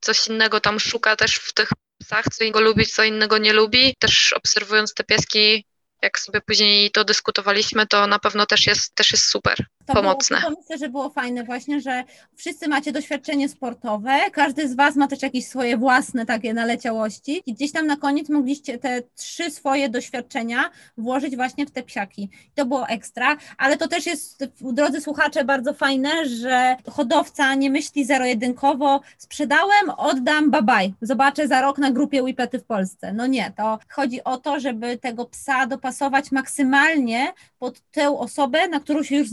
coś 0.00 0.28
innego 0.28 0.60
tam 0.60 0.80
szuka 0.80 1.16
też 1.16 1.36
w 1.36 1.52
tych 1.52 1.68
psach, 2.00 2.24
co 2.32 2.44
innego 2.44 2.60
lubi, 2.60 2.86
co 2.86 3.04
innego 3.04 3.38
nie 3.38 3.52
lubi. 3.52 3.96
Też 3.98 4.32
obserwując 4.32 4.94
te 4.94 5.04
pieski, 5.04 5.64
jak 6.02 6.18
sobie 6.18 6.40
później 6.40 6.90
to 6.90 7.04
dyskutowaliśmy, 7.04 7.86
to 7.86 8.06
na 8.06 8.18
pewno 8.18 8.46
też 8.46 8.66
jest, 8.66 8.94
też 8.94 9.12
jest 9.12 9.24
super 9.24 9.66
to 9.94 10.02
pomocne. 10.02 10.40
Było, 10.40 10.50
to 10.50 10.56
myślę, 10.60 10.78
że 10.78 10.88
było 10.88 11.10
fajne 11.10 11.44
właśnie, 11.44 11.80
że 11.80 12.04
wszyscy 12.36 12.68
macie 12.68 12.92
doświadczenie 12.92 13.48
sportowe, 13.48 14.18
każdy 14.32 14.68
z 14.68 14.74
Was 14.74 14.96
ma 14.96 15.08
też 15.08 15.22
jakieś 15.22 15.46
swoje 15.46 15.76
własne 15.76 16.26
takie 16.26 16.54
naleciałości 16.54 17.42
i 17.46 17.54
gdzieś 17.54 17.72
tam 17.72 17.86
na 17.86 17.96
koniec 17.96 18.28
mogliście 18.28 18.78
te 18.78 19.02
trzy 19.16 19.50
swoje 19.50 19.88
doświadczenia 19.88 20.70
włożyć 20.98 21.36
właśnie 21.36 21.66
w 21.66 21.70
te 21.70 21.82
psiaki. 21.82 22.30
To 22.54 22.66
było 22.66 22.88
ekstra, 22.88 23.36
ale 23.58 23.76
to 23.76 23.88
też 23.88 24.06
jest, 24.06 24.44
drodzy 24.60 25.00
słuchacze, 25.00 25.44
bardzo 25.44 25.74
fajne, 25.74 26.26
że 26.26 26.76
hodowca 26.90 27.54
nie 27.54 27.70
myśli 27.70 28.04
zero-jedynkowo, 28.04 29.00
sprzedałem, 29.18 29.90
oddam, 29.96 30.50
bye, 30.50 30.92
zobaczę 31.02 31.48
za 31.48 31.60
rok 31.60 31.78
na 31.78 31.90
grupie 31.90 32.24
Wipety 32.24 32.58
w 32.58 32.64
Polsce. 32.64 33.12
No 33.12 33.26
nie, 33.26 33.52
to 33.56 33.78
chodzi 33.88 34.24
o 34.24 34.36
to, 34.36 34.60
żeby 34.60 34.98
tego 34.98 35.24
psa 35.24 35.66
dopasować 35.66 36.32
maksymalnie 36.32 37.32
pod 37.58 37.80
tę 37.90 38.18
osobę, 38.18 38.68
na 38.68 38.80
którą 38.80 39.02
się 39.02 39.16
już 39.16 39.30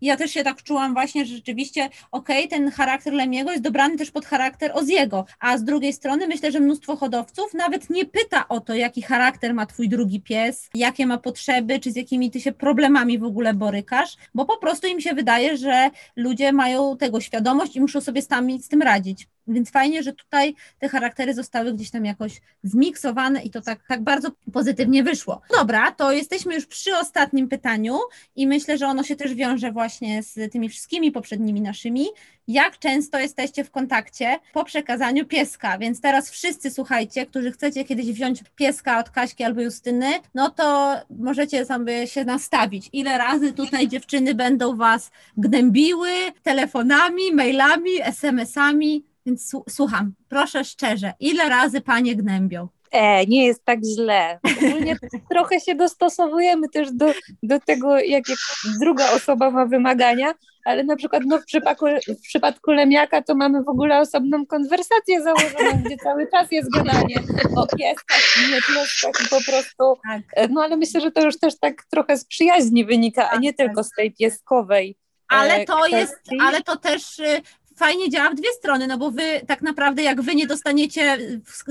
I 0.00 0.06
ja 0.06 0.16
też 0.16 0.30
się 0.30 0.44
tak 0.44 0.62
czułam 0.62 0.94
właśnie, 0.94 1.26
że 1.26 1.34
rzeczywiście, 1.34 1.88
okej, 2.10 2.46
okay, 2.46 2.58
ten 2.58 2.70
charakter 2.70 3.12
Lemiego 3.12 3.50
jest 3.50 3.62
dobrany 3.62 3.96
też 3.96 4.10
pod 4.10 4.26
charakter 4.26 4.70
Oziego, 4.74 5.26
a 5.40 5.58
z 5.58 5.64
drugiej 5.64 5.92
strony 5.92 6.26
myślę, 6.26 6.52
że 6.52 6.60
mnóstwo 6.60 6.96
hodowców 6.96 7.54
nawet 7.54 7.90
nie 7.90 8.04
pyta 8.04 8.48
o 8.48 8.60
to, 8.60 8.74
jaki 8.74 9.02
charakter 9.02 9.54
ma 9.54 9.66
twój 9.66 9.88
drugi 9.88 10.20
pies, 10.20 10.70
jakie 10.74 11.06
ma 11.06 11.18
potrzeby, 11.18 11.80
czy 11.80 11.92
z 11.92 11.96
jakimi 11.96 12.30
ty 12.30 12.40
się 12.40 12.52
problemami 12.52 13.18
w 13.18 13.24
ogóle 13.24 13.54
borykasz, 13.54 14.16
bo 14.34 14.44
po 14.44 14.56
prostu 14.56 14.86
im 14.86 15.00
się 15.00 15.14
wydaje, 15.14 15.56
że 15.56 15.90
ludzie 16.16 16.52
mają 16.52 16.96
tego 16.96 17.20
świadomość 17.20 17.76
i 17.76 17.80
muszą 17.80 18.00
sobie 18.00 18.22
sami 18.22 18.62
z 18.62 18.68
tym 18.68 18.82
radzić. 18.82 19.28
Więc 19.46 19.70
fajnie, 19.70 20.02
że 20.02 20.12
tutaj 20.12 20.54
te 20.78 20.88
charaktery 20.88 21.34
zostały 21.34 21.74
gdzieś 21.74 21.90
tam 21.90 22.04
jakoś 22.04 22.40
zmiksowane 22.62 23.42
i 23.42 23.50
to 23.50 23.60
tak, 23.60 23.80
tak 23.88 24.02
bardzo 24.02 24.28
pozytywnie 24.52 25.02
wyszło. 25.02 25.40
Dobra, 25.58 25.92
to 25.92 26.12
jesteśmy 26.12 26.54
już 26.54 26.66
przy 26.66 26.96
ostatnim 26.96 27.48
pytaniu 27.48 27.98
i 28.36 28.46
myślę, 28.46 28.78
że 28.78 28.86
ono 28.86 29.02
się 29.02 29.16
też 29.16 29.34
wiąże 29.34 29.72
właśnie 29.72 30.22
z 30.22 30.52
tymi 30.52 30.68
wszystkimi 30.68 31.12
poprzednimi 31.12 31.60
naszymi. 31.60 32.06
Jak 32.48 32.78
często 32.78 33.18
jesteście 33.18 33.64
w 33.64 33.70
kontakcie 33.70 34.38
po 34.52 34.64
przekazaniu 34.64 35.26
pieska? 35.26 35.78
Więc 35.78 36.00
teraz 36.00 36.30
wszyscy 36.30 36.70
słuchajcie, 36.70 37.26
którzy 37.26 37.52
chcecie 37.52 37.84
kiedyś 37.84 38.06
wziąć 38.06 38.40
pieska 38.56 38.98
od 38.98 39.10
Kaśki 39.10 39.44
albo 39.44 39.60
Justyny, 39.60 40.06
no 40.34 40.50
to 40.50 40.94
możecie 41.10 41.66
sobie 41.66 42.06
się 42.06 42.24
nastawić. 42.24 42.88
Ile 42.92 43.18
razy 43.18 43.52
tutaj 43.52 43.88
dziewczyny 43.88 44.34
będą 44.34 44.76
was 44.76 45.10
gnębiły 45.36 46.10
telefonami, 46.42 47.32
mailami, 47.32 47.90
SMS-ami, 48.02 49.04
więc 49.26 49.52
słucham, 49.68 50.14
proszę 50.28 50.64
szczerze, 50.64 51.12
ile 51.20 51.48
razy 51.48 51.80
panie 51.80 52.16
gnębią? 52.16 52.68
E, 52.94 53.26
nie 53.26 53.46
jest 53.46 53.64
tak 53.64 53.78
źle. 53.84 54.38
Ogólnie 54.56 54.96
trochę 55.30 55.60
się 55.60 55.74
dostosowujemy 55.74 56.68
też 56.68 56.92
do, 56.92 57.06
do 57.42 57.60
tego, 57.60 57.98
jakie 57.98 58.34
druga 58.80 59.10
osoba 59.10 59.50
ma 59.50 59.66
wymagania, 59.66 60.34
ale 60.64 60.84
na 60.84 60.96
przykład 60.96 61.22
no, 61.26 61.38
w, 61.38 61.44
przypadku, 61.44 61.86
w 62.08 62.20
przypadku 62.20 62.70
Lemiaka 62.70 63.22
to 63.22 63.34
mamy 63.34 63.62
w 63.62 63.68
ogóle 63.68 64.00
osobną 64.00 64.46
konwersację 64.46 65.22
założoną, 65.22 65.70
gdzie 65.84 65.96
cały 65.96 66.30
czas 66.30 66.52
jest 66.52 66.70
gadanie 66.70 67.16
o 67.56 67.66
pieskach 67.76 68.36
nie 68.50 68.56
pieskach 68.56 69.26
i 69.26 69.28
po 69.28 69.44
prostu, 69.50 70.00
tak. 70.08 70.22
E, 70.32 70.48
no 70.48 70.62
ale 70.62 70.76
myślę, 70.76 71.00
że 71.00 71.10
to 71.10 71.24
już 71.24 71.38
też 71.38 71.58
tak 71.58 71.84
trochę 71.90 72.16
z 72.16 72.24
przyjaźni 72.24 72.84
wynika, 72.84 73.30
a 73.30 73.38
nie 73.38 73.54
tak, 73.54 73.66
tylko 73.66 73.82
tak. 73.82 73.92
z 73.92 73.96
tej 73.96 74.12
pieskowej 74.12 74.96
ale 75.28 75.54
e, 75.54 75.64
to 75.64 75.76
kwestii. 75.76 75.96
jest, 75.96 76.16
ale 76.40 76.62
to 76.62 76.76
też 76.76 77.18
y, 77.18 77.42
fajnie 77.76 78.10
działa 78.10 78.30
w 78.30 78.34
dwie 78.34 78.52
strony, 78.52 78.86
no 78.86 78.98
bo 78.98 79.10
wy 79.10 79.40
tak 79.46 79.62
naprawdę 79.62 80.02
jak 80.02 80.22
wy 80.22 80.34
nie 80.34 80.46
dostaniecie 80.46 81.18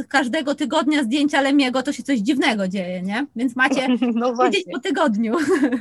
każdego 0.09 0.55
tygodnia 0.55 1.03
zdjęcia 1.03 1.41
Lemiego, 1.41 1.83
to 1.83 1.93
się 1.93 2.03
coś 2.03 2.19
dziwnego 2.19 2.67
dzieje, 2.67 3.01
nie? 3.01 3.25
Więc 3.35 3.55
macie 3.55 3.87
no 4.15 4.37
tydzień 4.37 4.63
po 4.73 4.79
tygodniu 4.79 5.37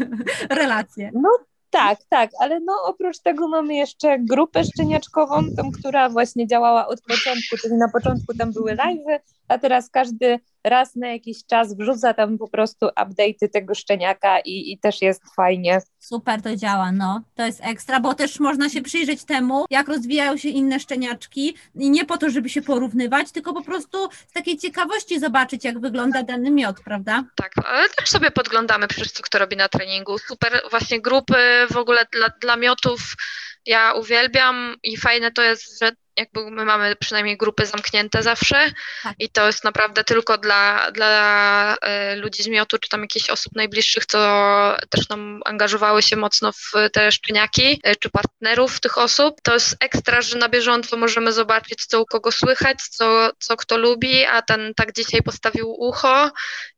relacje. 0.50 1.10
No 1.14 1.28
tak, 1.70 1.98
tak, 2.08 2.30
ale 2.40 2.60
no 2.60 2.72
oprócz 2.84 3.18
tego 3.18 3.48
mamy 3.48 3.74
jeszcze 3.74 4.18
grupę 4.18 4.64
szczeniaczkową, 4.64 5.42
tą, 5.56 5.70
która 5.70 6.08
właśnie 6.08 6.46
działała 6.46 6.86
od 6.86 7.00
początku, 7.00 7.56
czyli 7.62 7.74
na 7.74 7.88
początku 7.88 8.34
tam 8.34 8.52
były 8.52 8.72
live'y, 8.72 9.18
a 9.48 9.58
teraz 9.58 9.90
każdy 9.90 10.40
raz 10.64 10.96
na 10.96 11.08
jakiś 11.08 11.46
czas 11.46 11.76
wrzuca 11.76 12.14
tam 12.14 12.38
po 12.38 12.48
prostu 12.48 12.86
update'y 12.86 13.48
tego 13.52 13.74
szczeniaka 13.74 14.40
i, 14.40 14.72
i 14.72 14.78
też 14.78 15.02
jest 15.02 15.22
fajnie. 15.36 15.80
Super 15.98 16.42
to 16.42 16.56
działa, 16.56 16.92
no. 16.92 17.22
To 17.34 17.46
jest 17.46 17.60
ekstra, 17.64 18.00
bo 18.00 18.14
też 18.14 18.40
można 18.40 18.68
się 18.68 18.82
przyjrzeć 18.82 19.24
temu, 19.24 19.64
jak 19.70 19.88
rozwijają 19.88 20.36
się 20.36 20.48
inne 20.48 20.80
szczeniaczki 20.80 21.54
i 21.74 21.90
nie 21.90 22.04
po 22.04 22.18
to, 22.18 22.30
żeby 22.30 22.48
się 22.48 22.62
porównywać, 22.62 23.32
tylko 23.32 23.52
po 23.54 23.62
prostu 23.62 24.08
z 24.28 24.32
takiej 24.32 24.58
ciekawości 24.58 25.20
zobaczyć, 25.20 25.64
jak 25.64 25.80
wygląda 25.80 26.22
dany 26.22 26.50
miod, 26.50 26.76
prawda? 26.84 27.24
Tak, 27.36 27.52
ale 27.66 27.88
też 27.88 28.08
sobie 28.08 28.30
podglądamy 28.30 28.88
przecież, 28.88 29.12
co 29.12 29.22
kto 29.22 29.38
robi 29.38 29.56
na 29.56 29.68
treningu. 29.68 30.18
Super 30.18 30.62
właśnie 30.70 31.00
grupy 31.00 31.34
w 31.70 31.76
ogóle 31.76 32.06
dla, 32.12 32.28
dla 32.40 32.56
miotów 32.56 33.16
ja 33.66 33.92
uwielbiam 33.92 34.76
i 34.82 34.96
fajne 34.96 35.32
to 35.32 35.42
jest, 35.42 35.80
że 35.80 35.92
jakby 36.16 36.50
my 36.50 36.64
mamy 36.64 36.96
przynajmniej 36.96 37.36
grupy 37.36 37.66
zamknięte 37.66 38.22
zawsze 38.22 38.72
tak. 39.02 39.14
i 39.18 39.28
to 39.28 39.46
jest 39.46 39.64
naprawdę 39.64 40.04
tylko 40.04 40.38
dla, 40.38 40.90
dla 40.90 41.76
e, 41.82 42.16
ludzi 42.16 42.42
z 42.42 42.48
miotu, 42.48 42.78
czy 42.78 42.88
tam 42.88 43.00
jakichś 43.00 43.30
osób 43.30 43.52
najbliższych, 43.56 44.06
co 44.06 44.18
też 44.90 45.08
nam 45.08 45.40
angażowały 45.44 46.02
się 46.02 46.16
mocno 46.16 46.52
w 46.52 46.72
te 46.92 47.12
szczeniaki, 47.12 47.80
e, 47.82 47.96
czy 47.96 48.10
partnerów 48.10 48.80
tych 48.80 48.98
osób. 48.98 49.40
To 49.42 49.54
jest 49.54 49.76
ekstra, 49.80 50.22
że 50.22 50.38
na 50.38 50.48
bieżąco 50.48 50.96
możemy 50.96 51.32
zobaczyć, 51.32 51.86
co 51.86 52.02
u 52.02 52.06
kogo 52.06 52.32
słychać, 52.32 52.78
co, 52.82 53.30
co 53.38 53.56
kto 53.56 53.78
lubi, 53.78 54.24
a 54.24 54.42
ten 54.42 54.74
tak 54.76 54.92
dzisiaj 54.92 55.22
postawił 55.22 55.74
ucho. 55.78 56.30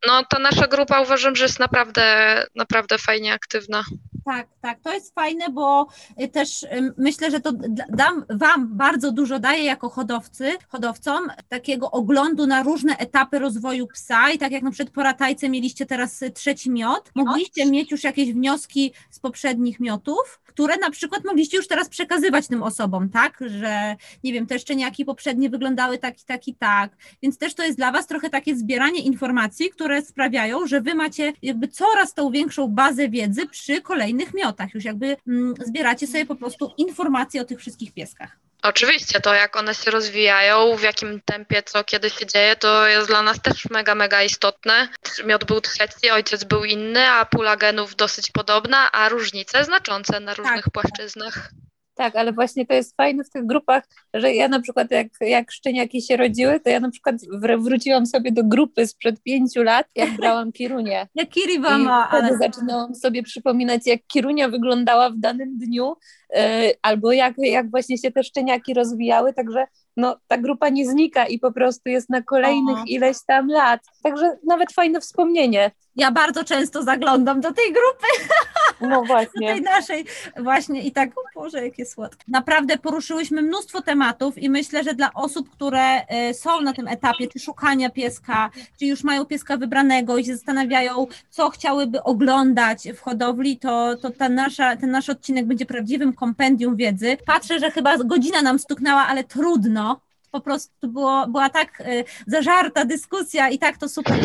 No 0.07 0.25
ta 0.25 0.39
nasza 0.39 0.67
grupa 0.67 1.01
uważam, 1.01 1.37
że 1.37 1.45
jest 1.45 1.59
naprawdę, 1.59 2.47
naprawdę 2.55 2.99
fajnie 2.99 3.33
aktywna. 3.33 3.85
Tak, 4.25 4.49
tak, 4.61 4.81
to 4.81 4.93
jest 4.93 5.15
fajne, 5.15 5.51
bo 5.51 5.87
y, 6.23 6.29
też 6.29 6.67
myślę, 6.97 7.31
że 7.31 7.41
to 7.41 7.53
dam 7.89 8.25
Wam 8.31 8.77
bardzo 8.77 9.13
dużo 9.13 9.39
daje 9.39 9.65
jako 9.65 9.89
hodowcy, 9.89 10.53
hodowcom 10.69 11.29
takiego 11.49 11.91
oglądu 11.91 12.47
na 12.47 12.63
różne 12.63 12.97
etapy 12.97 13.39
rozwoju 13.39 13.87
psa 13.87 14.31
i 14.31 14.39
tak 14.39 14.53
jak 14.53 14.63
na 14.63 14.71
przykład 14.71 14.95
po 14.95 15.03
ratajce 15.03 15.49
mieliście 15.49 15.87
teraz 15.87 16.23
y, 16.23 16.31
trzeci 16.31 16.71
miot, 16.71 17.11
mogliście 17.15 17.67
mieć 17.67 17.91
już 17.91 18.05
jakieś 18.05 18.33
wnioski 18.33 18.93
z 19.11 19.21
poprzednich 19.21 19.81
miotów, 19.81 20.41
które 20.45 20.77
na 20.77 20.91
przykład 20.91 21.25
mogliście 21.25 21.57
już 21.57 21.69
teraz 21.69 21.89
przekazywać 21.89 22.49
tym 22.49 22.63
osobom, 22.63 23.09
tak, 23.09 23.39
że 23.47 23.97
nie 24.25 24.33
wiem, 24.33 24.47
te 24.47 24.59
szczeniaki 24.59 25.05
poprzednie 25.05 25.51
wyglądały 25.51 25.99
tak 25.99 26.21
i 26.21 26.25
tak 26.25 26.49
i 26.49 26.55
tak, 26.55 26.97
więc 27.23 27.39
też 27.39 27.55
to 27.55 27.63
jest 27.63 27.77
dla 27.77 27.93
Was 27.93 28.07
trochę 28.07 28.31
takie 28.31 28.57
zbieranie 28.57 29.01
informacji, 29.01 29.71
które 29.71 30.03
sprawiają, 30.03 30.67
że 30.67 30.81
Wy 30.81 30.95
macie 30.95 31.33
jakby 31.43 31.69
coraz 31.69 32.15
tą 32.15 32.31
większą 32.31 32.69
bazę 32.69 33.09
wiedzy 33.09 33.47
przy 33.47 33.83
kolejnych 34.15 34.35
miotach, 34.35 34.75
już 34.75 34.85
jakby 34.85 35.17
mm, 35.29 35.55
zbieracie 35.67 36.07
sobie 36.07 36.27
po 36.27 36.37
prostu 36.37 36.75
informacje 36.77 37.41
o 37.41 37.45
tych 37.45 37.59
wszystkich 37.59 37.95
pieskach. 37.95 38.37
Oczywiście, 38.63 39.21
to 39.21 39.35
jak 39.35 39.57
one 39.57 39.75
się 39.75 39.91
rozwijają, 39.91 40.77
w 40.77 40.83
jakim 40.83 41.21
tempie, 41.25 41.63
co 41.63 41.85
kiedy 41.85 42.11
się 42.11 42.27
dzieje, 42.27 42.57
to 42.57 42.87
jest 42.87 43.09
dla 43.09 43.23
nas 43.23 43.43
też 43.43 43.71
mega, 43.71 43.95
mega 43.95 44.23
istotne. 44.23 44.89
Miod 45.27 45.45
był 45.45 45.61
trzeci, 45.61 46.11
ojciec 46.11 46.45
był 46.45 46.65
inny, 46.65 47.09
a 47.11 47.25
pula 47.25 47.57
genów 47.57 47.97
dosyć 47.97 48.31
podobna, 48.31 48.93
a 48.93 49.09
różnice 49.09 49.65
znaczące 49.65 50.21
na 50.21 50.35
różnych 50.35 50.65
płaszczyznach. 50.73 51.51
Tak, 51.95 52.17
ale 52.17 52.33
właśnie 52.33 52.67
to 52.67 52.75
jest 52.75 52.97
fajne 52.97 53.25
w 53.25 53.31
tych 53.31 53.47
grupach, 53.47 53.85
że 54.15 54.35
ja 54.35 54.49
na 54.49 54.61
przykład 54.61 54.91
jak, 54.91 55.07
jak 55.21 55.51
szczeniaki 55.51 56.03
się 56.03 56.17
rodziły, 56.17 56.61
to 56.61 56.71
ja 56.71 56.81
na 56.81 56.91
przykład 56.91 57.17
wr- 57.43 57.63
wróciłam 57.63 58.07
sobie 58.07 58.33
do 58.33 58.45
grupy 58.45 58.87
sprzed 58.87 59.23
pięciu 59.23 59.63
lat, 59.63 59.87
jak 59.95 60.11
brałam 60.21 60.53
Kirunię. 60.53 61.09
Jak 61.15 61.29
Kiri 61.29 61.55
I 61.55 61.59
mama, 61.59 62.09
wtedy 62.09 62.27
ale 62.27 62.39
zaczynałam 62.39 62.95
sobie 62.95 63.23
przypominać, 63.23 63.87
jak 63.87 64.01
Kirunia 64.07 64.49
wyglądała 64.49 65.11
w 65.11 65.19
danym 65.19 65.59
dniu, 65.59 65.95
e, 66.37 66.71
albo 66.83 67.13
jak, 67.13 67.35
jak 67.39 67.71
właśnie 67.71 67.99
się 67.99 68.11
te 68.11 68.25
szczeniaki 68.25 68.75
rozwijały, 68.75 69.35
także 69.35 69.67
no, 69.97 70.17
ta 70.29 70.39
grupa 70.39 70.69
nie 70.69 70.91
znika 70.91 71.27
i 71.27 71.39
po 71.39 71.53
prostu 71.53 71.89
jest 71.89 72.11
na 72.11 72.23
kolejnych 72.23 72.79
O. 72.79 72.85
ileś 72.87 73.17
tam 73.27 73.49
lat. 73.49 73.81
Także 74.03 74.37
nawet 74.47 74.73
fajne 74.73 75.01
wspomnienie. 75.01 75.71
Ja 75.97 76.11
bardzo 76.11 76.45
często 76.45 76.83
zaglądam 76.83 77.41
do 77.41 77.53
tej 77.53 77.73
grupy, 77.73 78.35
No 78.81 78.89
do 79.01 79.07
właśnie. 79.07 79.53
tej 79.53 79.63
naszej 79.63 80.05
właśnie 80.37 80.83
i 80.83 80.93
tak, 80.93 81.11
o 81.11 81.23
Boże, 81.35 81.65
jakie 81.65 81.87
słodkie. 81.87 82.25
Naprawdę 82.29 82.79
poruszyłyśmy 82.79 83.43
mnóstwo 83.43 83.83
tematów 83.83 84.39
i 84.39 84.51
myślę, 84.51 84.85
że 84.85 84.95
dla 84.95 85.13
osób, 85.15 85.51
które 85.51 86.01
y, 86.31 86.35
są 86.35 86.61
na 86.61 86.73
tym 86.73 86.89
etapie, 86.89 87.29
czy 87.29 87.39
szukania 87.39 87.91
pieska, 87.91 88.51
czy 88.79 88.87
już 88.87 89.05
mają 89.05 89.25
pieska 89.25 89.57
wybranego 89.57 90.19
i 90.19 90.25
się 90.25 90.35
zastanawiają, 90.37 91.07
co 91.31 91.51
chciałyby 91.51 92.03
oglądać 92.03 92.89
w 92.97 93.01
hodowli, 93.01 93.59
to, 93.59 93.97
to 93.97 94.11
ta 94.11 94.29
nasza, 94.29 94.77
ten 94.77 94.91
nasz 94.91 95.09
odcinek 95.09 95.47
będzie 95.47 95.67
prawdziwym 95.67 96.13
kompendium 96.13 96.77
wiedzy. 96.77 97.17
Patrzę, 97.27 97.59
że 97.59 97.71
chyba 97.71 97.99
godzina 97.99 98.43
nam 98.43 98.59
stuknęła, 98.59 99.07
ale 99.07 99.25
trudno. 99.25 100.01
Po 100.35 100.41
prostu 100.41 100.89
było, 100.89 101.27
była 101.27 101.51
tak 101.51 101.81
y, 101.81 102.05
zażarta 102.27 102.85
dyskusja 102.85 103.49
i 103.49 103.59
tak 103.59 103.79
to 103.79 103.89
super 103.89 104.17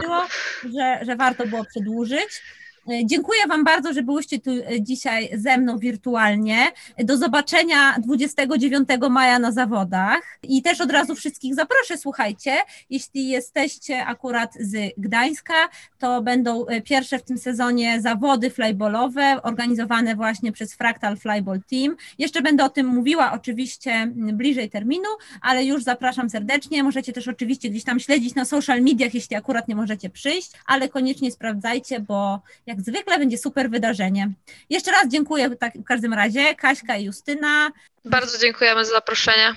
było, 0.00 0.26
że, 0.76 1.04
że 1.04 1.16
warto 1.16 1.46
było 1.46 1.64
przedłużyć. 1.64 2.42
E, 2.88 3.06
Dziękuję 3.06 3.40
Wam 3.48 3.64
bardzo, 3.64 3.92
że 3.92 4.02
byłyście 4.02 4.38
tu 4.38 4.50
e, 4.50 4.82
dzisiaj 4.82 5.30
ze 5.34 5.58
mną 5.58 5.78
wirtualnie. 5.78 6.66
Do 6.98 7.16
zobaczenia 7.16 7.96
29 7.98 8.88
maja 9.10 9.38
na 9.38 9.52
zawodach. 9.52 10.38
I 10.42 10.62
też 10.62 10.80
od 10.80 10.90
razu 10.90 11.14
wszystkich 11.14 11.54
zaproszę, 11.54 11.98
słuchajcie, 11.98 12.56
jeśli 12.90 13.28
jesteście 13.28 14.06
akurat 14.06 14.54
z 14.60 14.92
Gdańska, 14.98 15.54
to 15.98 16.22
będą 16.22 16.66
e, 16.66 16.80
pierwsze 16.80 17.18
w 17.18 17.22
tym 17.22 17.38
sezonie 17.38 18.00
zawody 18.00 18.50
flyballowe 18.50 19.42
organizowane 19.42 20.16
właśnie 20.16 20.52
przez 20.52 20.74
Fractal 20.74 21.16
Flyball 21.16 21.60
Team. 21.70 21.96
Jeszcze 22.18 22.42
będę 22.42 22.64
o 22.64 22.68
tym 22.68 22.86
mówiła 22.86 23.32
oczywiście 23.32 24.12
bliżej 24.16 24.70
terminu, 24.70 25.08
ale 25.40 25.64
już 25.64 25.82
zapraszam 25.82 26.30
serdecznie. 26.30 26.82
Możecie 26.82 27.12
też 27.12 27.28
oczywiście 27.28 27.70
gdzieś 27.70 27.84
tam 27.84 28.00
śledzić 28.00 28.34
na 28.34 28.44
social 28.44 28.82
mediach, 28.82 29.14
jeśli 29.14 29.36
akurat 29.36 29.68
nie 29.68 29.76
możecie 29.76 30.10
przyjść, 30.10 30.50
ale 30.66 30.88
koniecznie 30.88 31.30
sprawdzajcie, 31.30 32.00
bo 32.00 32.40
jak 32.70 32.80
zwykle 32.80 33.18
będzie 33.18 33.38
super 33.38 33.70
wydarzenie. 33.70 34.32
Jeszcze 34.70 34.90
raz 34.90 35.08
dziękuję 35.08 35.56
tak, 35.56 35.74
w 35.74 35.84
każdym 35.84 36.14
razie, 36.14 36.54
Kaśka 36.54 36.96
i 36.96 37.04
Justyna. 37.04 37.70
Bardzo 38.04 38.38
dziękujemy 38.38 38.84
za 38.84 38.92
zaproszenie. 38.92 39.54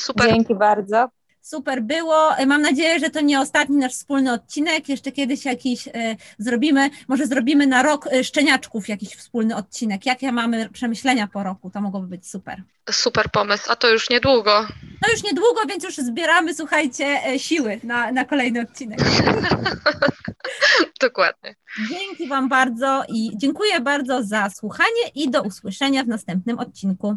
Super. 0.00 0.30
Dzięki 0.30 0.54
bardzo. 0.54 1.08
Super 1.46 1.82
było. 1.82 2.30
Mam 2.46 2.62
nadzieję, 2.62 3.00
że 3.00 3.10
to 3.10 3.20
nie 3.20 3.40
ostatni 3.40 3.76
nasz 3.76 3.92
wspólny 3.92 4.32
odcinek. 4.32 4.88
Jeszcze 4.88 5.12
kiedyś 5.12 5.44
jakiś 5.44 5.88
e, 5.88 6.16
zrobimy, 6.38 6.90
może 7.08 7.26
zrobimy 7.26 7.66
na 7.66 7.82
rok 7.82 8.06
e, 8.06 8.24
szczeniaczków 8.24 8.88
jakiś 8.88 9.16
wspólny 9.16 9.56
odcinek. 9.56 10.06
Jakie 10.06 10.32
mamy 10.32 10.68
przemyślenia 10.68 11.26
po 11.26 11.42
roku? 11.42 11.70
To 11.70 11.80
mogłoby 11.80 12.06
być 12.06 12.28
super. 12.30 12.62
Super 12.90 13.30
pomysł, 13.30 13.64
a 13.68 13.76
to 13.76 13.90
już 13.90 14.10
niedługo. 14.10 14.66
No 15.02 15.12
już 15.12 15.22
niedługo, 15.22 15.60
więc 15.68 15.84
już 15.84 15.96
zbieramy, 15.96 16.54
słuchajcie, 16.54 17.04
e, 17.26 17.38
siły 17.38 17.80
na, 17.82 18.12
na 18.12 18.24
kolejny 18.24 18.60
odcinek. 18.60 18.98
Dokładnie. 21.00 21.54
Dzięki 21.88 22.28
Wam 22.28 22.48
bardzo 22.48 23.04
i 23.08 23.30
dziękuję 23.36 23.80
bardzo 23.80 24.22
za 24.22 24.50
słuchanie 24.50 25.08
i 25.14 25.30
do 25.30 25.42
usłyszenia 25.42 26.04
w 26.04 26.08
następnym 26.08 26.58
odcinku. 26.58 27.14